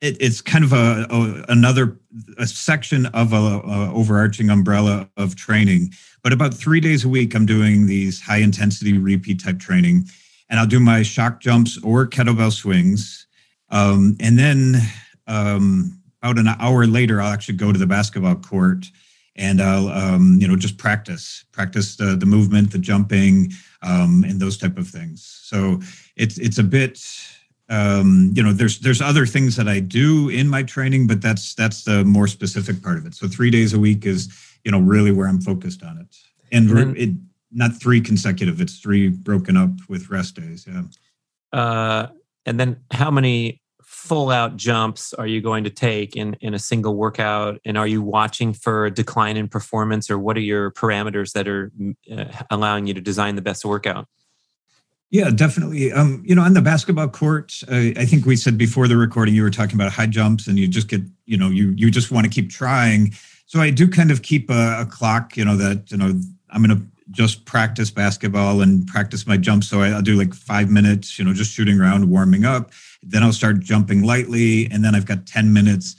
it, 0.00 0.16
it's 0.20 0.40
kind 0.40 0.64
of 0.64 0.72
a, 0.72 1.06
a, 1.10 1.44
another 1.48 1.96
a 2.38 2.46
section 2.46 3.06
of 3.06 3.32
a, 3.32 3.36
a, 3.36 3.92
overarching 3.94 4.50
umbrella 4.50 5.08
of 5.16 5.36
training. 5.36 5.92
But 6.22 6.32
about 6.32 6.52
three 6.52 6.80
days 6.80 7.04
a 7.04 7.08
week, 7.08 7.34
I'm 7.34 7.46
doing 7.46 7.86
these 7.86 8.20
high 8.20 8.38
intensity 8.38 8.98
repeat 8.98 9.42
type 9.42 9.58
training, 9.58 10.06
and 10.48 10.58
I'll 10.58 10.66
do 10.66 10.80
my 10.80 11.02
shock 11.02 11.40
jumps 11.40 11.78
or 11.82 12.06
kettlebell 12.06 12.52
swings, 12.52 13.26
um, 13.70 14.16
and 14.20 14.38
then 14.38 14.76
um, 15.28 16.02
about 16.20 16.38
an 16.38 16.48
hour 16.48 16.86
later, 16.86 17.20
I'll 17.20 17.32
actually 17.32 17.56
go 17.56 17.72
to 17.72 17.78
the 17.78 17.86
basketball 17.86 18.34
court 18.34 18.86
and 19.36 19.60
I'll 19.60 19.88
um, 19.88 20.38
you 20.40 20.48
know 20.48 20.56
just 20.56 20.78
practice 20.78 21.44
practice 21.52 21.96
the 21.96 22.16
the 22.16 22.26
movement, 22.26 22.72
the 22.72 22.78
jumping, 22.78 23.52
um, 23.82 24.24
and 24.26 24.40
those 24.40 24.58
type 24.58 24.76
of 24.76 24.88
things. 24.88 25.40
So 25.42 25.80
it's 26.16 26.38
it's 26.38 26.58
a 26.58 26.64
bit 26.64 27.00
um, 27.68 28.32
you 28.34 28.42
know 28.42 28.52
there's 28.52 28.80
there's 28.80 29.00
other 29.00 29.26
things 29.26 29.56
that 29.56 29.68
I 29.68 29.80
do 29.80 30.28
in 30.28 30.48
my 30.48 30.62
training, 30.62 31.06
but 31.06 31.22
that's 31.22 31.54
that's 31.54 31.84
the 31.84 32.04
more 32.04 32.26
specific 32.26 32.82
part 32.82 32.98
of 32.98 33.06
it. 33.06 33.14
So 33.14 33.28
three 33.28 33.50
days 33.50 33.72
a 33.72 33.78
week 33.78 34.04
is 34.04 34.28
you 34.64 34.72
know 34.72 34.80
really 34.80 35.12
where 35.12 35.28
I'm 35.28 35.40
focused 35.40 35.82
on 35.82 35.98
it, 35.98 36.16
and 36.52 36.68
then, 36.68 36.96
it 36.96 37.10
not 37.52 37.80
three 37.80 38.00
consecutive. 38.00 38.60
It's 38.60 38.78
three 38.78 39.08
broken 39.08 39.56
up 39.56 39.70
with 39.88 40.10
rest 40.10 40.36
days. 40.36 40.66
Yeah. 40.68 40.82
Uh, 41.52 42.08
and 42.46 42.58
then 42.58 42.76
how 42.90 43.10
many 43.10 43.60
full 43.90 44.30
out 44.30 44.56
jumps 44.56 45.12
are 45.14 45.26
you 45.26 45.40
going 45.40 45.64
to 45.64 45.68
take 45.68 46.14
in, 46.14 46.34
in 46.34 46.54
a 46.54 46.60
single 46.60 46.94
workout? 46.94 47.60
And 47.64 47.76
are 47.76 47.88
you 47.88 48.00
watching 48.00 48.52
for 48.52 48.86
a 48.86 48.90
decline 48.90 49.36
in 49.36 49.48
performance 49.48 50.08
or 50.08 50.16
what 50.16 50.36
are 50.36 50.40
your 50.40 50.70
parameters 50.70 51.32
that 51.32 51.48
are 51.48 51.72
uh, 52.10 52.24
allowing 52.50 52.86
you 52.86 52.94
to 52.94 53.00
design 53.00 53.34
the 53.34 53.42
best 53.42 53.64
workout? 53.64 54.06
Yeah, 55.10 55.30
definitely. 55.30 55.90
Um, 55.90 56.22
you 56.24 56.36
know, 56.36 56.42
on 56.42 56.54
the 56.54 56.62
basketball 56.62 57.08
court, 57.08 57.64
I 57.68 58.06
think 58.06 58.26
we 58.26 58.36
said 58.36 58.56
before 58.56 58.86
the 58.86 58.96
recording, 58.96 59.34
you 59.34 59.42
were 59.42 59.50
talking 59.50 59.74
about 59.74 59.90
high 59.90 60.06
jumps 60.06 60.46
and 60.46 60.56
you 60.56 60.68
just 60.68 60.86
get, 60.86 61.02
you 61.26 61.36
know, 61.36 61.48
you, 61.50 61.74
you 61.76 61.90
just 61.90 62.12
want 62.12 62.26
to 62.26 62.30
keep 62.30 62.48
trying. 62.48 63.12
So 63.46 63.58
I 63.58 63.70
do 63.70 63.88
kind 63.88 64.12
of 64.12 64.22
keep 64.22 64.50
a, 64.50 64.82
a 64.82 64.86
clock, 64.86 65.36
you 65.36 65.44
know, 65.44 65.56
that, 65.56 65.90
you 65.90 65.96
know, 65.96 66.14
I'm 66.50 66.62
going 66.62 66.78
to 66.78 66.86
just 67.10 67.44
practice 67.44 67.90
basketball 67.90 68.60
and 68.60 68.86
practice 68.86 69.26
my 69.26 69.36
jump. 69.36 69.64
So 69.64 69.80
I, 69.80 69.90
will 69.92 70.02
do 70.02 70.14
like 70.14 70.32
five 70.32 70.70
minutes, 70.70 71.18
you 71.18 71.24
know, 71.24 71.34
just 71.34 71.52
shooting 71.52 71.80
around, 71.80 72.08
warming 72.08 72.44
up. 72.44 72.70
Then 73.02 73.22
I'll 73.22 73.32
start 73.32 73.60
jumping 73.60 74.02
lightly. 74.02 74.70
And 74.70 74.84
then 74.84 74.94
I've 74.94 75.06
got 75.06 75.26
10 75.26 75.52
minutes 75.52 75.96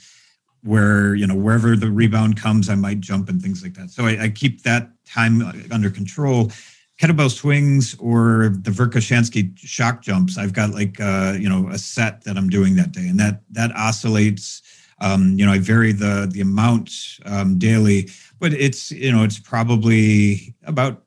where, 0.62 1.14
you 1.14 1.26
know, 1.26 1.34
wherever 1.34 1.76
the 1.76 1.90
rebound 1.90 2.40
comes, 2.40 2.68
I 2.68 2.76
might 2.76 3.00
jump 3.00 3.28
and 3.28 3.42
things 3.42 3.62
like 3.62 3.74
that. 3.74 3.90
So 3.90 4.06
I, 4.06 4.24
I 4.24 4.28
keep 4.28 4.62
that 4.62 4.90
time 5.04 5.42
under 5.70 5.90
control. 5.90 6.52
Kettlebell 7.00 7.30
swings 7.30 7.96
or 7.98 8.52
the 8.62 8.70
Verkhoshansky 8.70 9.58
shock 9.58 10.02
jumps, 10.02 10.38
I've 10.38 10.52
got 10.52 10.70
like, 10.70 11.00
uh, 11.00 11.34
you 11.38 11.48
know, 11.48 11.68
a 11.68 11.78
set 11.78 12.22
that 12.24 12.36
I'm 12.36 12.48
doing 12.48 12.76
that 12.76 12.92
day. 12.92 13.08
And 13.08 13.18
that, 13.18 13.42
that 13.50 13.74
oscillates 13.74 14.62
um, 15.02 15.36
you 15.36 15.44
know, 15.44 15.52
I 15.52 15.58
vary 15.58 15.92
the 15.92 16.28
the 16.30 16.40
amount 16.40 16.92
um, 17.26 17.58
daily, 17.58 18.08
but 18.38 18.52
it's 18.52 18.92
you 18.92 19.12
know 19.12 19.24
it's 19.24 19.38
probably 19.38 20.54
about 20.64 21.02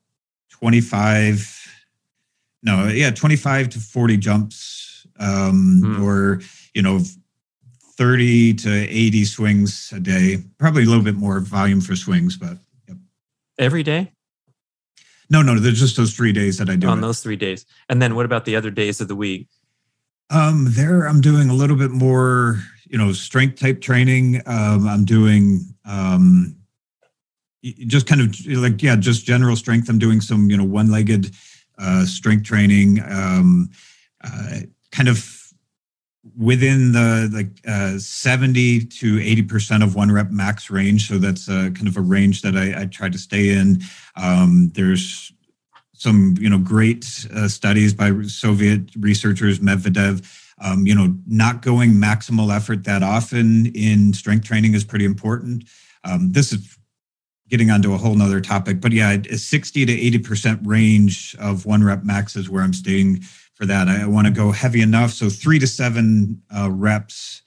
25. 0.51 1.61
No, 2.61 2.87
yeah, 2.87 3.11
25 3.11 3.69
to 3.69 3.79
40 3.79 4.17
jumps, 4.17 4.84
um, 5.19 5.81
hmm. 5.83 6.03
or 6.03 6.41
you 6.73 6.81
know, 6.81 6.99
30 7.97 8.53
to 8.55 8.89
80 8.89 9.25
swings 9.25 9.93
a 9.95 9.99
day. 9.99 10.37
Probably 10.57 10.83
a 10.83 10.87
little 10.87 11.03
bit 11.03 11.15
more 11.15 11.39
volume 11.39 11.81
for 11.81 11.95
swings, 11.95 12.37
but 12.37 12.57
yep. 12.87 12.97
every 13.57 13.83
day. 13.83 14.11
No, 15.29 15.41
no, 15.41 15.57
there's 15.57 15.79
just 15.79 15.97
those 15.97 16.13
three 16.13 16.33
days 16.33 16.57
that 16.59 16.69
I 16.69 16.75
do 16.75 16.87
on 16.87 16.99
it. 16.99 17.01
those 17.01 17.21
three 17.21 17.35
days. 17.35 17.65
And 17.89 18.01
then 18.01 18.15
what 18.15 18.25
about 18.25 18.45
the 18.45 18.55
other 18.55 18.69
days 18.69 19.01
of 19.01 19.07
the 19.07 19.15
week? 19.15 19.47
Um, 20.29 20.67
there 20.69 21.07
I'm 21.07 21.21
doing 21.21 21.49
a 21.49 21.53
little 21.53 21.75
bit 21.75 21.91
more 21.91 22.59
you 22.87 22.97
know 22.97 23.11
strength 23.11 23.59
type 23.59 23.81
training 23.81 24.41
um, 24.45 24.87
i'm 24.87 25.05
doing 25.05 25.61
um, 25.85 26.55
just 27.63 28.07
kind 28.07 28.21
of 28.21 28.33
like 28.47 28.81
yeah 28.81 28.95
just 28.95 29.25
general 29.25 29.55
strength 29.55 29.89
i'm 29.89 29.99
doing 29.99 30.21
some 30.21 30.49
you 30.49 30.57
know 30.57 30.63
one 30.63 30.91
legged 30.91 31.33
uh, 31.77 32.05
strength 32.05 32.45
training 32.45 33.01
um, 33.09 33.69
uh, 34.23 34.59
kind 34.95 35.09
of 35.09 35.35
within 36.37 36.91
the 36.91 37.29
like 37.33 37.49
uh, 37.67 37.99
70 37.99 38.85
to 38.85 39.21
80 39.21 39.41
percent 39.43 39.83
of 39.83 39.95
one 39.95 40.11
rep 40.11 40.31
max 40.31 40.69
range. 40.69 41.07
So 41.07 41.17
that's 41.17 41.47
uh, 41.47 41.69
kind 41.73 41.87
of 41.87 41.97
a 41.97 42.01
range 42.01 42.41
that 42.41 42.55
I, 42.55 42.81
I 42.81 42.85
try 42.85 43.09
to 43.09 43.17
stay 43.17 43.49
in. 43.49 43.81
Um, 44.15 44.71
there's 44.73 45.31
some 45.93 46.35
you 46.39 46.49
know 46.49 46.57
great 46.57 47.27
uh, 47.33 47.47
studies 47.47 47.93
by 47.93 48.11
soviet 48.23 48.89
researchers 48.99 49.59
medvedev. 49.59 50.25
Um, 50.59 50.87
you 50.87 50.95
know, 50.95 51.13
not 51.27 51.61
going 51.61 51.91
maximal 51.91 52.55
effort 52.55 52.85
that 52.85 53.03
often 53.03 53.65
in 53.75 54.13
strength 54.13 54.45
training 54.45 54.73
is 54.73 54.85
pretty 54.85 55.03
important. 55.03 55.65
Um, 56.05 56.31
this 56.31 56.53
is 56.53 56.77
getting 57.49 57.69
onto 57.69 57.93
a 57.93 57.97
whole 57.97 58.15
nother 58.15 58.39
topic, 58.39 58.79
but 58.79 58.93
yeah, 58.93 59.17
a 59.29 59.37
60 59.37 59.85
to 59.85 60.19
80% 60.19 60.65
range 60.65 61.35
of 61.39 61.65
one 61.65 61.83
rep 61.83 62.03
max 62.03 62.37
is 62.37 62.49
where 62.49 62.63
I'm 62.63 62.73
staying 62.73 63.23
for 63.55 63.65
that. 63.65 63.87
I, 63.87 64.05
want 64.05 64.27
to 64.27 64.33
go 64.33 64.51
heavy 64.51 64.81
enough. 64.81 65.11
So 65.11 65.29
three 65.29 65.59
to 65.59 65.67
seven 65.67 66.41
uh, 66.55 66.69
reps 66.71 67.41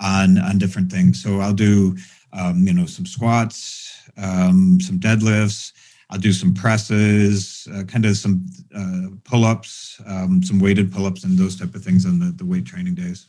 on, 0.00 0.38
on 0.38 0.58
different 0.58 0.90
things. 0.90 1.22
So 1.22 1.40
I'll 1.40 1.54
do, 1.54 1.96
um, 2.32 2.66
you 2.66 2.74
know, 2.74 2.86
some 2.86 3.06
squats, 3.06 4.10
um, 4.16 4.78
some 4.80 4.98
deadlifts, 4.98 5.72
I'll 6.10 6.18
do 6.18 6.32
some 6.32 6.52
presses, 6.52 7.66
uh, 7.74 7.84
kind 7.84 8.04
of 8.04 8.16
some 8.16 8.44
uh, 8.76 9.16
pull-ups, 9.24 9.98
um, 10.06 10.42
some 10.42 10.58
weighted 10.58 10.92
pull-ups, 10.92 11.24
and 11.24 11.38
those 11.38 11.56
type 11.56 11.74
of 11.74 11.82
things 11.82 12.04
on 12.04 12.18
the, 12.18 12.32
the 12.32 12.44
weight 12.44 12.66
training 12.66 12.94
days. 12.94 13.28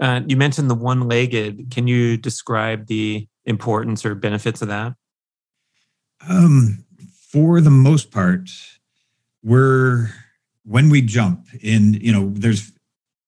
Uh, 0.00 0.20
you 0.26 0.36
mentioned 0.36 0.70
the 0.70 0.76
one-legged. 0.76 1.72
Can 1.72 1.88
you 1.88 2.16
describe 2.16 2.86
the 2.86 3.26
importance 3.46 4.06
or 4.06 4.14
benefits 4.14 4.62
of 4.62 4.68
that? 4.68 4.94
Um, 6.28 6.84
for 7.32 7.60
the 7.60 7.70
most 7.70 8.12
part, 8.12 8.48
we're 9.42 10.10
when 10.68 10.90
we 10.90 11.00
jump 11.00 11.46
in. 11.62 11.94
You 11.94 12.12
know, 12.12 12.30
there's 12.34 12.72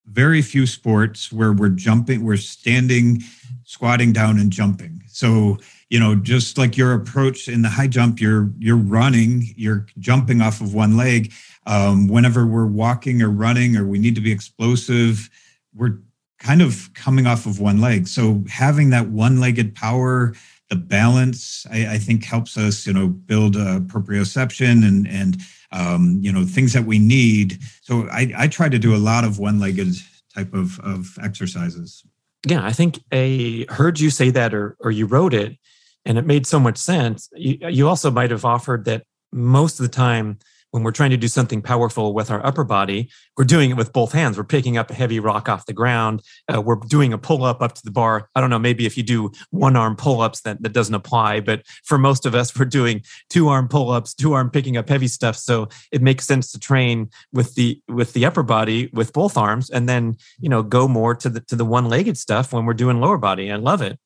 very 0.06 0.42
few 0.42 0.66
sports 0.66 1.32
where 1.32 1.52
we're 1.52 1.68
jumping, 1.70 2.24
we're 2.24 2.36
standing, 2.36 3.22
squatting 3.64 4.12
down, 4.12 4.38
and 4.38 4.50
jumping. 4.50 5.02
So 5.08 5.58
you 5.90 5.98
know 5.98 6.14
just 6.14 6.56
like 6.56 6.76
your 6.76 6.94
approach 6.94 7.48
in 7.48 7.62
the 7.62 7.68
high 7.68 7.88
jump 7.88 8.20
you're 8.20 8.50
you're 8.58 8.76
running 8.76 9.52
you're 9.56 9.84
jumping 9.98 10.40
off 10.40 10.60
of 10.60 10.72
one 10.72 10.96
leg 10.96 11.32
um, 11.66 12.08
whenever 12.08 12.46
we're 12.46 12.66
walking 12.66 13.20
or 13.20 13.28
running 13.28 13.76
or 13.76 13.84
we 13.84 13.98
need 13.98 14.14
to 14.14 14.20
be 14.20 14.32
explosive 14.32 15.28
we're 15.74 15.98
kind 16.38 16.62
of 16.62 16.88
coming 16.94 17.26
off 17.26 17.44
of 17.44 17.60
one 17.60 17.80
leg 17.80 18.08
so 18.08 18.42
having 18.48 18.90
that 18.90 19.08
one-legged 19.08 19.74
power 19.74 20.32
the 20.70 20.76
balance 20.76 21.66
I, 21.70 21.94
I 21.94 21.98
think 21.98 22.24
helps 22.24 22.56
us 22.56 22.86
you 22.86 22.92
know 22.92 23.08
build 23.08 23.56
a 23.56 23.80
proprioception 23.80 24.86
and 24.86 25.06
and 25.06 25.36
um, 25.72 26.18
you 26.20 26.32
know 26.32 26.44
things 26.44 26.72
that 26.72 26.84
we 26.84 26.98
need 26.98 27.58
so 27.82 28.08
I, 28.10 28.32
I 28.36 28.48
try 28.48 28.68
to 28.68 28.78
do 28.78 28.94
a 28.94 28.98
lot 28.98 29.24
of 29.24 29.38
one-legged 29.38 29.94
type 30.34 30.52
of 30.54 30.78
of 30.80 31.16
exercises 31.22 32.04
yeah 32.46 32.64
i 32.64 32.72
think 32.72 33.00
i 33.12 33.66
heard 33.68 34.00
you 34.00 34.10
say 34.10 34.30
that 34.30 34.54
or 34.54 34.76
or 34.80 34.90
you 34.90 35.06
wrote 35.06 35.34
it 35.34 35.56
and 36.04 36.18
it 36.18 36.26
made 36.26 36.46
so 36.46 36.58
much 36.58 36.78
sense. 36.78 37.28
You, 37.34 37.58
you 37.68 37.88
also 37.88 38.10
might 38.10 38.30
have 38.30 38.44
offered 38.44 38.84
that 38.86 39.04
most 39.32 39.78
of 39.78 39.84
the 39.84 39.92
time 39.92 40.38
when 40.70 40.82
we're 40.82 40.92
trying 40.92 41.10
to 41.10 41.16
do 41.16 41.28
something 41.28 41.62
powerful 41.62 42.14
with 42.14 42.30
our 42.30 42.44
upper 42.44 42.64
body, 42.64 43.10
we're 43.36 43.44
doing 43.44 43.70
it 43.70 43.76
with 43.76 43.92
both 43.92 44.12
hands. 44.12 44.38
We're 44.38 44.44
picking 44.44 44.76
up 44.76 44.90
a 44.90 44.94
heavy 44.94 45.20
rock 45.20 45.48
off 45.48 45.66
the 45.66 45.72
ground. 45.72 46.22
Uh, 46.52 46.60
we're 46.60 46.76
doing 46.76 47.12
a 47.12 47.18
pull 47.18 47.44
up 47.44 47.60
up 47.62 47.74
to 47.74 47.82
the 47.84 47.90
bar. 47.90 48.28
I 48.34 48.40
don't 48.40 48.50
know, 48.50 48.58
maybe 48.58 48.86
if 48.86 48.96
you 48.96 49.02
do 49.02 49.32
one 49.50 49.76
arm 49.76 49.96
pull 49.96 50.20
ups, 50.20 50.42
that, 50.42 50.62
that 50.62 50.72
doesn't 50.72 50.94
apply. 50.94 51.40
But 51.40 51.62
for 51.84 51.98
most 51.98 52.26
of 52.26 52.34
us, 52.34 52.56
we're 52.58 52.64
doing 52.66 53.02
two 53.28 53.48
arm 53.48 53.68
pull 53.68 53.90
ups, 53.90 54.14
two 54.14 54.32
arm 54.32 54.50
picking 54.50 54.76
up 54.76 54.88
heavy 54.88 55.08
stuff. 55.08 55.36
So 55.36 55.68
it 55.92 56.02
makes 56.02 56.26
sense 56.26 56.52
to 56.52 56.58
train 56.58 57.10
with 57.32 57.54
the 57.54 57.80
with 57.88 58.12
the 58.12 58.26
upper 58.26 58.42
body 58.42 58.90
with 58.92 59.12
both 59.12 59.36
arms, 59.36 59.70
and 59.70 59.88
then 59.88 60.16
you 60.38 60.48
know 60.48 60.62
go 60.62 60.88
more 60.88 61.14
to 61.14 61.28
the 61.28 61.40
to 61.40 61.56
the 61.56 61.64
one 61.64 61.88
legged 61.88 62.16
stuff 62.16 62.52
when 62.52 62.66
we're 62.66 62.74
doing 62.74 63.00
lower 63.00 63.18
body. 63.18 63.50
I 63.50 63.56
love 63.56 63.82
it. 63.82 63.98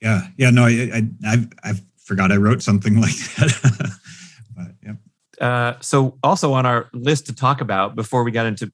Yeah, 0.00 0.28
yeah, 0.36 0.50
no, 0.50 0.64
I, 0.66 0.90
I, 0.94 1.08
I, 1.24 1.48
I 1.64 1.72
forgot 1.96 2.30
I 2.30 2.36
wrote 2.36 2.62
something 2.62 3.00
like 3.00 3.16
that. 3.36 3.98
But 4.56 4.68
yeah. 4.82 4.94
Uh, 5.38 5.74
so 5.80 6.16
also 6.22 6.54
on 6.54 6.64
our 6.64 6.88
list 6.94 7.26
to 7.26 7.34
talk 7.34 7.60
about 7.60 7.94
before 7.94 8.24
we 8.24 8.30
got 8.30 8.46
into 8.46 8.72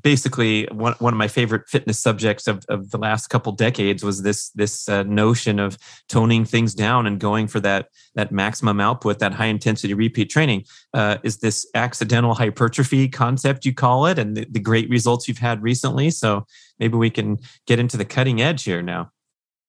basically 0.00 0.64
one, 0.66 0.92
one 1.00 1.12
of 1.12 1.18
my 1.18 1.26
favorite 1.26 1.68
fitness 1.68 1.98
subjects 1.98 2.46
of, 2.46 2.64
of 2.68 2.92
the 2.92 2.98
last 2.98 3.26
couple 3.26 3.50
decades 3.50 4.04
was 4.04 4.22
this 4.22 4.50
this 4.50 4.88
uh, 4.88 5.02
notion 5.02 5.58
of 5.58 5.76
toning 6.08 6.44
things 6.44 6.72
down 6.72 7.08
and 7.08 7.18
going 7.18 7.48
for 7.48 7.58
that 7.58 7.88
that 8.14 8.30
maximum 8.30 8.80
output 8.80 9.18
that 9.18 9.32
high 9.32 9.46
intensity 9.46 9.92
repeat 9.92 10.30
training 10.30 10.64
uh, 10.92 11.18
is 11.24 11.38
this 11.38 11.66
accidental 11.74 12.34
hypertrophy 12.34 13.08
concept 13.08 13.64
you 13.64 13.74
call 13.74 14.06
it 14.06 14.16
and 14.16 14.36
the, 14.36 14.46
the 14.48 14.60
great 14.60 14.88
results 14.88 15.26
you've 15.26 15.38
had 15.38 15.60
recently 15.64 16.10
so 16.10 16.46
maybe 16.78 16.96
we 16.96 17.10
can 17.10 17.36
get 17.66 17.80
into 17.80 17.96
the 17.96 18.04
cutting 18.04 18.40
edge 18.40 18.62
here 18.62 18.82
now 18.82 19.10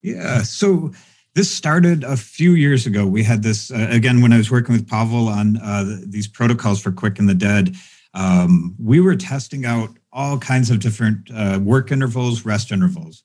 yeah. 0.05 0.43
So 0.43 0.91
this 1.35 1.51
started 1.51 2.03
a 2.05 2.15
few 2.15 2.53
years 2.53 2.85
ago. 2.85 3.05
We 3.05 3.21
had 3.21 3.43
this 3.43 3.69
uh, 3.69 3.87
again 3.91 4.21
when 4.21 4.33
I 4.33 4.37
was 4.37 4.49
working 4.49 4.73
with 4.73 4.89
Pavel 4.89 5.27
on 5.27 5.57
uh, 5.57 5.97
these 6.05 6.27
protocols 6.27 6.81
for 6.81 6.91
Quick 6.91 7.19
and 7.19 7.29
the 7.29 7.35
Dead. 7.35 7.75
Um, 8.13 8.73
we 8.81 9.01
were 9.01 9.17
testing 9.17 9.65
out 9.65 9.89
all 10.13 10.39
kinds 10.39 10.71
of 10.71 10.79
different 10.79 11.29
uh, 11.35 11.59
work 11.61 11.91
intervals, 11.91 12.45
rest 12.45 12.71
intervals, 12.71 13.23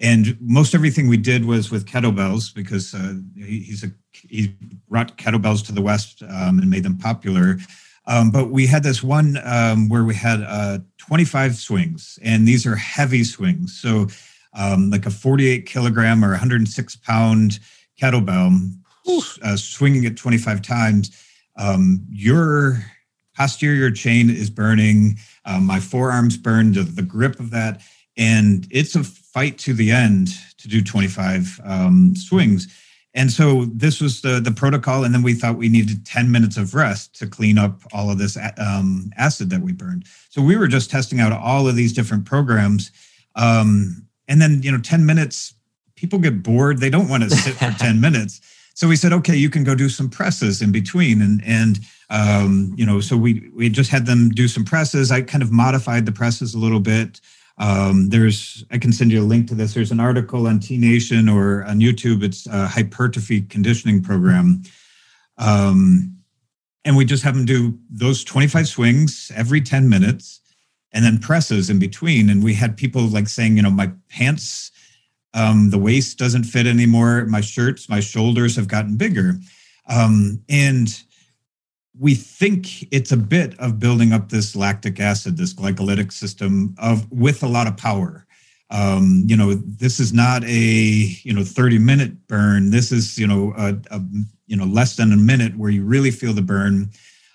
and 0.00 0.36
most 0.40 0.74
everything 0.74 1.08
we 1.08 1.16
did 1.16 1.44
was 1.44 1.70
with 1.70 1.86
kettlebells 1.86 2.52
because 2.52 2.94
uh, 2.94 3.14
he, 3.36 3.60
he's 3.60 3.84
a 3.84 3.92
he 4.12 4.56
brought 4.88 5.16
kettlebells 5.16 5.64
to 5.66 5.72
the 5.72 5.82
West 5.82 6.22
um, 6.22 6.58
and 6.58 6.68
made 6.68 6.82
them 6.82 6.98
popular. 6.98 7.58
Um, 8.08 8.32
but 8.32 8.50
we 8.50 8.66
had 8.66 8.82
this 8.82 9.04
one 9.04 9.38
um, 9.44 9.88
where 9.88 10.02
we 10.02 10.16
had 10.16 10.42
uh, 10.42 10.80
25 10.98 11.54
swings, 11.54 12.18
and 12.24 12.48
these 12.48 12.66
are 12.66 12.74
heavy 12.74 13.22
swings. 13.22 13.78
So 13.80 14.08
um, 14.54 14.90
like 14.90 15.06
a 15.06 15.10
48 15.10 15.66
kilogram 15.66 16.24
or 16.24 16.30
106 16.30 16.96
pound 16.96 17.60
kettlebell, 18.00 18.72
uh, 19.42 19.56
swinging 19.56 20.04
it 20.04 20.16
25 20.16 20.62
times, 20.62 21.10
um, 21.56 22.04
your 22.10 22.84
posterior 23.36 23.90
chain 23.90 24.30
is 24.30 24.50
burning. 24.50 25.18
Uh, 25.44 25.60
my 25.60 25.80
forearms 25.80 26.36
burned, 26.36 26.74
the, 26.74 26.82
the, 26.82 27.02
grip 27.02 27.40
of 27.40 27.50
that. 27.50 27.80
And 28.16 28.66
it's 28.70 28.94
a 28.94 29.02
fight 29.04 29.58
to 29.58 29.72
the 29.72 29.90
end 29.90 30.28
to 30.58 30.68
do 30.68 30.82
25 30.82 31.60
um, 31.64 32.14
swings. 32.14 32.68
And 33.14 33.30
so 33.30 33.66
this 33.66 34.00
was 34.00 34.22
the 34.22 34.40
the 34.40 34.52
protocol, 34.52 35.04
and 35.04 35.14
then 35.14 35.22
we 35.22 35.34
thought 35.34 35.58
we 35.58 35.68
needed 35.68 36.06
10 36.06 36.30
minutes 36.30 36.56
of 36.56 36.74
rest 36.74 37.14
to 37.18 37.26
clean 37.26 37.58
up 37.58 37.82
all 37.92 38.10
of 38.10 38.16
this 38.16 38.38
um, 38.56 39.12
acid 39.18 39.50
that 39.50 39.60
we 39.60 39.72
burned. 39.72 40.06
So 40.30 40.40
we 40.40 40.56
were 40.56 40.68
just 40.68 40.90
testing 40.90 41.20
out 41.20 41.32
all 41.32 41.68
of 41.68 41.76
these 41.76 41.92
different 41.92 42.24
programs, 42.24 42.90
um, 43.36 44.06
and 44.28 44.40
then 44.40 44.60
you 44.62 44.72
know 44.72 44.80
10 44.80 45.04
minutes, 45.06 45.54
people 45.96 46.18
get 46.18 46.42
bored; 46.42 46.78
they 46.78 46.90
don't 46.90 47.08
want 47.08 47.22
to 47.24 47.30
sit 47.30 47.54
for 47.54 47.70
10 47.70 48.00
minutes. 48.06 48.40
So 48.74 48.88
we 48.88 48.96
said, 48.96 49.12
okay, 49.12 49.36
you 49.36 49.50
can 49.50 49.64
go 49.64 49.74
do 49.74 49.88
some 49.88 50.08
presses 50.08 50.62
in 50.62 50.72
between, 50.72 51.20
and 51.20 51.42
and 51.44 51.78
um, 52.10 52.74
you 52.76 52.86
know, 52.86 53.00
so 53.00 53.16
we 53.16 53.50
we 53.54 53.68
just 53.68 53.90
had 53.90 54.06
them 54.06 54.30
do 54.30 54.48
some 54.48 54.64
presses. 54.64 55.10
I 55.10 55.22
kind 55.22 55.42
of 55.42 55.50
modified 55.50 56.06
the 56.06 56.12
presses 56.12 56.54
a 56.54 56.58
little 56.58 56.80
bit. 56.80 57.20
Um, 57.58 58.08
there's, 58.08 58.64
I 58.70 58.78
can 58.78 58.92
send 58.92 59.12
you 59.12 59.22
a 59.22 59.24
link 59.24 59.46
to 59.48 59.54
this. 59.54 59.74
There's 59.74 59.92
an 59.92 60.00
article 60.00 60.46
on 60.46 60.58
T 60.58 60.78
Nation 60.78 61.28
or 61.28 61.64
on 61.64 61.80
YouTube. 61.80 62.22
It's 62.22 62.46
a 62.46 62.66
hypertrophy 62.66 63.42
conditioning 63.42 64.02
program. 64.02 64.62
Um, 65.38 66.16
and 66.84 66.96
we 66.96 67.04
just 67.04 67.22
have 67.22 67.34
them 67.34 67.44
do 67.44 67.78
those 67.90 68.24
25 68.24 68.66
swings 68.68 69.30
every 69.34 69.60
10 69.60 69.88
minutes 69.88 70.40
and 70.92 71.04
then 71.04 71.18
presses 71.18 71.70
in 71.70 71.78
between. 71.78 72.28
And 72.28 72.42
we 72.42 72.54
had 72.54 72.76
people 72.76 73.02
like 73.02 73.28
saying, 73.28 73.56
you 73.56 73.62
know, 73.62 73.70
my 73.70 73.90
pants, 74.08 74.70
um, 75.34 75.70
the 75.70 75.78
waist 75.78 76.18
doesn't 76.18 76.44
fit 76.44 76.66
anymore. 76.66 77.24
My 77.26 77.40
shirts, 77.40 77.88
my 77.88 78.00
shoulders 78.00 78.56
have 78.56 78.68
gotten 78.68 78.96
bigger. 78.96 79.34
Um, 79.88 80.42
and 80.48 81.02
we 81.98 82.14
think 82.14 82.92
it's 82.92 83.12
a 83.12 83.16
bit 83.16 83.58
of 83.58 83.78
building 83.78 84.12
up 84.12 84.28
this 84.28 84.56
lactic 84.56 85.00
acid, 85.00 85.36
this 85.36 85.54
glycolytic 85.54 86.12
system 86.12 86.74
of 86.78 87.10
with 87.10 87.42
a 87.42 87.48
lot 87.48 87.66
of 87.66 87.76
power. 87.76 88.26
Um, 88.70 89.24
you 89.26 89.36
know, 89.36 89.52
this 89.54 90.00
is 90.00 90.14
not 90.14 90.44
a 90.44 90.50
you 90.50 91.34
know 91.34 91.44
30 91.44 91.78
minute 91.78 92.26
burn. 92.26 92.70
This 92.70 92.90
is 92.90 93.18
you 93.18 93.26
know 93.26 93.52
a, 93.56 93.76
a 93.90 94.00
you 94.46 94.56
know 94.56 94.64
less 94.64 94.96
than 94.96 95.12
a 95.12 95.16
minute 95.16 95.56
where 95.56 95.70
you 95.70 95.84
really 95.84 96.10
feel 96.10 96.32
the 96.32 96.42
burn. 96.42 96.90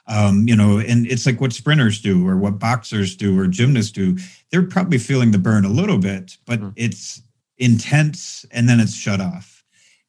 Um, 0.07 0.47
you 0.47 0.55
know, 0.55 0.79
and 0.79 1.05
it's 1.05 1.25
like 1.25 1.41
what 1.41 1.51
sprinters 1.51 1.99
do 1.99 2.25
or 2.25 2.37
what 2.37 2.59
boxers 2.59 3.15
do 3.15 3.37
or 3.37 3.45
gymnasts 3.47 3.91
do. 3.91 4.17
They're 4.51 4.63
probably 4.63 4.99
feeling 4.99 5.31
the 5.31 5.37
burn 5.37 5.65
a 5.65 5.69
little 5.69 5.97
bit, 5.97 6.37
but 6.45 6.59
mm-hmm. 6.59 6.69
it's 6.77 7.21
intense 7.57 8.45
and 8.51 8.69
then 8.69 8.79
it's 8.79 8.95
shut 8.95 9.19
off. 9.19 9.63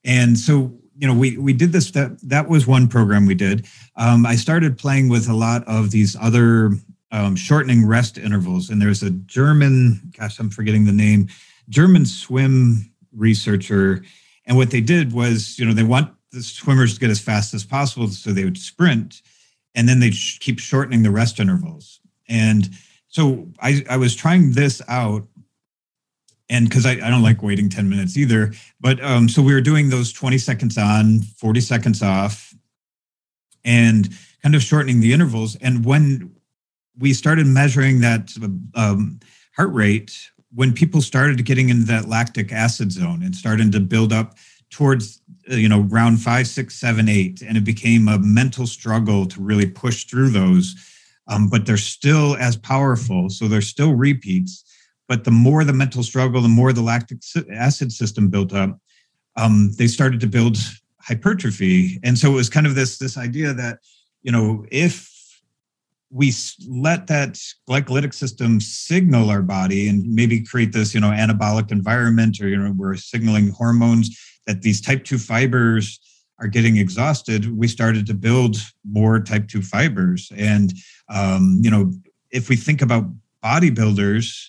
And 0.05 0.39
so 0.39 0.73
you 0.99 1.07
know 1.07 1.15
we 1.15 1.39
we 1.39 1.53
did 1.53 1.73
this 1.73 1.93
that 1.93 2.19
that 2.29 2.49
was 2.49 2.67
one 2.67 2.89
program 2.89 3.25
we 3.25 3.35
did 3.35 3.67
um, 3.97 4.27
i 4.27 4.35
started 4.35 4.77
playing 4.77 5.09
with 5.09 5.29
a 5.29 5.35
lot 5.35 5.67
of 5.67 5.91
these 5.91 6.17
other 6.21 6.73
um, 7.13 7.37
shortening 7.37 7.87
rest 7.87 8.19
intervals 8.19 8.69
and 8.69 8.83
there's 8.83 9.03
a 9.03 9.11
german 9.11 10.01
gosh 10.19 10.39
i'm 10.39 10.51
forgetting 10.51 10.85
the 10.85 10.93
name 10.93 11.29
german 11.69 12.05
swim 12.05 12.91
researcher 13.13 14.03
and 14.47 14.57
what 14.57 14.71
they 14.71 14.81
did 14.81 15.13
was 15.13 15.59
you 15.59 15.65
know 15.65 15.73
they 15.73 15.85
want 15.85 16.13
the 16.33 16.43
swimmers 16.43 16.95
to 16.95 17.01
get 17.01 17.11
as 17.11 17.21
fast 17.21 17.55
as 17.55 17.65
possible 17.65 18.09
so 18.09 18.33
they 18.33 18.45
would 18.45 18.59
sprint 18.59 19.23
and 19.79 19.89
then 19.89 20.01
they 20.01 20.11
keep 20.11 20.59
shortening 20.59 21.05
the 21.05 21.11
rest 21.11 21.39
intervals. 21.39 22.01
And 22.29 22.69
so 23.07 23.47
I, 23.63 23.85
I 23.89 23.97
was 23.97 24.17
trying 24.17 24.53
this 24.53 24.83
out 24.89 25.25
and 26.51 26.69
because 26.69 26.85
I, 26.85 26.93
I 26.93 27.11
don't 27.11 27.23
like 27.23 27.43
waiting 27.43 27.69
10 27.69 27.89
minutes 27.89 28.17
either 28.17 28.53
but 28.81 29.03
um, 29.03 29.29
so 29.29 29.41
we 29.41 29.55
were 29.55 29.61
doing 29.61 29.89
those 29.89 30.13
20 30.13 30.37
seconds 30.39 30.77
on 30.77 31.21
40 31.21 31.61
seconds 31.61 32.03
off 32.03 32.53
and 33.65 34.11
kind 34.43 34.55
of 34.55 34.63
shortening 34.63 35.01
the 35.01 35.13
intervals. 35.13 35.57
And 35.57 35.85
when 35.85 36.35
we 36.99 37.13
started 37.13 37.47
measuring 37.47 38.01
that 38.01 38.35
um, 38.75 39.21
heart 39.57 39.73
rate 39.73 40.31
when 40.55 40.73
people 40.73 41.03
started 41.03 41.45
getting 41.45 41.69
into 41.69 41.85
that 41.85 42.09
lactic 42.09 42.53
acid 42.53 42.91
zone 42.91 43.23
and 43.23 43.37
starting 43.37 43.71
to 43.71 43.81
build 43.81 44.13
up 44.13 44.35
towards 44.71 45.21
you 45.47 45.69
know 45.69 45.81
round 45.81 46.21
five 46.21 46.47
six 46.47 46.75
seven 46.75 47.09
eight 47.09 47.43
and 47.43 47.57
it 47.57 47.65
became 47.65 48.09
a 48.09 48.19
mental 48.19 48.67
struggle 48.67 49.27
to 49.27 49.41
really 49.41 49.67
push 49.67 50.05
through 50.05 50.31
those 50.31 50.75
um, 51.29 51.49
but 51.49 51.67
they're 51.67 51.77
still 51.77 52.37
as 52.37 52.57
powerful 52.57 53.29
so 53.31 53.49
they're 53.49 53.61
still 53.61 53.95
repeats 53.95 54.65
but 55.09 55.25
the 55.25 55.31
more 55.31 55.65
the 55.65 55.73
mental 55.73 56.03
struggle, 56.03 56.43
the 56.43 56.49
more 56.49 56.73
the 56.73 56.83
lactic 56.83 57.19
acid 57.51 57.91
system 57.93 58.29
built 58.29 58.53
up, 58.53 58.79
um, 59.37 59.73
they 59.79 59.87
started 59.87 60.21
to 60.21 60.27
build 60.27 60.59
hypertrophy. 61.01 61.99
And 62.05 62.19
so 62.19 62.31
it 62.31 62.35
was 62.35 62.51
kind 62.51 62.67
of 62.67 62.75
this 62.75 62.99
this 62.99 63.17
idea 63.17 63.55
that 63.55 63.79
you 64.23 64.31
know 64.31 64.67
if 64.71 65.09
we 66.11 66.33
let 66.69 67.07
that 67.07 67.39
glycolytic 67.69 68.15
system 68.15 68.61
signal 68.61 69.31
our 69.31 69.43
body 69.43 69.89
and 69.89 70.05
maybe 70.07 70.43
create 70.43 70.73
this 70.73 70.95
you 70.95 71.01
know 71.01 71.11
anabolic 71.11 71.71
environment 71.71 72.41
or 72.41 72.49
you 72.49 72.57
know 72.57 72.73
we're 72.75 72.97
signaling 72.97 73.51
hormones 73.51 74.19
that 74.49 74.63
these 74.63 74.81
type 74.81 75.05
2 75.05 75.19
fibers 75.19 76.01
are 76.41 76.49
getting 76.49 76.79
exhausted 76.79 77.57
we 77.57 77.69
started 77.69 78.07
to 78.07 78.15
build 78.15 78.57
more 78.85 79.21
type 79.21 79.47
2 79.47 79.63
fibers. 79.63 80.33
And 80.37 80.73
um, 81.09 81.61
you 81.63 81.71
know 81.71 81.93
if 82.31 82.49
we 82.49 82.57
think 82.57 82.83
about 82.83 83.05
bodybuilders 83.45 84.49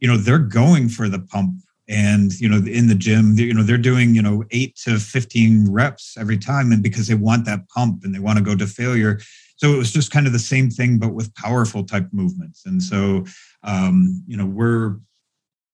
you 0.00 0.08
know 0.08 0.16
they're 0.16 0.38
going 0.38 0.88
for 0.88 1.08
the 1.08 1.20
pump 1.20 1.60
and 1.88 2.32
you 2.40 2.48
know 2.48 2.56
in 2.56 2.88
the 2.88 2.94
gym 2.94 3.34
you 3.38 3.54
know 3.54 3.62
they're 3.62 3.78
doing 3.78 4.14
you 4.14 4.22
know 4.22 4.42
8 4.50 4.74
to 4.84 4.98
15 4.98 5.70
reps 5.70 6.16
every 6.18 6.38
time 6.38 6.72
and 6.72 6.82
because 6.82 7.06
they 7.06 7.14
want 7.14 7.44
that 7.44 7.68
pump 7.68 8.02
and 8.02 8.14
they 8.14 8.18
want 8.18 8.38
to 8.38 8.44
go 8.44 8.56
to 8.56 8.66
failure. 8.66 9.20
So 9.56 9.72
it 9.72 9.78
was 9.78 9.92
just 9.92 10.10
kind 10.10 10.26
of 10.26 10.32
the 10.32 10.38
same 10.38 10.70
thing 10.70 10.98
but 10.98 11.14
with 11.14 11.34
powerful 11.34 11.84
type 11.84 12.08
movements. 12.12 12.64
And 12.64 12.82
so 12.82 13.24
um 13.62 14.24
you 14.26 14.36
know 14.38 14.46
we're 14.46 14.96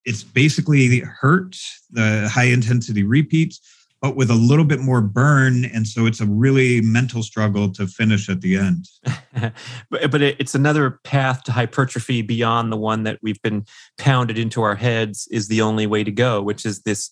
it's 0.04 0.22
basically 0.22 0.88
the 0.88 1.04
HIRT 1.20 1.56
the 1.90 2.28
high 2.32 2.44
intensity 2.44 3.02
repeats 3.02 3.60
but 4.00 4.16
with 4.16 4.30
a 4.30 4.34
little 4.34 4.64
bit 4.64 4.80
more 4.80 5.00
burn. 5.00 5.66
And 5.66 5.86
so 5.86 6.06
it's 6.06 6.20
a 6.20 6.26
really 6.26 6.80
mental 6.80 7.22
struggle 7.22 7.70
to 7.72 7.86
finish 7.86 8.28
at 8.28 8.40
the 8.40 8.56
end. 8.56 8.88
but, 9.90 10.10
but 10.10 10.22
it's 10.22 10.54
another 10.54 11.00
path 11.04 11.42
to 11.44 11.52
hypertrophy 11.52 12.22
beyond 12.22 12.72
the 12.72 12.78
one 12.78 13.02
that 13.02 13.18
we've 13.22 13.40
been 13.42 13.66
pounded 13.98 14.38
into 14.38 14.62
our 14.62 14.74
heads 14.74 15.28
is 15.30 15.48
the 15.48 15.60
only 15.60 15.86
way 15.86 16.02
to 16.02 16.10
go, 16.10 16.40
which 16.40 16.64
is 16.64 16.82
this 16.82 17.10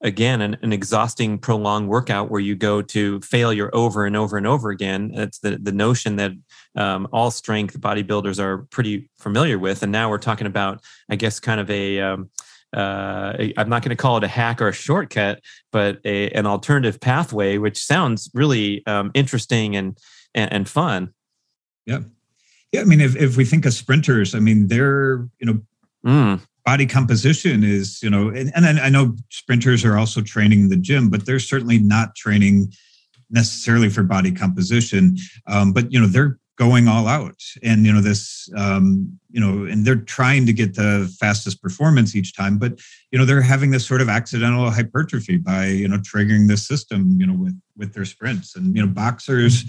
again 0.00 0.40
an, 0.40 0.56
an, 0.62 0.72
exhausting 0.72 1.38
prolonged 1.38 1.88
workout 1.88 2.30
where 2.30 2.40
you 2.40 2.54
go 2.54 2.80
to 2.80 3.20
failure 3.20 3.70
over 3.72 4.06
and 4.06 4.16
over 4.16 4.36
and 4.36 4.46
over 4.46 4.70
again 4.70 5.10
it's 5.14 5.40
the, 5.40 5.58
the 5.60 5.72
notion 5.72 6.16
that 6.16 6.32
um, 6.76 7.08
all 7.12 7.30
strength 7.30 7.78
bodybuilders 7.80 8.38
are 8.38 8.58
pretty 8.70 9.08
familiar 9.18 9.58
with 9.58 9.82
and 9.82 9.90
now 9.90 10.08
we're 10.08 10.18
talking 10.18 10.46
about 10.46 10.82
i 11.10 11.16
guess 11.16 11.40
kind 11.40 11.60
of 11.60 11.68
a 11.70 12.00
um, 12.00 12.30
uh, 12.76 13.32
I'm 13.56 13.68
not 13.68 13.82
going 13.82 13.90
to 13.90 13.96
call 13.96 14.18
it 14.18 14.24
a 14.24 14.28
hack 14.28 14.60
or 14.60 14.68
a 14.68 14.72
shortcut, 14.72 15.40
but 15.72 16.00
a, 16.04 16.30
an 16.30 16.46
alternative 16.46 17.00
pathway, 17.00 17.56
which 17.56 17.82
sounds 17.82 18.30
really 18.34 18.84
um, 18.86 19.10
interesting 19.14 19.74
and, 19.74 19.98
and, 20.34 20.52
and 20.52 20.68
fun. 20.68 21.14
Yeah, 21.86 22.00
yeah. 22.72 22.82
I 22.82 22.84
mean, 22.84 23.00
if 23.00 23.16
if 23.16 23.38
we 23.38 23.46
think 23.46 23.64
of 23.64 23.72
sprinters, 23.72 24.34
I 24.34 24.40
mean, 24.40 24.68
they're 24.68 25.26
you 25.38 25.46
know 25.46 25.60
mm. 26.04 26.40
Body 26.68 26.84
composition 26.84 27.64
is 27.64 28.02
you 28.02 28.10
know, 28.10 28.28
and, 28.28 28.52
and 28.54 28.78
I 28.78 28.90
know 28.90 29.16
sprinters 29.30 29.86
are 29.86 29.96
also 29.96 30.20
training 30.20 30.60
in 30.64 30.68
the 30.68 30.76
gym, 30.76 31.08
but 31.08 31.24
they're 31.24 31.38
certainly 31.40 31.78
not 31.78 32.14
training 32.14 32.74
necessarily 33.30 33.88
for 33.88 34.02
body 34.02 34.32
composition. 34.32 35.16
Um, 35.46 35.72
but 35.72 35.90
you 35.90 35.98
know, 35.98 36.06
they're 36.06 36.38
going 36.56 36.86
all 36.86 37.06
out 37.06 37.40
and 37.62 37.86
you 37.86 37.92
know 37.92 38.02
this 38.02 38.50
um, 38.54 39.18
you 39.30 39.40
know 39.40 39.64
and 39.64 39.86
they're 39.86 40.04
trying 40.18 40.44
to 40.44 40.52
get 40.52 40.74
the 40.74 41.10
fastest 41.18 41.62
performance 41.62 42.16
each 42.16 42.34
time 42.34 42.58
but 42.58 42.72
you 43.12 43.18
know 43.18 43.24
they're 43.24 43.40
having 43.54 43.70
this 43.70 43.86
sort 43.86 44.00
of 44.00 44.08
accidental 44.08 44.68
hypertrophy 44.68 45.36
by 45.38 45.66
you 45.66 45.86
know 45.86 45.98
triggering 45.98 46.48
the 46.48 46.56
system 46.56 47.16
you 47.20 47.26
know 47.28 47.38
with 47.44 47.56
with 47.76 47.94
their 47.94 48.04
sprints 48.04 48.56
and 48.56 48.74
you 48.74 48.84
know 48.84 48.92
boxers 48.92 49.62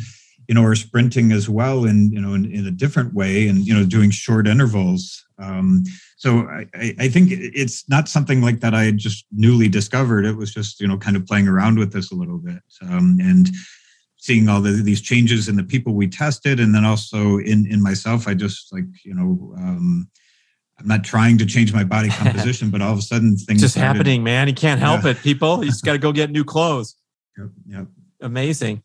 you 0.49 0.55
know 0.55 0.63
are 0.63 0.75
sprinting 0.75 1.31
as 1.31 1.47
well 1.47 1.85
in 1.85 2.11
you 2.11 2.19
know 2.19 2.33
in, 2.33 2.51
in 2.51 2.65
a 2.65 2.71
different 2.71 3.13
way 3.13 3.47
and 3.47 3.67
you 3.67 3.73
know 3.73 3.85
doing 3.85 4.09
short 4.09 4.47
intervals. 4.47 5.23
Um, 5.37 5.83
so 6.17 6.39
I, 6.49 6.95
I 6.99 7.07
think 7.07 7.29
it's 7.31 7.87
not 7.87 8.09
something 8.09 8.41
like 8.41 8.59
that 8.59 8.75
i 8.75 8.91
just 8.91 9.25
newly 9.31 9.69
discovered. 9.69 10.25
It 10.25 10.35
was 10.35 10.51
just 10.51 10.81
you 10.81 10.87
know 10.87 10.97
kind 10.97 11.15
of 11.15 11.27
playing 11.27 11.47
around 11.47 11.77
with 11.77 11.93
this 11.93 12.11
a 12.11 12.15
little 12.15 12.39
bit 12.39 12.63
um, 12.81 13.19
and 13.21 13.47
seeing 14.17 14.49
all 14.49 14.59
the, 14.59 14.71
these 14.71 15.01
changes 15.01 15.47
in 15.47 15.55
the 15.55 15.63
people 15.63 15.93
we 15.93 16.07
tested 16.07 16.59
and 16.59 16.73
then 16.73 16.83
also 16.83 17.37
in 17.37 17.65
in 17.71 17.81
myself 17.81 18.27
i 18.27 18.33
just 18.33 18.73
like 18.73 18.83
you 19.05 19.13
know 19.13 19.53
um, 19.57 20.09
i'm 20.77 20.87
not 20.87 21.05
trying 21.05 21.37
to 21.37 21.45
change 21.45 21.73
my 21.73 21.85
body 21.85 22.09
composition 22.21 22.69
but 22.69 22.81
all 22.81 22.91
of 22.91 22.99
a 22.99 23.01
sudden 23.01 23.37
things 23.37 23.61
just 23.61 23.75
started, 23.75 23.97
happening 23.97 24.23
man. 24.23 24.47
You 24.47 24.55
can't 24.55 24.81
help 24.81 25.03
yeah. 25.03 25.11
it 25.11 25.19
people. 25.19 25.63
You 25.63 25.69
just 25.69 25.85
got 25.85 25.93
to 25.93 25.99
go 25.99 26.11
get 26.11 26.31
new 26.31 26.43
clothes. 26.43 26.95
Yep, 27.37 27.49
yep. 27.67 27.87
amazing 28.19 28.83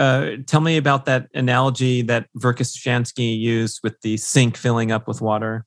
uh, 0.00 0.36
tell 0.46 0.62
me 0.62 0.78
about 0.78 1.04
that 1.04 1.28
analogy 1.34 2.00
that 2.00 2.26
Verkhoshansky 2.38 3.38
used 3.38 3.80
with 3.82 4.00
the 4.00 4.16
sink 4.16 4.56
filling 4.56 4.90
up 4.90 5.06
with 5.06 5.20
water. 5.20 5.66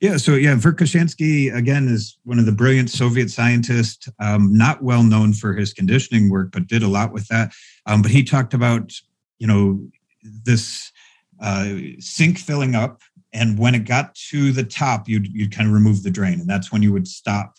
Yeah, 0.00 0.16
so 0.16 0.32
yeah, 0.34 0.54
Verkhoshansky 0.54 1.54
again 1.54 1.88
is 1.88 2.16
one 2.24 2.38
of 2.38 2.46
the 2.46 2.52
brilliant 2.52 2.88
Soviet 2.88 3.30
scientists, 3.30 4.08
um, 4.20 4.56
not 4.56 4.82
well 4.82 5.02
known 5.02 5.32
for 5.34 5.52
his 5.54 5.74
conditioning 5.74 6.30
work, 6.30 6.52
but 6.52 6.68
did 6.68 6.84
a 6.84 6.88
lot 6.88 7.12
with 7.12 7.26
that. 7.28 7.52
Um, 7.84 8.00
but 8.00 8.12
he 8.12 8.22
talked 8.22 8.54
about, 8.54 8.92
you 9.38 9.46
know, 9.46 9.84
this 10.22 10.90
uh, 11.42 11.74
sink 11.98 12.38
filling 12.38 12.76
up, 12.76 13.02
and 13.32 13.58
when 13.58 13.74
it 13.74 13.80
got 13.80 14.14
to 14.30 14.52
the 14.52 14.64
top, 14.64 15.08
you'd 15.08 15.26
you'd 15.26 15.54
kind 15.54 15.68
of 15.68 15.74
remove 15.74 16.02
the 16.02 16.10
drain, 16.10 16.40
and 16.40 16.48
that's 16.48 16.70
when 16.70 16.82
you 16.82 16.92
would 16.92 17.08
stop 17.08 17.56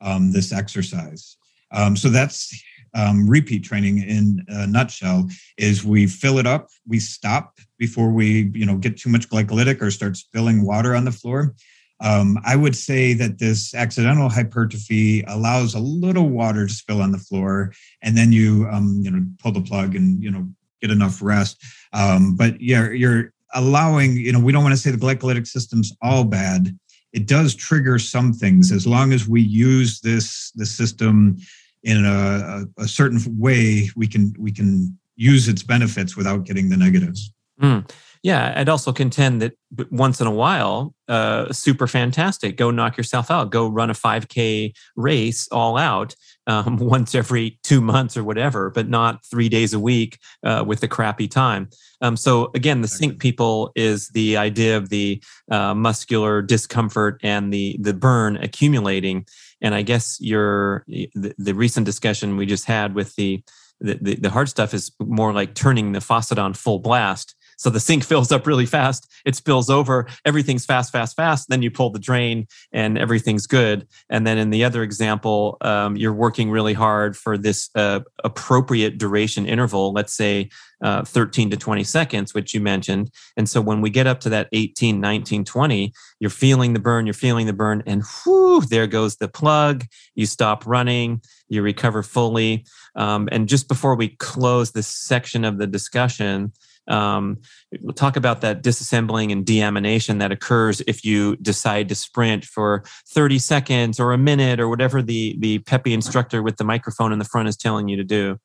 um, 0.00 0.32
this 0.32 0.52
exercise. 0.52 1.36
Um, 1.72 1.96
so 1.96 2.08
that's 2.08 2.54
um, 2.94 3.28
repeat 3.28 3.64
training 3.64 3.98
in 3.98 4.44
a 4.48 4.66
nutshell 4.66 5.28
is 5.58 5.84
we 5.84 6.06
fill 6.06 6.38
it 6.38 6.46
up, 6.46 6.68
we 6.86 6.98
stop 6.98 7.58
before 7.78 8.10
we 8.10 8.50
you 8.54 8.64
know 8.64 8.76
get 8.76 8.96
too 8.96 9.10
much 9.10 9.28
glycolytic 9.28 9.80
or 9.82 9.90
start 9.90 10.16
spilling 10.16 10.64
water 10.64 10.94
on 10.94 11.04
the 11.04 11.12
floor. 11.12 11.54
Um, 12.00 12.38
I 12.44 12.56
would 12.56 12.76
say 12.76 13.14
that 13.14 13.38
this 13.38 13.74
accidental 13.74 14.28
hypertrophy 14.28 15.22
allows 15.22 15.74
a 15.74 15.80
little 15.80 16.28
water 16.28 16.66
to 16.66 16.72
spill 16.72 17.00
on 17.00 17.12
the 17.12 17.18
floor, 17.18 17.72
and 18.02 18.16
then 18.16 18.32
you 18.32 18.68
um, 18.70 19.00
you 19.02 19.10
know 19.10 19.24
pull 19.38 19.52
the 19.52 19.60
plug 19.60 19.94
and 19.94 20.22
you 20.22 20.30
know 20.30 20.48
get 20.80 20.90
enough 20.90 21.22
rest. 21.22 21.62
Um, 21.92 22.36
but 22.36 22.60
yeah, 22.60 22.90
you're 22.90 23.32
allowing 23.54 24.16
you 24.16 24.32
know 24.32 24.40
we 24.40 24.52
don't 24.52 24.62
want 24.62 24.74
to 24.74 24.80
say 24.80 24.90
the 24.90 24.96
glycolytic 24.96 25.46
system's 25.46 25.92
all 26.02 26.24
bad. 26.24 26.76
It 27.12 27.26
does 27.28 27.54
trigger 27.54 28.00
some 28.00 28.32
things 28.32 28.72
as 28.72 28.88
long 28.88 29.12
as 29.12 29.28
we 29.28 29.40
use 29.40 30.00
this 30.00 30.50
the 30.56 30.66
system 30.66 31.38
in 31.84 32.04
a, 32.04 32.64
a, 32.78 32.88
certain 32.88 33.20
way. 33.38 33.90
We 33.94 34.06
can 34.08 34.34
we 34.38 34.50
can 34.50 34.98
use 35.16 35.48
its 35.48 35.62
benefits 35.62 36.16
without 36.16 36.44
getting 36.44 36.70
the 36.70 36.76
negatives. 36.76 37.32
Mm. 37.60 37.88
Yeah, 38.22 38.54
I'd 38.56 38.70
also 38.70 38.90
contend 38.90 39.42
that 39.42 39.52
once 39.90 40.18
in 40.18 40.26
a 40.26 40.30
while, 40.30 40.94
uh, 41.08 41.52
super 41.52 41.86
fantastic. 41.86 42.56
Go 42.56 42.70
knock 42.70 42.96
yourself 42.96 43.30
out. 43.30 43.50
Go 43.50 43.68
run 43.68 43.90
a 43.90 43.92
5K 43.92 44.72
race 44.96 45.46
all 45.52 45.76
out 45.76 46.16
um, 46.46 46.76
once 46.80 47.14
every 47.14 47.58
two 47.62 47.80
months 47.80 48.16
or 48.16 48.24
whatever, 48.24 48.70
but 48.70 48.88
not 48.88 49.24
three 49.24 49.48
days 49.48 49.72
a 49.72 49.80
week 49.80 50.18
uh, 50.44 50.64
with 50.66 50.80
the 50.80 50.88
crappy 50.88 51.28
time. 51.28 51.68
Um, 52.00 52.16
so 52.16 52.50
again, 52.54 52.80
the 52.80 52.88
sink 52.88 53.18
people 53.18 53.72
is 53.74 54.08
the 54.10 54.36
idea 54.36 54.76
of 54.76 54.88
the 54.88 55.22
uh, 55.50 55.74
muscular 55.74 56.42
discomfort 56.42 57.20
and 57.22 57.52
the 57.52 57.76
the 57.80 57.94
burn 57.94 58.36
accumulating. 58.36 59.26
And 59.60 59.74
I 59.74 59.82
guess 59.82 60.20
your 60.20 60.84
the, 60.86 61.34
the 61.38 61.54
recent 61.54 61.86
discussion 61.86 62.36
we 62.36 62.46
just 62.46 62.66
had 62.66 62.94
with 62.94 63.14
the 63.16 63.42
the, 63.80 63.98
the, 64.00 64.14
the 64.16 64.30
hard 64.30 64.48
stuff 64.48 64.72
is 64.72 64.92
more 65.00 65.32
like 65.32 65.54
turning 65.54 65.92
the 65.92 66.00
faucet 66.00 66.38
on 66.38 66.54
full 66.54 66.78
blast 66.78 67.34
so 67.56 67.70
the 67.70 67.80
sink 67.80 68.04
fills 68.14 68.32
up 68.32 68.46
really 68.46 68.66
fast, 68.66 69.10
it 69.24 69.34
spills 69.34 69.70
over, 69.70 70.06
everything's 70.24 70.64
fast, 70.64 70.92
fast, 70.92 71.16
fast. 71.16 71.48
Then 71.48 71.62
you 71.62 71.70
pull 71.70 71.90
the 71.90 71.98
drain 71.98 72.46
and 72.72 72.98
everything's 72.98 73.46
good. 73.46 73.86
And 74.10 74.26
then 74.26 74.38
in 74.38 74.50
the 74.50 74.64
other 74.64 74.82
example, 74.82 75.56
um, 75.60 75.96
you're 75.96 76.12
working 76.12 76.50
really 76.50 76.74
hard 76.74 77.16
for 77.16 77.38
this 77.38 77.70
uh, 77.74 78.00
appropriate 78.22 78.98
duration 78.98 79.46
interval, 79.46 79.92
let's 79.92 80.14
say 80.14 80.50
uh, 80.84 81.02
13 81.02 81.50
to 81.50 81.56
20 81.56 81.82
seconds, 81.82 82.34
which 82.34 82.52
you 82.52 82.60
mentioned. 82.60 83.10
And 83.36 83.48
so 83.48 83.60
when 83.60 83.80
we 83.80 83.88
get 83.88 84.06
up 84.06 84.20
to 84.20 84.28
that 84.28 84.48
18, 84.52 85.00
19, 85.00 85.44
20, 85.44 85.92
you're 86.20 86.30
feeling 86.30 86.74
the 86.74 86.78
burn, 86.78 87.06
you're 87.06 87.14
feeling 87.14 87.46
the 87.46 87.52
burn, 87.54 87.82
and 87.86 88.02
whoo, 88.24 88.60
there 88.60 88.86
goes 88.86 89.16
the 89.16 89.28
plug. 89.28 89.84
You 90.14 90.26
stop 90.26 90.66
running, 90.66 91.22
you 91.48 91.62
recover 91.62 92.02
fully. 92.02 92.66
Um, 92.96 93.28
and 93.32 93.48
just 93.48 93.66
before 93.66 93.96
we 93.96 94.10
close 94.10 94.72
this 94.72 94.86
section 94.86 95.44
of 95.44 95.58
the 95.58 95.66
discussion, 95.66 96.52
um, 96.88 97.38
we'll 97.80 97.94
talk 97.94 98.16
about 98.16 98.40
that 98.42 98.62
disassembling 98.62 99.32
and 99.32 99.44
deamination 99.44 100.18
that 100.18 100.32
occurs 100.32 100.82
if 100.86 101.04
you 101.04 101.36
decide 101.36 101.88
to 101.88 101.94
sprint 101.94 102.44
for 102.44 102.84
30 103.08 103.38
seconds 103.38 103.98
or 103.98 104.12
a 104.12 104.18
minute 104.18 104.60
or 104.60 104.68
whatever 104.68 105.02
the 105.02 105.36
the 105.38 105.58
peppy 105.60 105.92
instructor 105.92 106.42
with 106.42 106.56
the 106.56 106.64
microphone 106.64 107.12
in 107.12 107.18
the 107.18 107.24
front 107.24 107.48
is 107.48 107.56
telling 107.56 107.88
you 107.88 107.96
to 107.96 108.04
do. 108.04 108.38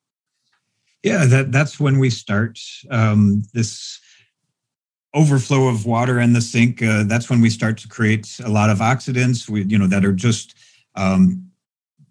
Yeah, 1.04 1.26
that 1.26 1.52
that's 1.52 1.80
when 1.80 2.00
we 2.00 2.10
start 2.10 2.60
um, 2.90 3.44
this 3.54 4.00
overflow 5.14 5.68
of 5.68 5.86
water 5.86 6.20
in 6.20 6.34
the 6.34 6.42
sink. 6.42 6.84
Uh, 6.84 7.04
that's 7.04 7.30
when 7.30 7.42
we 7.42 7.50
start 7.50 7.78
to 7.80 7.88
create 7.88 8.40
a 8.44 8.50
lot 8.50 8.70
of 8.70 8.80
oxidants. 8.80 9.50
We 9.50 9.64
you 9.64 9.78
know 9.78 9.88
that 9.88 10.06
are 10.06 10.14
just 10.14 10.56
um, 10.96 11.50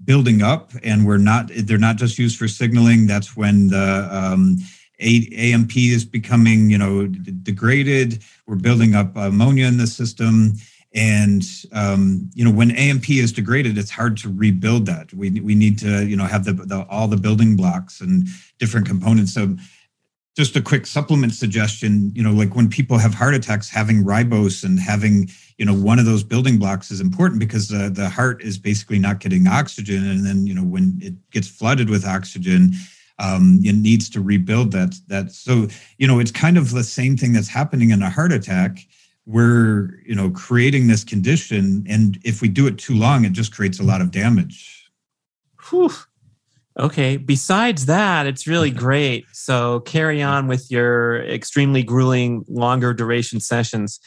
building 0.04 0.42
up, 0.42 0.72
and 0.82 1.06
we're 1.06 1.18
not. 1.18 1.50
They're 1.54 1.78
not 1.78 1.96
just 1.96 2.18
used 2.18 2.38
for 2.38 2.48
signaling. 2.48 3.06
That's 3.06 3.36
when 3.36 3.68
the 3.68 4.08
um, 4.10 4.58
AMP 5.00 5.76
is 5.76 6.04
becoming, 6.04 6.70
you 6.70 6.78
know, 6.78 7.06
degraded. 7.06 8.22
We're 8.46 8.56
building 8.56 8.94
up 8.94 9.16
ammonia 9.16 9.66
in 9.66 9.78
the 9.78 9.86
system, 9.86 10.54
and 10.94 11.44
um, 11.72 12.30
you 12.34 12.44
know, 12.44 12.50
when 12.50 12.72
AMP 12.72 13.10
is 13.10 13.32
degraded, 13.32 13.78
it's 13.78 13.90
hard 13.90 14.16
to 14.18 14.34
rebuild 14.34 14.86
that. 14.86 15.12
We 15.12 15.40
we 15.40 15.54
need 15.54 15.78
to, 15.80 16.04
you 16.04 16.16
know, 16.16 16.24
have 16.24 16.44
the, 16.44 16.52
the 16.52 16.86
all 16.88 17.06
the 17.06 17.16
building 17.16 17.56
blocks 17.56 18.00
and 18.00 18.26
different 18.58 18.88
components. 18.88 19.34
So, 19.34 19.56
just 20.36 20.56
a 20.56 20.62
quick 20.62 20.86
supplement 20.86 21.34
suggestion. 21.34 22.10
You 22.14 22.22
know, 22.24 22.32
like 22.32 22.56
when 22.56 22.68
people 22.68 22.98
have 22.98 23.14
heart 23.14 23.34
attacks, 23.34 23.68
having 23.68 24.02
ribose 24.02 24.64
and 24.64 24.80
having 24.80 25.30
you 25.58 25.64
know 25.64 25.74
one 25.74 26.00
of 26.00 26.06
those 26.06 26.24
building 26.24 26.58
blocks 26.58 26.90
is 26.90 27.00
important 27.00 27.38
because 27.38 27.68
the 27.68 27.88
the 27.88 28.08
heart 28.08 28.42
is 28.42 28.58
basically 28.58 28.98
not 28.98 29.20
getting 29.20 29.46
oxygen, 29.46 30.08
and 30.08 30.26
then 30.26 30.44
you 30.44 30.54
know 30.54 30.64
when 30.64 30.98
it 31.00 31.14
gets 31.30 31.46
flooded 31.46 31.88
with 31.88 32.04
oxygen 32.04 32.72
um, 33.18 33.60
it 33.64 33.74
needs 33.74 34.08
to 34.10 34.20
rebuild 34.20 34.72
that 34.72 34.94
that 35.08 35.32
so 35.32 35.68
you 35.98 36.06
know 36.06 36.18
it's 36.18 36.30
kind 36.30 36.56
of 36.56 36.70
the 36.70 36.84
same 36.84 37.16
thing 37.16 37.32
that's 37.32 37.48
happening 37.48 37.90
in 37.90 38.02
a 38.02 38.10
heart 38.10 38.32
attack. 38.32 38.78
We're 39.26 40.00
you 40.06 40.14
know 40.14 40.30
creating 40.30 40.88
this 40.88 41.04
condition 41.04 41.84
and 41.88 42.18
if 42.24 42.40
we 42.40 42.48
do 42.48 42.66
it 42.66 42.78
too 42.78 42.94
long 42.94 43.24
it 43.24 43.32
just 43.32 43.54
creates 43.54 43.80
a 43.80 43.84
lot 43.84 44.00
of 44.00 44.10
damage. 44.10 44.90
Whew. 45.68 45.90
okay 46.78 47.16
besides 47.16 47.86
that 47.86 48.26
it's 48.26 48.46
really 48.46 48.70
great. 48.70 49.26
So 49.32 49.80
carry 49.80 50.22
on 50.22 50.46
with 50.46 50.70
your 50.70 51.22
extremely 51.24 51.82
grueling 51.82 52.44
longer 52.48 52.94
duration 52.94 53.40
sessions. 53.40 54.00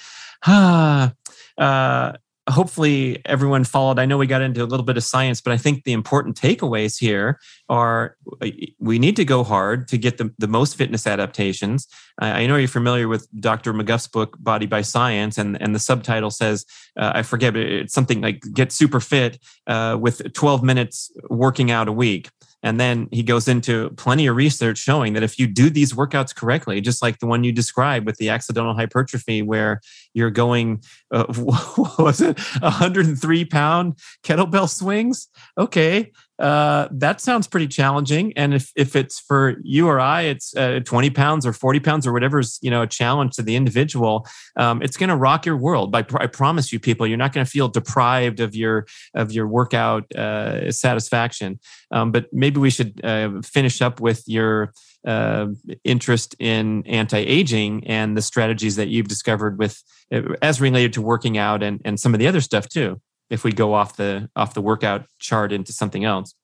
Ah 0.45 1.13
uh, 1.57 2.13
hopefully 2.51 3.21
everyone 3.25 3.63
followed. 3.63 3.97
I 3.97 4.05
know 4.05 4.17
we 4.17 4.27
got 4.27 4.41
into 4.41 4.63
a 4.63 4.65
little 4.65 4.85
bit 4.85 4.97
of 4.97 5.03
science, 5.03 5.41
but 5.41 5.53
I 5.53 5.57
think 5.57 5.83
the 5.83 5.93
important 5.93 6.39
takeaways 6.39 6.99
here 6.99 7.39
are 7.69 8.15
uh, 8.41 8.47
we 8.79 8.99
need 8.99 9.15
to 9.15 9.25
go 9.25 9.43
hard 9.43 9.87
to 9.87 9.97
get 9.97 10.17
the, 10.17 10.33
the 10.37 10.47
most 10.47 10.75
fitness 10.75 11.07
adaptations. 11.07 11.87
I, 12.19 12.43
I 12.43 12.47
know 12.47 12.57
you're 12.57 12.67
familiar 12.67 13.07
with 13.07 13.27
Dr. 13.39 13.73
McGuff's 13.73 14.07
book, 14.07 14.37
Body 14.39 14.65
by 14.65 14.81
Science, 14.81 15.37
and, 15.37 15.59
and 15.61 15.73
the 15.73 15.79
subtitle 15.79 16.29
says, 16.29 16.65
uh, 16.97 17.11
I 17.15 17.23
forget, 17.23 17.53
but 17.53 17.63
it's 17.63 17.93
something 17.93 18.21
like 18.21 18.43
Get 18.53 18.71
Super 18.71 18.99
Fit 18.99 19.39
uh, 19.67 19.97
with 19.99 20.33
12 20.33 20.63
minutes 20.63 21.11
working 21.29 21.71
out 21.71 21.87
a 21.87 21.93
week. 21.93 22.29
And 22.63 22.79
then 22.79 23.07
he 23.11 23.23
goes 23.23 23.47
into 23.47 23.89
plenty 23.91 24.27
of 24.27 24.35
research 24.35 24.77
showing 24.77 25.13
that 25.13 25.23
if 25.23 25.39
you 25.39 25.47
do 25.47 25.69
these 25.69 25.93
workouts 25.93 26.35
correctly, 26.35 26.79
just 26.81 27.01
like 27.01 27.19
the 27.19 27.25
one 27.25 27.43
you 27.43 27.51
described 27.51 28.05
with 28.05 28.17
the 28.17 28.29
accidental 28.29 28.73
hypertrophy, 28.73 29.41
where 29.41 29.81
you're 30.13 30.29
going, 30.29 30.83
uh, 31.11 31.25
what 31.33 31.97
was 31.97 32.21
it, 32.21 32.39
103 32.61 33.45
pound 33.45 33.97
kettlebell 34.23 34.69
swings? 34.69 35.27
Okay, 35.57 36.11
uh, 36.41 36.87
that 36.91 37.21
sounds 37.21 37.47
pretty 37.47 37.67
challenging. 37.67 38.33
And 38.35 38.55
if, 38.55 38.71
if 38.75 38.95
it's 38.95 39.19
for 39.19 39.57
you 39.61 39.87
or 39.87 39.99
I, 39.99 40.23
it's 40.23 40.55
uh, 40.57 40.79
20 40.83 41.11
pounds 41.11 41.45
or 41.45 41.53
40 41.53 41.79
pounds 41.81 42.07
or 42.07 42.13
whatever's, 42.13 42.57
you 42.63 42.71
know, 42.71 42.81
a 42.81 42.87
challenge 42.87 43.35
to 43.35 43.43
the 43.43 43.55
individual. 43.55 44.27
Um, 44.57 44.81
it's 44.81 44.97
going 44.97 45.09
to 45.09 45.15
rock 45.15 45.45
your 45.45 45.55
world. 45.55 45.91
By, 45.91 45.99
I 46.15 46.25
promise 46.25 46.73
you 46.73 46.79
people, 46.79 47.05
you're 47.05 47.17
not 47.17 47.31
going 47.31 47.45
to 47.45 47.49
feel 47.49 47.67
deprived 47.67 48.39
of 48.39 48.55
your, 48.55 48.87
of 49.13 49.31
your 49.31 49.47
workout 49.47 50.11
uh, 50.15 50.71
satisfaction. 50.71 51.59
Um, 51.91 52.11
but 52.11 52.25
maybe 52.33 52.59
we 52.59 52.71
should 52.71 53.05
uh, 53.05 53.41
finish 53.43 53.79
up 53.79 54.01
with 54.01 54.23
your, 54.25 54.73
uh, 55.05 55.47
interest 55.83 56.35
in 56.37 56.85
anti-aging 56.85 57.87
and 57.87 58.15
the 58.15 58.21
strategies 58.21 58.75
that 58.75 58.87
you've 58.87 59.07
discovered 59.07 59.57
with 59.57 59.81
uh, 60.11 60.21
as 60.43 60.61
related 60.61 60.93
to 60.93 61.01
working 61.01 61.39
out 61.39 61.63
and, 61.63 61.81
and 61.83 61.99
some 61.99 62.13
of 62.13 62.19
the 62.19 62.27
other 62.27 62.41
stuff 62.41 62.69
too 62.69 63.01
if 63.31 63.43
we 63.43 63.51
go 63.51 63.73
off 63.73 63.95
the 63.95 64.29
off 64.35 64.53
the 64.53 64.61
workout 64.61 65.05
chart 65.17 65.51
into 65.51 65.71
something 65.73 66.05
else. 66.05 66.35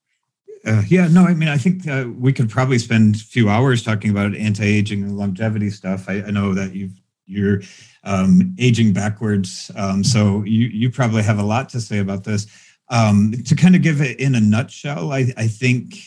Uh, 0.65 0.81
yeah, 0.87 1.07
no, 1.07 1.23
I 1.25 1.35
mean, 1.35 1.49
I 1.49 1.57
think 1.57 1.87
uh, 1.87 2.07
we 2.17 2.33
could 2.33 2.49
probably 2.49 2.79
spend 2.79 3.17
a 3.17 3.19
few 3.19 3.47
hours 3.47 3.83
talking 3.83 4.09
about 4.09 4.35
anti-aging 4.35 5.03
and 5.03 5.17
longevity 5.17 5.69
stuff. 5.69 6.09
I, 6.09 6.23
I 6.23 6.31
know 6.31 6.55
that 6.55 6.73
you've 6.73 6.99
you're 7.25 7.61
um, 8.03 8.55
aging 8.57 8.93
backwards, 8.93 9.69
um, 9.75 10.03
so 10.03 10.43
you 10.43 10.67
you 10.67 10.89
probably 10.89 11.21
have 11.21 11.39
a 11.39 11.43
lot 11.43 11.69
to 11.69 11.81
say 11.81 11.99
about 11.99 12.23
this. 12.23 12.47
Um, 12.89 13.33
to 13.45 13.53
kind 13.53 13.75
of 13.75 13.81
give 13.81 13.99
it 14.01 14.17
in 14.17 14.33
a 14.33 14.39
nutshell, 14.39 15.11
I, 15.11 15.33
I 15.35 15.47
think 15.47 15.97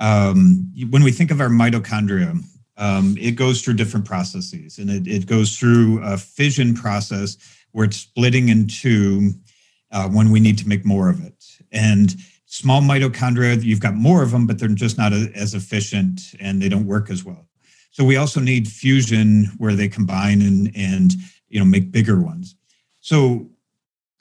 um, 0.00 0.68
when 0.90 1.04
we 1.04 1.12
think 1.12 1.30
of 1.30 1.40
our 1.40 1.48
mitochondria, 1.48 2.42
um, 2.76 3.16
it 3.20 3.32
goes 3.36 3.62
through 3.62 3.74
different 3.74 4.04
processes, 4.04 4.78
and 4.78 4.90
it, 4.90 5.06
it 5.06 5.26
goes 5.26 5.56
through 5.56 6.02
a 6.02 6.18
fission 6.18 6.74
process 6.74 7.36
where 7.70 7.84
it's 7.84 7.98
splitting 7.98 8.48
in 8.48 8.66
two 8.66 9.32
uh, 9.90 10.08
when 10.08 10.30
we 10.30 10.40
need 10.40 10.58
to 10.58 10.68
make 10.68 10.84
more 10.84 11.08
of 11.08 11.24
it. 11.24 11.44
And 11.72 12.14
small 12.46 12.80
mitochondria, 12.80 13.62
you've 13.62 13.80
got 13.80 13.94
more 13.94 14.22
of 14.22 14.30
them, 14.30 14.46
but 14.46 14.58
they're 14.58 14.68
just 14.68 14.98
not 14.98 15.12
as 15.12 15.54
efficient 15.54 16.20
and 16.40 16.60
they 16.60 16.68
don't 16.68 16.86
work 16.86 17.10
as 17.10 17.24
well. 17.24 17.46
So 17.90 18.04
we 18.04 18.16
also 18.16 18.40
need 18.40 18.68
fusion 18.68 19.46
where 19.58 19.74
they 19.74 19.88
combine 19.88 20.40
and 20.42 20.70
and 20.76 21.12
you 21.48 21.58
know 21.58 21.64
make 21.64 21.90
bigger 21.90 22.20
ones. 22.20 22.54
So 23.00 23.48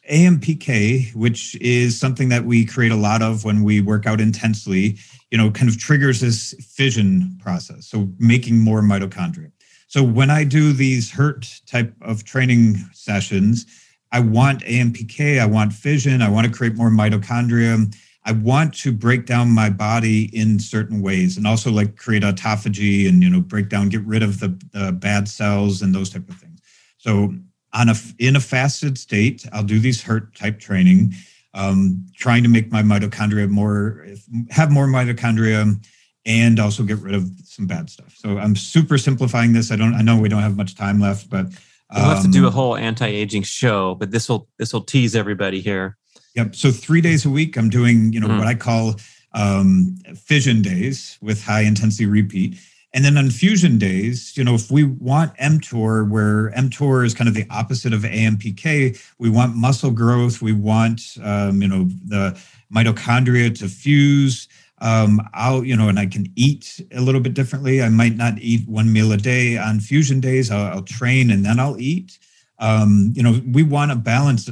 AMPK, 0.09 1.13
which 1.15 1.55
is 1.61 1.99
something 1.99 2.29
that 2.29 2.45
we 2.45 2.65
create 2.65 2.91
a 2.91 2.95
lot 2.95 3.21
of 3.21 3.43
when 3.43 3.63
we 3.63 3.81
work 3.81 4.05
out 4.05 4.21
intensely, 4.21 4.97
you 5.31 5.37
know, 5.37 5.51
kind 5.51 5.69
of 5.69 5.77
triggers 5.77 6.21
this 6.21 6.53
fission 6.75 7.37
process. 7.41 7.87
So 7.87 8.09
making 8.17 8.59
more 8.59 8.81
mitochondria. 8.81 9.51
So 9.87 10.03
when 10.03 10.29
I 10.29 10.43
do 10.43 10.73
these 10.73 11.11
HIRT 11.11 11.61
type 11.65 11.93
of 12.01 12.23
training 12.23 12.77
sessions, 12.93 13.65
I 14.11 14.19
want 14.19 14.61
AMPK, 14.61 15.39
I 15.39 15.45
want 15.45 15.73
fission, 15.73 16.21
I 16.21 16.29
want 16.29 16.47
to 16.47 16.53
create 16.53 16.75
more 16.75 16.89
mitochondria. 16.89 17.93
I 18.27 18.33
want 18.33 18.73
to 18.79 18.91
break 18.91 19.25
down 19.25 19.49
my 19.51 19.69
body 19.69 20.25
in 20.37 20.59
certain 20.59 21.01
ways 21.01 21.37
and 21.37 21.47
also 21.47 21.71
like 21.71 21.95
create 21.95 22.23
autophagy 22.23 23.07
and 23.07 23.23
you 23.23 23.29
know 23.29 23.39
break 23.39 23.69
down, 23.69 23.87
get 23.87 24.03
rid 24.03 24.21
of 24.21 24.41
the, 24.41 24.49
the 24.73 24.91
bad 24.91 25.29
cells 25.29 25.81
and 25.81 25.95
those 25.95 26.09
type 26.09 26.27
of 26.27 26.35
things. 26.35 26.61
So 26.97 27.33
on 27.73 27.89
a 27.89 27.95
in 28.19 28.35
a 28.35 28.41
fasted 28.41 28.97
state, 28.97 29.45
I'll 29.53 29.63
do 29.63 29.79
these 29.79 30.03
HIRT 30.03 30.35
type 30.35 30.59
training, 30.59 31.13
um, 31.53 32.05
trying 32.17 32.43
to 32.43 32.49
make 32.49 32.69
my 32.69 32.81
mitochondria 32.81 33.49
more 33.49 34.05
have 34.49 34.71
more 34.71 34.87
mitochondria 34.87 35.81
and 36.25 36.59
also 36.59 36.83
get 36.83 36.99
rid 36.99 37.15
of 37.15 37.29
some 37.45 37.65
bad 37.65 37.89
stuff. 37.89 38.13
So 38.17 38.37
I'm 38.37 38.57
super 38.57 38.97
simplifying 38.97 39.53
this. 39.53 39.71
I 39.71 39.77
don't 39.77 39.93
I 39.95 40.01
know 40.01 40.19
we 40.19 40.27
don't 40.27 40.41
have 40.41 40.57
much 40.57 40.75
time 40.75 40.99
left, 40.99 41.29
but 41.29 41.45
We'll 41.93 42.03
have 42.03 42.23
to 42.23 42.27
do 42.27 42.43
a 42.43 42.47
um, 42.47 42.53
whole 42.53 42.75
anti-aging 42.75 43.43
show, 43.43 43.95
but 43.95 44.11
this 44.11 44.27
will 44.27 44.49
this 44.57 44.73
will 44.73 44.81
tease 44.81 45.15
everybody 45.15 45.61
here. 45.61 45.97
Yep. 46.35 46.55
So 46.55 46.71
three 46.71 46.99
days 46.99 47.25
a 47.25 47.29
week, 47.29 47.57
I'm 47.57 47.69
doing 47.69 48.11
you 48.11 48.19
know 48.19 48.27
mm. 48.27 48.37
what 48.37 48.47
I 48.47 48.55
call 48.55 48.95
um, 49.33 49.97
fission 50.15 50.61
days 50.61 51.17
with 51.21 51.43
high 51.43 51.61
intensity 51.61 52.05
repeat. 52.05 52.57
And 52.93 53.05
then 53.05 53.17
on 53.17 53.29
fusion 53.29 53.77
days, 53.77 54.35
you 54.35 54.43
know, 54.43 54.55
if 54.55 54.71
we 54.71 54.83
want 54.83 55.35
mTOR, 55.37 56.09
where 56.09 56.51
mTOR 56.51 57.05
is 57.05 57.13
kind 57.13 57.27
of 57.27 57.35
the 57.35 57.45
opposite 57.49 57.93
of 57.93 58.01
AMPK, 58.01 58.99
we 59.19 59.29
want 59.29 59.55
muscle 59.55 59.91
growth, 59.91 60.41
we 60.41 60.53
want, 60.53 61.17
um, 61.21 61.61
you 61.61 61.67
know, 61.67 61.83
the 62.05 62.39
mitochondria 62.73 63.55
to 63.59 63.67
fuse. 63.67 64.47
Um, 64.79 65.21
I'll, 65.33 65.63
you 65.63 65.75
know, 65.75 65.89
and 65.89 65.97
I 65.97 66.05
can 66.05 66.31
eat 66.35 66.81
a 66.91 67.01
little 67.01 67.21
bit 67.21 67.33
differently. 67.33 67.81
I 67.81 67.89
might 67.89 68.15
not 68.15 68.37
eat 68.39 68.67
one 68.67 68.93
meal 68.93 69.11
a 69.11 69.17
day 69.17 69.57
on 69.57 69.79
fusion 69.79 70.19
days. 70.19 70.51
I'll, 70.51 70.73
I'll 70.73 70.83
train 70.83 71.31
and 71.31 71.43
then 71.43 71.59
I'll 71.59 71.79
eat. 71.79 72.19
Um, 72.59 73.11
you 73.15 73.23
know, 73.23 73.41
we 73.51 73.63
want 73.63 73.91
a 73.91 73.95
balance 73.95 74.49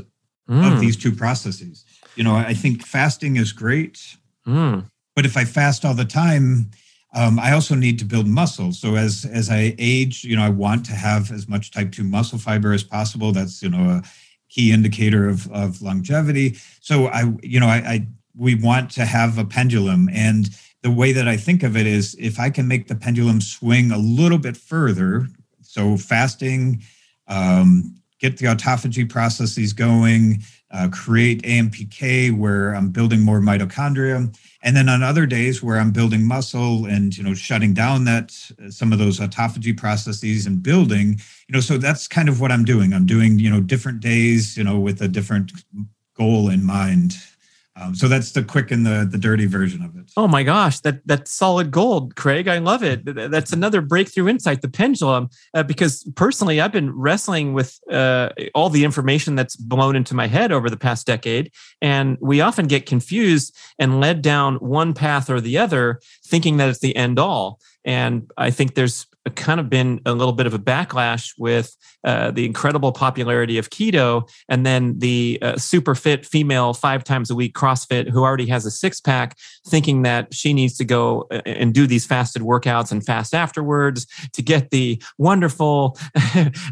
mm. 0.50 0.74
of 0.74 0.80
these 0.80 0.98
two 0.98 1.12
processes. 1.12 1.86
You 2.16 2.24
know, 2.24 2.36
I 2.36 2.54
think 2.54 2.86
fasting 2.86 3.36
is 3.36 3.52
great, 3.52 4.16
mm. 4.48 4.86
but 5.16 5.26
if 5.26 5.36
I 5.38 5.44
fast 5.44 5.84
all 5.84 5.94
the 5.94 6.06
time, 6.06 6.72
um, 7.14 7.40
I 7.40 7.54
also 7.54 7.76
need 7.76 8.00
to 8.00 8.06
build 8.06 8.28
muscle. 8.28 8.72
So 8.72 8.96
as 8.96 9.26
as 9.26 9.50
I 9.50 9.76
age, 9.80 10.24
you 10.24 10.36
know, 10.36 10.44
I 10.44 10.50
want 10.50 10.86
to 10.88 10.94
have 10.94 11.32
as 11.32 11.48
much 11.48 11.72
type 11.72 11.92
two 11.92 12.04
muscle 12.04 12.38
fiber 12.38 12.74
as 12.74 12.84
possible. 12.84 13.32
That's 13.32 13.62
you 13.62 13.70
know 13.70 13.90
a 13.90 14.04
key 14.50 14.72
indicator 14.72 15.28
of 15.28 15.52
of 15.52 15.82
longevity. 15.82 16.58
So 16.82 17.08
I, 17.08 17.34
you 17.42 17.60
know, 17.60 17.68
I, 17.68 17.76
I 17.76 18.08
we 18.38 18.56
want 18.56 18.92
to 18.92 19.06
have 19.06 19.38
a 19.38 19.46
pendulum 19.46 20.10
and 20.14 20.50
the 20.86 20.92
way 20.92 21.12
that 21.12 21.28
I 21.28 21.36
think 21.36 21.64
of 21.64 21.76
it 21.76 21.88
is 21.88 22.16
if 22.20 22.40
I 22.40 22.52
can 22.52 22.68
make 22.68 22.88
the 22.88 22.96
pendulum 22.96 23.42
swing 23.42 23.90
a 23.90 23.98
little 23.98 24.38
bit 24.38 24.56
further, 24.56 25.28
so 25.64 25.98
fasting, 25.98 26.84
um, 27.28 27.96
get 28.20 28.38
the 28.38 28.46
autophagy 28.46 29.10
processes 29.10 29.74
going, 29.74 30.44
uh, 30.70 30.88
create 30.92 31.42
AMPK 31.42 32.38
where 32.38 32.76
I'm 32.76 32.90
building 32.90 33.22
more 33.22 33.40
mitochondria, 33.40 34.32
and 34.62 34.76
then 34.78 34.88
on 34.88 35.02
other 35.02 35.26
days 35.26 35.64
where 35.64 35.80
I'm 35.80 35.92
building 35.92 36.24
muscle 36.24 36.86
and 36.86 37.18
you 37.18 37.24
know 37.24 37.34
shutting 37.34 37.74
down 37.74 38.04
that 38.06 38.36
uh, 38.64 38.70
some 38.70 38.94
of 38.94 39.00
those 39.00 39.20
autophagy 39.20 39.76
processes 39.76 40.46
and 40.46 40.62
building, 40.62 41.20
you 41.48 41.54
know, 41.54 41.62
so 41.62 41.80
that's 41.80 42.08
kind 42.08 42.30
of 42.30 42.40
what 42.40 42.52
I'm 42.52 42.64
doing. 42.64 42.94
I'm 42.94 43.08
doing 43.08 43.40
you 43.40 43.50
know 43.50 43.60
different 43.60 44.02
days, 44.02 44.56
you 44.56 44.64
know, 44.64 44.80
with 44.80 45.02
a 45.02 45.08
different 45.08 45.52
goal 46.16 46.50
in 46.50 46.64
mind. 46.64 47.16
Um, 47.78 47.94
so 47.94 48.08
that's 48.08 48.32
the 48.32 48.42
quick 48.42 48.72
and 48.72 48.86
the 48.86 49.06
the 49.10 49.18
dirty 49.18 49.48
version 49.48 49.84
of 49.84 49.98
it. 49.98 50.10
Oh 50.16 50.30
my 50.30 50.44
gosh, 50.44 50.80
that 50.82 51.06
that's 51.06 51.32
solid 51.32 51.72
gold, 51.72 52.16
Craig. 52.16 52.48
I 52.48 52.60
love 52.60 52.84
it. 52.84 53.04
That's 53.06 53.52
another 53.52 53.82
breakthrough 53.82 54.30
insight, 54.30 54.62
the 54.62 54.70
pendulum. 54.70 55.30
Uh, 55.54 55.64
because 55.64 56.04
personally, 56.16 56.62
I've 56.62 56.72
been 56.72 56.98
wrestling 56.98 57.54
with 57.54 57.78
uh, 57.92 58.30
all 58.54 58.70
the 58.70 58.86
information 58.86 59.36
that's 59.36 59.58
blown 59.58 59.98
into 59.98 60.16
my 60.16 60.28
head 60.28 60.54
over 60.54 60.70
the 60.70 60.78
past 60.78 61.06
decade, 61.06 61.52
and 61.82 62.18
we 62.22 62.40
often 62.40 62.68
get 62.68 62.86
confused 62.86 63.56
and 63.78 64.00
led 64.00 64.22
down 64.22 64.56
one 64.56 64.94
path 64.94 65.30
or 65.30 65.42
the 65.42 65.58
other, 65.58 66.00
thinking 66.26 66.56
that 66.58 66.70
it's 66.70 66.80
the 66.80 66.96
end 66.96 67.20
all. 67.20 67.60
And 67.84 68.32
I 68.38 68.52
think 68.52 68.76
there's 68.76 69.06
kind 69.32 69.60
of 69.60 69.70
been 69.70 70.02
a 70.06 70.14
little 70.14 70.34
bit 70.34 70.46
of 70.46 70.54
a 70.54 70.60
backlash 70.60 71.34
with 71.38 71.76
uh, 72.04 72.30
the 72.32 72.46
incredible 72.46 72.92
popularity 72.92 73.58
of 73.58 73.70
keto 73.70 74.30
and 74.48 74.66
then 74.66 75.00
the 75.00 75.40
uh, 75.42 75.58
super 75.58 75.96
fit 75.96 76.26
female 76.26 76.74
five 76.74 77.04
times 77.04 77.32
a 77.32 77.36
week 77.36 77.56
CrossFit 77.56 78.10
who 78.10 78.24
already 78.24 78.46
has 78.46 78.66
a 78.66 78.72
six 78.72 79.02
pack 79.02 79.38
thinking 79.68 80.04
that 80.04 80.34
she 80.34 80.54
needs 80.54 80.78
to 80.78 80.86
go 80.86 81.26
uh, 81.32 81.42
and 81.46 81.74
do 81.74 81.88
these 81.88 82.06
fasted 82.06 82.44
workouts 82.44 82.92
and 82.92 83.06
fast 83.06 83.34
afterwards 83.34 84.06
to 84.34 84.42
get 84.42 84.70
the 84.70 85.02
wonderful 85.18 85.98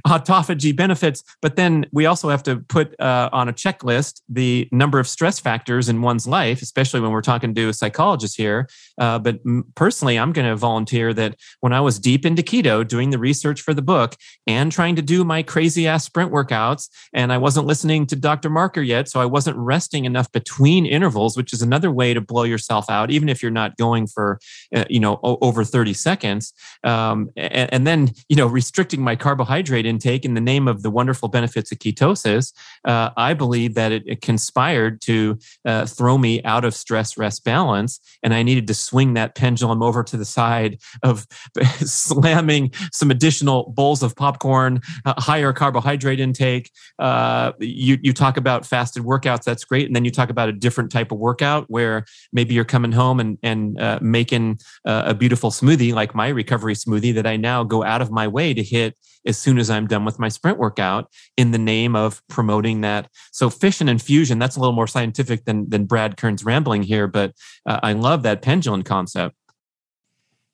autophagy 0.07 0.75
benefits. 0.75 1.23
But 1.41 1.55
then 1.55 1.87
we 1.91 2.05
also 2.05 2.29
have 2.29 2.43
to 2.43 2.57
put 2.57 2.99
uh, 2.99 3.29
on 3.33 3.49
a 3.49 3.53
checklist 3.53 4.21
the 4.29 4.69
number 4.71 4.99
of 4.99 5.07
stress 5.07 5.39
factors 5.39 5.89
in 5.89 6.01
one's 6.01 6.27
life, 6.27 6.61
especially 6.61 6.99
when 6.99 7.11
we're 7.11 7.21
talking 7.21 7.55
to 7.55 7.69
a 7.69 7.73
psychologist 7.73 8.37
here. 8.37 8.67
Uh, 8.97 9.19
but 9.19 9.39
personally, 9.75 10.17
I'm 10.19 10.31
going 10.33 10.47
to 10.47 10.55
volunteer 10.55 11.13
that 11.13 11.35
when 11.61 11.73
I 11.73 11.81
was 11.81 11.99
deep 11.99 12.25
into 12.25 12.43
keto, 12.43 12.87
doing 12.87 13.09
the 13.09 13.17
research 13.17 13.61
for 13.61 13.73
the 13.73 13.81
book 13.81 14.15
and 14.47 14.71
trying 14.71 14.95
to 14.95 15.01
do 15.01 15.23
my 15.23 15.43
crazy 15.43 15.87
ass 15.87 16.05
sprint 16.05 16.31
workouts, 16.31 16.89
and 17.13 17.33
I 17.33 17.37
wasn't 17.37 17.67
listening 17.67 18.05
to 18.07 18.15
Dr. 18.15 18.49
Marker 18.49 18.81
yet, 18.81 19.09
so 19.09 19.19
I 19.19 19.25
wasn't 19.25 19.57
resting 19.57 20.05
enough 20.05 20.31
between 20.31 20.85
intervals, 20.85 21.35
which 21.35 21.53
is 21.53 21.61
another 21.61 21.91
way 21.91 22.13
to 22.13 22.21
blow 22.21 22.43
yourself 22.43 22.89
out, 22.89 23.11
even 23.11 23.29
if 23.29 23.41
you're 23.41 23.51
not 23.51 23.77
going 23.77 24.07
for 24.07 24.39
uh, 24.75 24.85
you 24.89 24.99
know 24.99 25.19
over 25.23 25.63
30 25.63 25.93
seconds. 25.93 26.53
Um, 26.83 27.29
and, 27.35 27.73
and, 27.73 27.87
then 27.87 28.11
you 28.29 28.35
know 28.35 28.47
restricting 28.47 29.01
my 29.01 29.15
carbohydrate 29.15 29.85
intake 29.85 30.25
in 30.25 30.33
the 30.35 30.41
name 30.41 30.67
of 30.67 30.83
the 30.83 30.89
wonderful 30.89 31.29
benefits 31.29 31.71
of 31.71 31.79
ketosis. 31.79 32.53
Uh, 32.85 33.09
I 33.17 33.33
believe 33.33 33.73
that 33.75 33.91
it, 33.91 34.03
it 34.05 34.21
conspired 34.21 35.01
to 35.01 35.37
uh, 35.65 35.85
throw 35.85 36.17
me 36.17 36.41
out 36.43 36.65
of 36.65 36.73
stress 36.73 37.17
rest 37.17 37.43
balance, 37.43 37.99
and 38.21 38.33
I 38.33 38.43
needed 38.43 38.67
to 38.67 38.73
swing 38.83 39.13
that 39.13 39.35
pendulum 39.35 39.81
over 39.81 40.03
to 40.03 40.17
the 40.17 40.25
side 40.25 40.79
of 41.01 41.25
slamming 41.79 42.71
some 42.91 43.11
additional 43.11 43.71
bowls 43.75 44.03
of 44.03 44.15
popcorn, 44.15 44.81
uh, 45.05 45.13
higher 45.17 45.53
carbohydrate 45.53 46.19
intake. 46.19 46.71
Uh, 46.99 47.51
you 47.59 47.97
you 48.01 48.13
talk 48.13 48.37
about 48.37 48.65
fasted 48.65 49.03
workouts, 49.03 49.43
that's 49.43 49.63
great, 49.63 49.87
and 49.87 49.95
then 49.95 50.05
you 50.05 50.11
talk 50.11 50.29
about 50.29 50.49
a 50.49 50.53
different 50.53 50.91
type 50.91 51.11
of 51.11 51.17
workout 51.17 51.65
where 51.69 52.05
maybe 52.31 52.53
you're 52.53 52.65
coming 52.65 52.91
home 52.91 53.19
and 53.19 53.37
and 53.43 53.79
uh, 53.79 53.99
making 54.01 54.59
a 54.85 55.13
beautiful 55.13 55.51
smoothie 55.51 55.93
like 55.93 56.15
my 56.15 56.27
recovery 56.27 56.75
smoothie 56.75 57.13
that 57.13 57.27
I 57.27 57.37
now 57.37 57.63
go 57.63 57.83
out 57.83 58.01
of 58.01 58.11
my 58.11 58.27
way 58.27 58.53
to 58.53 58.63
hit 58.63 58.95
as 59.25 59.37
soon 59.37 59.57
as 59.57 59.69
I'm 59.69 59.87
done 59.87 60.05
with 60.05 60.19
my 60.19 60.27
sprint 60.29 60.57
workout 60.57 61.09
in 61.37 61.51
the 61.51 61.57
name 61.57 61.95
of 61.95 62.21
promoting 62.27 62.81
that. 62.81 63.09
So 63.31 63.49
fission 63.49 63.87
and 63.87 64.01
fusion, 64.01 64.39
that's 64.39 64.55
a 64.55 64.59
little 64.59 64.75
more 64.75 64.87
scientific 64.87 65.45
than 65.45 65.69
than 65.69 65.85
Brad 65.85 66.17
Kearns' 66.17 66.43
rambling 66.43 66.83
here, 66.83 67.07
but 67.07 67.33
uh, 67.65 67.79
I 67.83 67.93
love 67.93 68.23
that 68.23 68.41
pendulum 68.41 68.72
concept. 68.81 69.35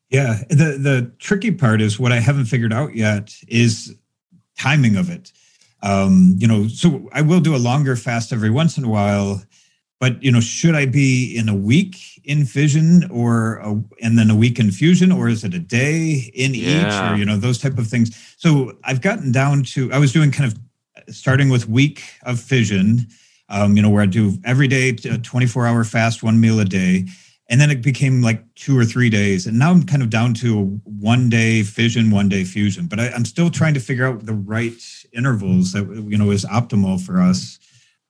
Yeah, 0.10 0.42
the 0.50 0.78
the 0.80 1.12
tricky 1.20 1.52
part 1.52 1.82
is 1.82 2.00
what 2.00 2.12
I 2.12 2.20
haven't 2.20 2.46
figured 2.46 2.74
out 2.74 2.96
yet 2.96 3.36
is 3.48 3.96
timing 4.58 4.96
of 4.96 5.10
it. 5.10 5.32
Um, 5.82 6.36
you 6.38 6.48
know, 6.48 6.68
so 6.68 7.08
I 7.14 7.22
will 7.22 7.40
do 7.40 7.56
a 7.56 7.58
longer 7.58 7.96
fast 7.96 8.34
every 8.34 8.50
once 8.50 8.78
in 8.78 8.84
a 8.84 8.90
while, 8.90 9.42
but 10.00 10.22
you 10.22 10.32
know, 10.32 10.40
should 10.40 10.76
I 10.76 10.88
be 10.88 11.38
in 11.38 11.48
a 11.48 11.56
week 11.56 11.98
in 12.24 12.46
fission 12.46 13.10
or 13.12 13.58
a, 13.58 13.72
and 14.02 14.18
then 14.18 14.30
a 14.30 14.36
week 14.36 14.60
in 14.60 14.72
fusion, 14.72 15.12
or 15.12 15.30
is 15.30 15.44
it 15.44 15.54
a 15.54 15.60
day 15.60 16.32
in 16.34 16.54
yeah. 16.54 16.88
each, 16.88 17.12
or 17.14 17.18
you 17.18 17.26
know, 17.26 17.38
those 17.38 17.60
type 17.60 17.78
of 17.78 17.88
things? 17.88 18.36
So 18.38 18.74
I've 18.84 19.02
gotten 19.02 19.32
down 19.32 19.64
to 19.76 19.94
I 19.94 20.00
was 20.00 20.12
doing 20.12 20.32
kind 20.32 20.52
of 20.52 21.16
starting 21.16 21.50
with 21.50 21.70
week 21.70 22.04
of 22.24 22.40
fission, 22.40 23.08
um, 23.50 23.76
you 23.76 23.84
know, 23.84 23.90
where 23.90 24.04
I 24.04 24.08
do 24.08 24.38
every 24.44 24.68
day 24.68 24.90
a 24.90 25.18
24 25.20 25.68
hour 25.68 25.84
fast, 25.84 26.24
one 26.24 26.42
meal 26.42 26.60
a 26.60 26.66
day 26.66 27.06
and 27.50 27.60
then 27.60 27.72
it 27.72 27.82
became 27.82 28.22
like 28.22 28.43
two 28.54 28.78
or 28.78 28.86
three 28.86 29.10
days. 29.10 29.47
And 29.47 29.58
now 29.60 29.72
i'm 29.72 29.84
kind 29.84 30.02
of 30.02 30.10
down 30.10 30.34
to 30.36 30.80
one 30.84 31.30
day 31.30 31.64
fission 31.64 32.12
one 32.12 32.30
day 32.30 32.43
fusion. 32.43 32.86
But 32.88 33.00
I, 33.00 33.08
am 33.08 33.26
still 33.26 33.50
trying 33.50 33.74
to 33.74 33.80
figure 33.80 34.06
out 34.06 34.26
the 34.26 34.34
right 34.34 34.74
intervals 35.12 35.74
that 35.74 35.86
you 36.08 36.18
know 36.18 36.32
is 36.32 36.45
optimal 36.45 37.02
for 37.02 37.20
us. 37.20 37.60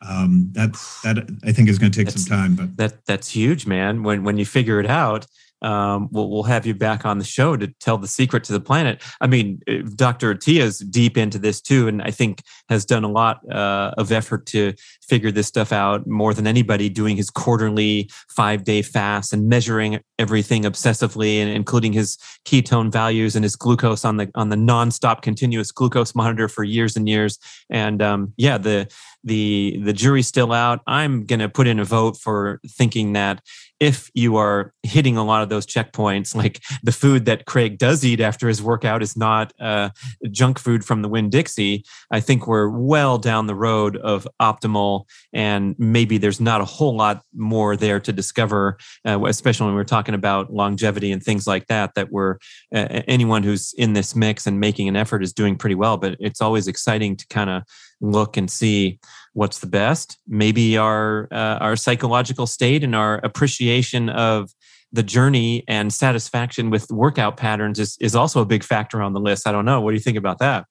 Um 0.02 0.50
that 0.54 0.74
that 1.04 1.30
i 1.44 1.52
think 1.52 1.68
is 1.68 1.78
going 1.78 1.92
to 1.92 1.98
take 1.98 2.08
that's, 2.08 2.24
some 2.24 2.38
time 2.38 2.56
but 2.56 2.78
that 2.78 3.06
that's 3.06 3.30
huge 3.30 3.66
man. 3.66 4.04
When 4.04 4.24
when 4.24 4.38
you 4.38 4.46
figure 4.46 4.80
it 4.80 4.86
out 4.86 5.26
um, 5.62 6.10
we'll, 6.12 6.30
we'll 6.30 6.44
have 6.44 6.66
you 6.66 6.74
back 6.74 7.06
on 7.06 7.18
the 7.18 7.26
show 7.26 7.58
to 7.58 7.68
tell 7.80 7.98
the 7.98 8.08
secret 8.08 8.44
to 8.46 8.54
the 8.54 8.60
planet. 8.60 9.04
I 9.22 9.28
mean, 9.28 9.62
uh, 9.68 9.88
Dr. 9.96 10.32
Attia's 10.32 10.80
deep 10.80 11.18
into 11.18 11.38
this 11.38 11.62
too, 11.62 11.88
and 11.88 12.02
I 12.02 12.12
think 12.12 12.44
has 12.70 12.86
done 12.86 13.04
a 13.04 13.10
lot 13.10 13.40
uh, 13.52 13.92
of 13.98 14.12
effort 14.12 14.46
to 14.48 14.74
figure 15.02 15.32
this 15.32 15.48
stuff 15.48 15.72
out 15.72 16.08
more 16.08 16.34
than 16.34 16.48
anybody, 16.48 16.90
doing 16.90 17.18
his 17.18 17.30
quarterly 17.30 18.10
five 18.30 18.64
day 18.64 18.82
fast 18.82 19.34
and 19.34 19.48
measuring 19.48 20.00
everything 20.18 20.64
obsessively, 20.64 21.38
and 21.38 21.50
including 21.50 21.94
his 21.94 22.18
ketone 22.46 22.92
values 22.92 23.36
and 23.36 23.44
his 23.44 23.56
glucose 23.56 24.06
on 24.06 24.18
the 24.18 24.30
on 24.36 24.50
the 24.50 24.56
nonstop 24.56 25.22
continuous 25.22 25.72
glucose 25.72 26.16
monitor 26.16 26.48
for 26.48 26.64
years 26.64 26.96
and 26.96 27.10
years. 27.10 27.38
And 27.70 28.02
um, 28.02 28.34
yeah, 28.38 28.58
the 28.58 28.88
the 29.24 29.80
the 29.84 29.94
jury's 29.94 30.28
still 30.28 30.54
out. 30.54 30.82
I'm 30.88 31.26
going 31.26 31.40
to 31.40 31.50
put 31.50 31.68
in 31.68 31.80
a 31.80 31.86
vote 31.86 32.18
for 32.18 32.62
thinking 32.68 33.14
that 33.14 33.42
if 33.80 34.12
you 34.14 34.36
are 34.36 34.74
hitting 34.90 35.18
a 35.18 35.24
lot 35.24 35.44
of 35.44 35.50
those 35.50 35.66
checkpoints, 35.66 36.36
like 36.36 36.62
the 36.84 36.92
food 36.92 37.26
that 37.26 37.46
Craig 37.46 37.78
does 37.78 38.04
eat 38.04 38.20
after 38.20 38.48
his 38.48 38.62
workout 38.62 39.02
is 39.02 39.16
not 39.16 39.54
uh, 39.60 39.90
junk 40.32 40.60
food 40.60 40.84
from 40.84 41.02
the 41.02 41.08
Winn 41.08 41.30
Dixie, 41.30 41.84
I 42.12 42.20
think 42.20 42.48
we're 42.48 42.70
well 42.70 43.18
down 43.18 43.48
the 43.48 43.56
road 43.56 43.98
of 43.98 44.28
optimal, 44.42 45.06
and 45.34 45.76
maybe 45.78 46.18
there's 46.18 46.42
not 46.42 46.62
a 46.62 46.66
whole 46.66 46.96
lot 46.96 47.24
more 47.36 47.78
there 47.78 48.00
to 48.00 48.12
discover, 48.12 48.78
uh, 49.06 49.24
especially 49.26 49.68
when 49.68 49.76
we're 49.76 49.84
talking 49.84 50.16
about 50.16 50.52
longevity 50.52 51.12
and 51.12 51.24
things 51.24 51.48
like 51.48 51.68
that. 51.68 51.96
That 51.96 52.12
we're 52.12 52.38
uh, 52.74 53.02
anyone 53.08 53.44
who's 53.44 53.74
in 53.78 53.94
this 53.94 54.16
mix 54.16 54.48
and 54.48 54.60
making 54.60 54.88
an 54.88 54.96
effort 54.96 55.24
is 55.24 55.34
doing 55.34 55.58
pretty 55.58 55.76
well, 55.76 55.98
but 55.98 56.18
it's 56.20 56.42
always 56.42 56.68
exciting 56.68 57.16
to 57.18 57.28
kind 57.28 57.50
of 57.50 57.64
look 58.02 58.38
and 58.38 58.50
see 58.50 59.00
what's 59.34 59.60
the 59.60 59.68
best. 59.68 60.18
Maybe 60.28 60.78
our 60.78 61.28
uh, 61.32 61.58
our 61.60 61.76
psychological 61.76 62.48
state 62.48 62.84
and 62.84 62.96
our 62.96 63.20
appreciation 63.24 64.10
of 64.10 64.52
the 64.92 65.04
journey 65.04 65.64
and 65.68 65.94
satisfaction 65.94 66.70
with 66.70 66.90
workout 66.92 67.38
patterns 67.38 67.80
is 67.80 67.98
is 68.00 68.16
also 68.16 68.42
a 68.42 68.46
big 68.46 68.64
factor 68.64 69.02
on 69.02 69.14
the 69.14 69.20
list. 69.20 69.48
I 69.48 69.52
don't 69.52 69.66
know. 69.66 69.82
What 69.82 69.92
do 69.92 69.96
you 69.96 70.02
think 70.02 70.18
about 70.18 70.40
that? 70.40 70.66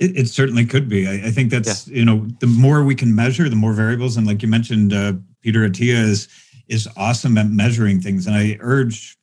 It, 0.00 0.16
it 0.16 0.28
certainly 0.28 0.64
could 0.64 0.88
be. 0.88 1.06
I, 1.06 1.28
I 1.28 1.30
think 1.30 1.50
that's 1.50 1.88
yeah. 1.88 1.98
you 1.98 2.04
know 2.04 2.26
the 2.40 2.46
more 2.46 2.84
we 2.84 2.94
can 2.94 3.14
measure, 3.14 3.48
the 3.48 3.56
more 3.56 3.72
variables. 3.72 4.16
And 4.16 4.26
like 4.26 4.42
you 4.42 4.48
mentioned, 4.48 4.92
uh, 4.92 5.14
Peter 5.42 5.68
Attia 5.68 5.94
is 5.94 6.28
is 6.68 6.88
awesome 6.96 7.36
at 7.38 7.48
measuring 7.48 8.00
things, 8.00 8.26
and 8.26 8.36
I 8.36 8.56
urge 8.60 9.16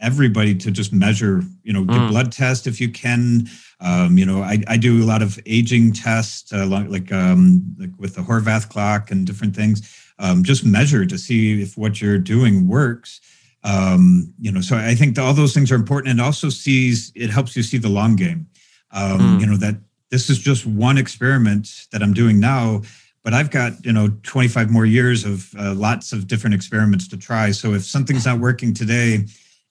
everybody 0.00 0.54
to 0.56 0.70
just 0.70 0.92
measure. 0.92 1.42
You 1.62 1.72
know, 1.72 1.84
mm. 1.84 2.08
blood 2.08 2.32
test 2.32 2.66
if 2.66 2.80
you 2.80 2.90
can. 2.90 3.48
Um, 3.80 4.16
you 4.16 4.24
know, 4.24 4.42
I, 4.42 4.62
I 4.68 4.76
do 4.76 5.02
a 5.02 5.06
lot 5.06 5.22
of 5.22 5.40
aging 5.44 5.92
tests, 5.92 6.52
uh, 6.52 6.66
like 6.66 7.10
um, 7.10 7.74
like 7.78 7.90
with 7.98 8.14
the 8.14 8.22
Horvath 8.22 8.68
clock 8.68 9.10
and 9.10 9.26
different 9.26 9.56
things. 9.56 10.01
Um, 10.18 10.44
just 10.44 10.64
measure 10.64 11.04
to 11.06 11.18
see 11.18 11.62
if 11.62 11.76
what 11.76 12.00
you're 12.00 12.18
doing 12.18 12.68
works. 12.68 13.20
Um, 13.64 14.34
you 14.40 14.50
know, 14.50 14.60
so 14.60 14.76
I 14.76 14.94
think 14.94 15.18
all 15.18 15.34
those 15.34 15.54
things 15.54 15.70
are 15.70 15.76
important, 15.76 16.10
and 16.10 16.20
also 16.20 16.48
sees 16.48 17.12
it 17.14 17.30
helps 17.30 17.56
you 17.56 17.62
see 17.62 17.78
the 17.78 17.88
long 17.88 18.16
game. 18.16 18.46
Mm. 18.94 19.40
You 19.40 19.46
know 19.46 19.56
that 19.56 19.76
this 20.10 20.28
is 20.28 20.38
just 20.38 20.66
one 20.66 20.98
experiment 20.98 21.86
that 21.92 22.02
I'm 22.02 22.12
doing 22.12 22.38
now, 22.38 22.82
but 23.24 23.32
I've 23.32 23.50
got 23.50 23.84
you 23.84 23.92
know 23.92 24.08
25 24.24 24.70
more 24.70 24.86
years 24.86 25.24
of 25.24 25.54
uh, 25.58 25.74
lots 25.74 26.12
of 26.12 26.26
different 26.26 26.54
experiments 26.54 27.08
to 27.08 27.16
try. 27.16 27.50
So 27.52 27.72
if 27.72 27.84
something's 27.84 28.26
not 28.26 28.40
working 28.40 28.74
today, 28.74 29.24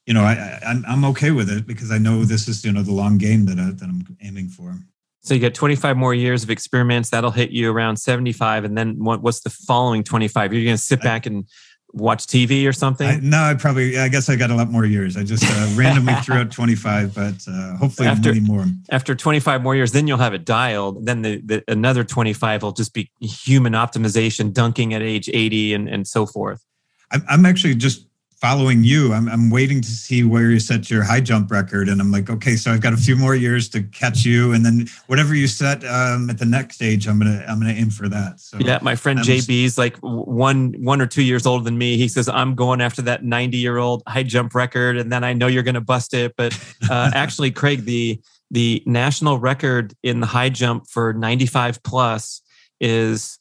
you 0.06 0.14
know, 0.14 0.24
I, 0.24 0.60
I'm, 0.66 0.84
I'm 0.88 1.06
okay 1.06 1.32
with 1.32 1.50
it 1.50 1.68
because 1.68 1.92
I 1.92 1.98
know 1.98 2.26
this 2.26 2.48
is, 2.48 2.66
you 2.66 2.72
know, 2.72 2.82
the 2.82 2.92
long 2.92 3.18
game 3.18 3.46
that, 3.46 3.60
I, 3.60 3.72
that 3.72 3.84
I'm 3.84 4.18
aiming 4.22 4.50
for. 4.50 4.76
So 5.24 5.36
you 5.36 5.40
get 5.40 5.54
25 5.54 5.98
more 5.98 6.14
years 6.14 6.44
of 6.44 6.50
experiments. 6.50 7.12
That'll 7.12 7.32
hit 7.32 7.52
you 7.52 7.72
around 7.72 7.98
75. 7.98 8.66
And 8.66 8.78
then 8.78 9.04
what, 9.04 9.22
what's 9.22 9.42
the 9.42 9.52
following 9.52 10.04
25? 10.04 10.52
You're 10.54 10.64
going 10.64 10.78
to 10.78 10.82
sit 10.82 11.02
back 11.02 11.28
and 11.28 11.46
watch 11.94 12.26
TV 12.26 12.68
or 12.68 12.74
something? 12.74 13.08
I, 13.08 13.20
no, 13.22 13.38
I 13.38 13.54
probably, 13.54 14.00
I 14.00 14.08
guess 14.08 14.30
I 14.30 14.36
got 14.36 14.50
a 14.50 14.56
lot 14.56 14.70
more 14.70 14.86
years. 14.86 15.18
I 15.18 15.24
just 15.24 15.44
uh, 15.46 15.74
randomly 15.76 16.16
threw 16.16 16.38
out 16.38 16.52
25, 16.52 17.14
but 17.14 17.36
uh, 17.48 17.76
hopefully 17.78 18.08
after, 18.08 18.34
many 18.34 18.46
more. 18.46 18.66
After 18.90 19.14
25 19.14 19.62
more 19.62 19.76
years, 19.76 19.92
then 19.92 20.08
you'll 20.08 20.18
have 20.18 20.34
it 20.34 20.44
dialed. 20.44 21.06
Then 21.06 21.22
the, 21.22 21.42
the, 21.42 21.64
another 21.68 22.04
25 22.04 22.64
will 22.64 22.72
just 22.72 22.94
be 22.94 23.12
human 23.20 23.74
optimization, 23.74 24.54
dunking 24.54 24.94
at 24.94 25.02
age 25.02 25.30
80 25.32 25.74
and, 25.74 25.90
and 25.90 26.08
so 26.08 26.26
forth. 26.26 26.66
I'm, 27.12 27.24
I'm 27.30 27.46
actually 27.46 27.76
just 27.76 28.08
following 28.42 28.84
you. 28.84 29.14
I'm, 29.14 29.30
I'm 29.30 29.52
waiting 29.52 29.82
to 29.82 29.88
see 29.88 30.24
where 30.24 30.50
you 30.50 30.60
set 30.60 30.90
your 30.90 31.04
high 31.04 31.22
jump 31.22 31.52
record. 31.52 31.88
And 31.88 32.02
I'm 32.02 32.12
like, 32.12 32.28
okay, 32.28 32.56
so 32.56 32.72
I've 32.72 32.82
got 32.82 32.92
a 32.92 32.98
few 32.98 33.16
more 33.16 33.36
years 33.36 33.70
to 33.70 33.84
catch 33.84 34.26
you. 34.26 34.52
And 34.52 34.66
then 34.66 34.88
whatever 35.06 35.36
you 35.36 35.46
set 35.46 35.86
um, 35.86 36.28
at 36.28 36.40
the 36.40 36.46
next 36.46 36.76
stage, 36.76 37.08
I'm 37.08 37.20
going 37.20 37.32
to, 37.32 37.48
I'm 37.48 37.62
going 37.62 37.74
to 37.74 37.80
aim 37.80 37.92
for 37.92 38.10
that. 38.10 38.40
So 38.40 38.58
yeah, 38.58 38.80
my 38.82 38.96
friend 38.96 39.20
I'm 39.20 39.26
JB 39.26 39.64
is 39.64 39.78
like 39.78 39.96
one, 39.98 40.74
one 40.80 41.02
or 41.02 41.06
two 41.06 41.22
years 41.22 41.46
older 41.46 41.64
than 41.64 41.78
me. 41.78 41.98
He 41.98 42.08
says, 42.08 42.28
I'm 42.28 42.56
going 42.56 42.82
after 42.82 43.04
that 43.04 43.24
90 43.24 43.58
year 43.58 43.78
old 43.78 44.02
high 44.08 44.24
jump 44.24 44.56
record. 44.56 44.98
And 44.98 45.12
then 45.12 45.24
I 45.24 45.34
know 45.34 45.46
you're 45.46 45.62
going 45.62 45.76
to 45.76 45.82
bust 45.82 46.16
it. 46.16 46.34
But 46.36 46.60
uh, 46.90 47.12
actually, 47.16 47.52
Craig, 47.52 47.86
the, 47.86 48.20
the 48.50 48.82
national 48.88 49.38
record 49.38 49.94
in 50.02 50.20
the 50.20 50.28
high 50.28 50.50
jump 50.50 50.88
for 50.90 51.14
95 51.14 51.84
plus 51.84 52.42
is, 52.80 53.38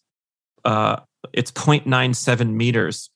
uh, 0.67 0.97
it's 1.33 1.53
0.97 1.53 2.53
meters 2.53 3.10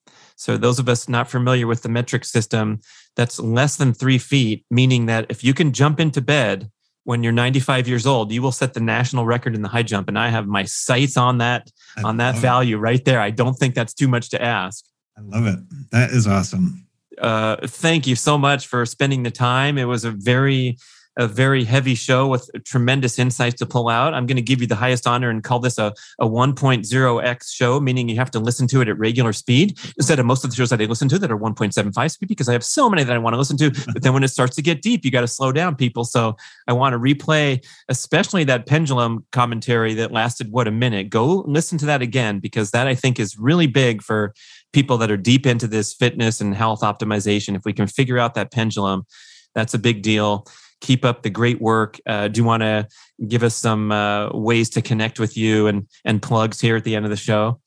so, 0.45 0.59
those 0.59 0.79
of 0.79 0.91
us 0.91 1.09
not 1.09 1.31
familiar 1.31 1.67
with 1.67 1.81
the 1.81 1.89
metric 1.89 2.23
system, 2.23 2.83
that's 3.17 3.41
less 3.41 3.77
than 3.77 3.95
three 3.95 4.19
feet, 4.19 4.67
meaning 4.71 5.07
that 5.07 5.25
if 5.31 5.43
you 5.43 5.55
can 5.55 5.73
jump 5.73 5.99
into 5.99 6.21
bed 6.21 6.71
when 7.05 7.23
you're 7.23 7.33
95 7.33 7.89
years 7.89 8.07
old, 8.07 8.31
you 8.31 8.43
will 8.43 8.53
set 8.53 8.75
the 8.75 8.81
national 8.81 9.25
record 9.25 9.55
in 9.55 9.63
the 9.63 9.71
high 9.71 9.83
jump. 9.83 10.07
And 10.07 10.19
I 10.19 10.29
have 10.29 10.47
my 10.47 10.65
sights 10.65 11.17
on 11.17 11.39
that 11.39 11.71
on 12.05 12.19
that 12.19 12.35
value 12.35 12.77
it. 12.77 12.81
right 12.81 13.03
there. 13.07 13.23
I 13.23 13.31
don't 13.31 13.55
think 13.55 13.75
that's 13.75 13.95
too 13.95 14.07
much 14.07 14.29
to 14.33 14.43
ask. 14.43 14.85
I 15.17 15.23
love 15.23 15.47
it. 15.47 15.61
That 15.93 16.11
is 16.11 16.27
awesome. 16.27 16.89
Uh, 17.17 17.57
thank 17.67 18.07
you 18.07 18.15
so 18.15 18.37
much 18.37 18.67
for 18.67 18.85
spending 18.85 19.23
the 19.23 19.31
time. 19.31 19.79
It 19.79 19.85
was 19.85 20.05
a 20.05 20.11
very 20.11 20.77
a 21.17 21.27
very 21.27 21.65
heavy 21.65 21.95
show 21.95 22.27
with 22.27 22.51
tremendous 22.65 23.19
insights 23.19 23.59
to 23.61 23.67
pull 23.67 23.89
out. 23.89 24.15
I'm 24.15 24.27
going 24.27 24.37
to 24.37 24.43
give 24.43 24.61
you 24.61 24.67
the 24.67 24.75
highest 24.75 25.07
honor 25.07 25.31
and 25.31 25.45
call 25.45 25.61
this 25.61 25.79
a, 25.79 25.95
a 26.19 26.27
1.0x 26.27 27.53
show, 27.53 27.81
meaning 27.81 28.09
you 28.09 28.17
have 28.17 28.31
to 28.33 28.41
listen 28.41 28.67
to 28.69 28.81
it 28.81 28.89
at 28.89 28.99
regular 28.99 29.33
speed 29.33 29.79
instead 29.97 30.19
of 30.19 30.27
most 30.27 30.45
of 30.45 30.51
the 30.51 30.57
shows 30.57 30.71
that 30.71 30.81
I 30.81 30.87
listen 30.87 31.09
to 31.11 31.19
that 31.19 31.31
are 31.31 31.39
1.75 31.39 32.11
speed 32.11 32.29
because 32.29 32.49
I 32.49 32.53
have 32.53 32.65
so 32.65 32.91
many 32.91 33.05
that 33.05 33.15
I 33.15 33.19
want 33.19 33.35
to 33.35 33.39
listen 33.39 33.57
to. 33.59 33.71
But 33.95 34.03
then 34.03 34.13
when 34.13 34.25
it 34.25 34.29
starts 34.29 34.57
to 34.57 34.63
get 34.63 34.83
deep, 34.83 35.05
you 35.05 35.11
got 35.13 35.21
to 35.21 35.29
slow 35.29 35.53
down, 35.53 35.77
people. 35.77 36.05
So 36.05 36.37
I 36.67 36.73
want 36.73 36.95
to 36.95 36.99
replay, 36.99 37.65
especially 37.89 38.43
that 38.45 38.67
pendulum 38.67 39.25
commentary 39.31 39.95
that 39.95 40.11
lasted, 40.11 40.51
what, 40.51 40.67
a 40.67 40.73
minute. 40.73 41.11
Go 41.11 41.45
listen 41.47 41.79
to 41.79 41.87
that 41.87 42.03
again 42.03 42.41
because 42.41 42.73
that 42.73 42.89
I 42.89 42.95
think 42.97 43.21
is 43.21 43.39
really 43.39 43.69
big 43.69 44.03
for 44.03 44.35
people 44.73 44.99
that 44.99 45.11
are 45.13 45.17
deep 45.17 45.47
into 45.47 45.69
this 45.69 45.95
fitness 45.95 46.41
and 46.41 46.57
health 46.57 46.81
optimization. 46.81 47.55
If 47.55 47.65
we 47.65 47.73
can 47.73 47.87
figure 47.87 48.19
out 48.19 48.35
that 48.35 48.51
pendulum, 48.51 49.07
that's 49.55 49.75
a 49.75 49.79
big 49.79 50.03
deal 50.03 50.47
keep 50.85 51.05
up 51.05 51.23
the 51.23 51.31
great 51.31 51.61
work. 51.63 51.99
Uh, 52.07 52.29
do 52.29 52.41
you 52.41 52.45
want 52.45 52.63
to 52.63 52.87
give 53.27 53.43
us 53.43 53.57
some 53.57 53.91
uh, 53.91 54.29
ways 54.31 54.69
to 54.71 54.83
connect 54.83 55.19
with 55.19 55.37
you 55.37 55.67
and 55.67 55.89
and 56.05 56.21
plugs 56.21 56.61
here 56.61 56.77
at 56.77 56.85
the 56.85 56.95
end 56.95 57.07
of 57.07 57.11
the 57.11 57.17
show? 57.17 57.61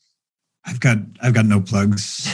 I've 0.65 0.79
got 0.79 0.99
I've 1.21 1.33
got 1.33 1.45
no 1.45 1.59
plugs. 1.59 2.31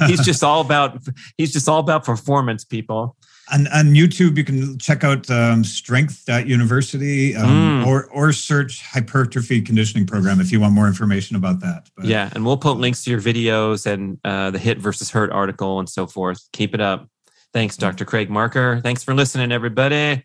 he's 0.06 0.24
just 0.24 0.42
all 0.42 0.62
about 0.62 0.98
he's 1.36 1.52
just 1.52 1.68
all 1.68 1.80
about 1.80 2.04
performance, 2.04 2.64
people. 2.64 3.16
On, 3.52 3.66
on 3.66 3.86
YouTube, 3.86 4.38
you 4.38 4.44
can 4.44 4.78
check 4.78 5.04
out 5.04 5.28
um, 5.28 5.64
Strength 5.64 6.26
University 6.46 7.36
um, 7.36 7.50
mm. 7.82 7.86
or 7.86 8.06
or 8.12 8.32
search 8.32 8.80
Hypertrophy 8.82 9.60
Conditioning 9.60 10.06
Program 10.06 10.40
if 10.40 10.50
you 10.50 10.60
want 10.60 10.72
more 10.72 10.86
information 10.86 11.36
about 11.36 11.60
that. 11.60 11.90
But, 11.96 12.06
yeah, 12.06 12.30
and 12.34 12.46
we'll 12.46 12.56
put 12.56 12.78
links 12.78 13.04
to 13.04 13.10
your 13.10 13.20
videos 13.20 13.84
and 13.84 14.18
uh, 14.24 14.52
the 14.52 14.58
HIIT 14.58 14.78
versus 14.78 15.10
HIRT 15.10 15.34
article 15.34 15.80
and 15.80 15.88
so 15.88 16.06
forth. 16.06 16.48
Keep 16.52 16.74
it 16.74 16.80
up. 16.80 17.08
Thanks, 17.52 17.76
mm-hmm. 17.76 17.90
Dr. 17.90 18.04
Craig 18.04 18.30
Marker. 18.30 18.80
Thanks 18.80 19.02
for 19.02 19.14
listening, 19.14 19.52
everybody. 19.52 20.24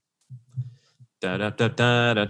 Da, 1.19 1.37
da, 1.37 1.49
da, 1.49 2.27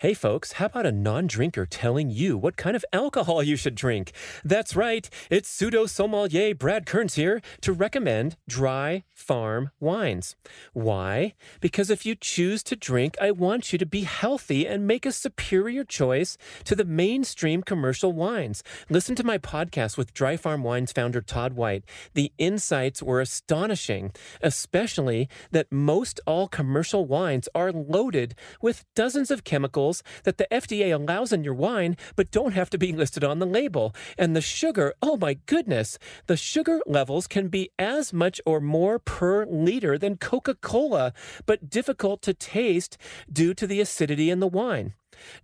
Hey 0.00 0.14
folks, 0.14 0.52
how 0.52 0.66
about 0.66 0.86
a 0.86 0.92
non 0.92 1.26
drinker 1.26 1.66
telling 1.66 2.08
you 2.08 2.38
what 2.38 2.56
kind 2.56 2.76
of 2.76 2.84
alcohol 2.92 3.42
you 3.42 3.56
should 3.56 3.74
drink? 3.74 4.12
That's 4.44 4.76
right, 4.76 5.10
it's 5.28 5.48
pseudo 5.48 5.86
sommelier 5.86 6.54
Brad 6.54 6.86
Kearns 6.86 7.16
here 7.16 7.42
to 7.62 7.72
recommend 7.72 8.36
dry 8.48 9.02
farm 9.12 9.72
wines. 9.80 10.36
Why? 10.72 11.34
Because 11.60 11.90
if 11.90 12.06
you 12.06 12.14
choose 12.14 12.62
to 12.62 12.76
drink, 12.76 13.16
I 13.20 13.32
want 13.32 13.72
you 13.72 13.78
to 13.80 13.86
be 13.86 14.02
healthy 14.02 14.68
and 14.68 14.86
make 14.86 15.04
a 15.04 15.10
superior 15.10 15.82
choice 15.82 16.38
to 16.62 16.76
the 16.76 16.84
mainstream 16.84 17.64
commercial 17.64 18.12
wines. 18.12 18.62
Listen 18.88 19.16
to 19.16 19.24
my 19.24 19.36
podcast 19.36 19.96
with 19.96 20.14
Dry 20.14 20.36
Farm 20.36 20.62
Wines 20.62 20.92
founder 20.92 21.20
Todd 21.20 21.54
White. 21.54 21.82
The 22.14 22.30
insights 22.38 23.02
were 23.02 23.20
astonishing, 23.20 24.12
especially 24.42 25.28
that 25.50 25.72
most 25.72 26.20
all 26.24 26.46
commercial 26.46 27.04
wines 27.04 27.48
are 27.52 27.72
loaded 27.72 28.36
with 28.62 28.84
dozens 28.94 29.32
of 29.32 29.42
chemicals 29.42 29.87
that 30.24 30.38
the 30.38 30.46
FDA 30.50 30.94
allows 30.94 31.32
in 31.32 31.44
your 31.44 31.54
wine, 31.54 31.96
but 32.16 32.30
don't 32.30 32.52
have 32.52 32.70
to 32.70 32.78
be 32.78 32.92
listed 32.92 33.24
on 33.24 33.38
the 33.38 33.46
label. 33.46 33.94
And 34.16 34.34
the 34.34 34.40
sugar, 34.40 34.94
oh 35.02 35.16
my 35.16 35.34
goodness, 35.46 35.98
the 36.26 36.36
sugar 36.36 36.80
levels 36.86 37.26
can 37.26 37.48
be 37.48 37.70
as 37.78 38.12
much 38.12 38.40
or 38.44 38.60
more 38.60 38.98
per 38.98 39.46
liter 39.46 39.98
than 39.98 40.16
Coca 40.16 40.54
Cola, 40.54 41.12
but 41.46 41.70
difficult 41.70 42.22
to 42.22 42.34
taste 42.34 42.96
due 43.32 43.54
to 43.54 43.66
the 43.66 43.80
acidity 43.80 44.30
in 44.30 44.40
the 44.40 44.46
wine. 44.46 44.94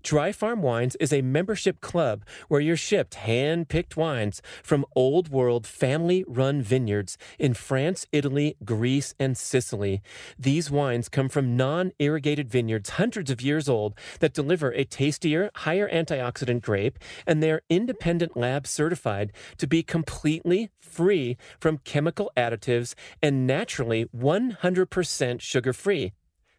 Dry 0.03 0.33
Farm 0.33 0.63
Wines 0.63 0.97
is 0.97 1.13
a 1.13 1.23
membership 1.23 1.81
club 1.81 2.25
where 2.49 2.61
you're 2.61 2.77
shipped 2.77 3.15
hand 3.15 3.69
picked 3.69 3.97
wines 3.97 4.43
from 4.63 4.85
old 4.95 5.29
world 5.29 5.67
family 5.67 6.25
run 6.27 6.63
vineyards 6.63 7.17
in 7.39 7.55
France, 7.55 8.07
Italy, 8.13 8.57
Greece, 8.65 9.15
and 9.19 9.37
Sicily. 9.37 10.03
These 10.39 10.71
wines 10.71 11.09
come 11.09 11.29
from 11.29 11.57
non 11.57 11.93
irrigated 11.99 12.49
vineyards 12.49 12.91
hundreds 12.91 13.31
of 13.31 13.41
years 13.41 13.69
old 13.69 13.95
that 14.21 14.35
deliver 14.35 14.71
a 14.73 14.85
tastier, 14.85 15.51
higher 15.57 15.89
antioxidant 15.89 16.63
grape, 16.63 16.99
and 17.27 17.43
they're 17.43 17.63
independent 17.69 18.37
lab 18.37 18.67
certified 18.67 19.33
to 19.59 19.67
be 19.67 19.83
completely 19.83 20.71
free 20.81 21.37
from 21.59 21.79
chemical 21.79 22.31
additives 22.37 22.95
and 23.23 23.47
naturally 23.47 24.07
100% 24.07 25.41
sugar 25.41 25.73
free. 25.73 26.13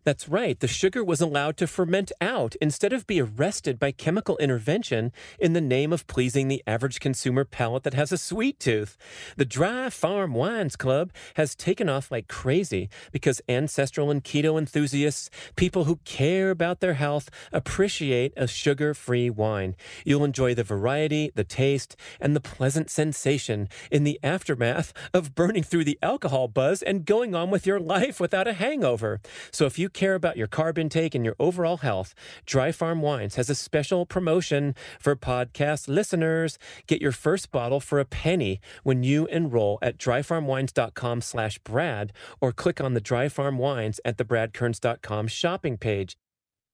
That's 0.05 0.29
right, 0.29 0.59
the 0.59 0.67
sugar 0.67 1.03
was 1.03 1.19
allowed 1.19 1.57
to 1.57 1.65
ferment 1.65 2.11
out 2.21 2.53
instead 2.61 2.93
of 2.93 3.07
be 3.07 3.19
arrested 3.19 3.79
by 3.79 3.91
chemical 3.91 4.37
intervention 4.37 5.11
in 5.39 5.53
the 5.53 5.61
name 5.61 5.91
of 5.91 6.05
pleasing 6.05 6.47
the 6.47 6.61
average 6.67 6.99
consumer 6.99 7.43
palate 7.43 7.81
that 7.85 7.95
has 7.95 8.11
a 8.11 8.17
sweet 8.19 8.59
tooth. 8.59 8.97
The 9.35 9.45
Dry 9.45 9.89
Farm 9.89 10.35
Wines 10.35 10.75
Club 10.75 11.11
has 11.37 11.55
taken 11.55 11.89
off 11.89 12.11
like 12.11 12.27
crazy 12.27 12.87
because 13.11 13.41
ancestral 13.49 14.11
and 14.11 14.23
keto 14.23 14.59
enthusiasts, 14.59 15.31
people 15.55 15.85
who 15.85 15.95
care 16.05 16.51
about 16.51 16.81
their 16.81 16.93
health, 16.93 17.31
appreciate 17.51 18.31
a 18.37 18.45
sugar 18.45 18.93
free 18.93 19.31
wine. 19.31 19.75
You'll 20.05 20.23
enjoy 20.23 20.53
the 20.53 20.63
variety, 20.63 21.31
the 21.33 21.43
taste, 21.43 21.95
and 22.21 22.35
the 22.35 22.41
pleasant 22.41 22.91
sensation 22.91 23.69
in 23.89 24.03
the 24.03 24.19
aftermath 24.21 24.93
of 25.15 25.33
burning 25.33 25.63
through 25.63 25.85
the 25.85 25.97
alcohol 26.03 26.47
buzz 26.47 26.83
and 26.83 27.05
going 27.05 27.33
on 27.33 27.49
with 27.49 27.65
your 27.65 27.79
life 27.79 28.19
without 28.19 28.47
a 28.47 28.53
hangover. 28.53 29.19
So 29.49 29.65
if 29.65 29.79
you 29.79 29.89
care 29.95 30.13
about 30.13 30.37
your 30.37 30.47
carb 30.47 30.77
intake 30.77 31.15
and 31.15 31.25
your 31.25 31.35
overall 31.39 31.77
health, 31.77 32.13
Dry 32.45 32.71
Farm 32.71 33.01
Wines 33.01 33.35
has 33.35 33.49
a 33.49 33.55
special 33.55 34.05
promotion 34.05 34.75
for 34.99 35.15
podcast 35.15 35.87
listeners. 35.87 36.59
Get 36.85 37.01
your 37.01 37.11
first 37.11 37.51
bottle 37.51 37.79
for 37.79 37.99
a 37.99 38.05
penny 38.05 38.59
when 38.83 39.01
you 39.01 39.25
enroll 39.27 39.79
at 39.81 39.97
dryfarmwines.com 39.97 41.21
slash 41.21 41.57
Brad 41.59 42.13
or 42.39 42.51
click 42.51 42.79
on 42.79 42.93
the 42.93 43.01
Dry 43.01 43.29
Farm 43.29 43.57
Wines 43.57 43.99
at 44.05 44.17
the 44.17 44.25
bradkearns.com 44.25 45.27
shopping 45.27 45.77
page. 45.77 46.15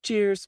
Cheers. 0.03 0.47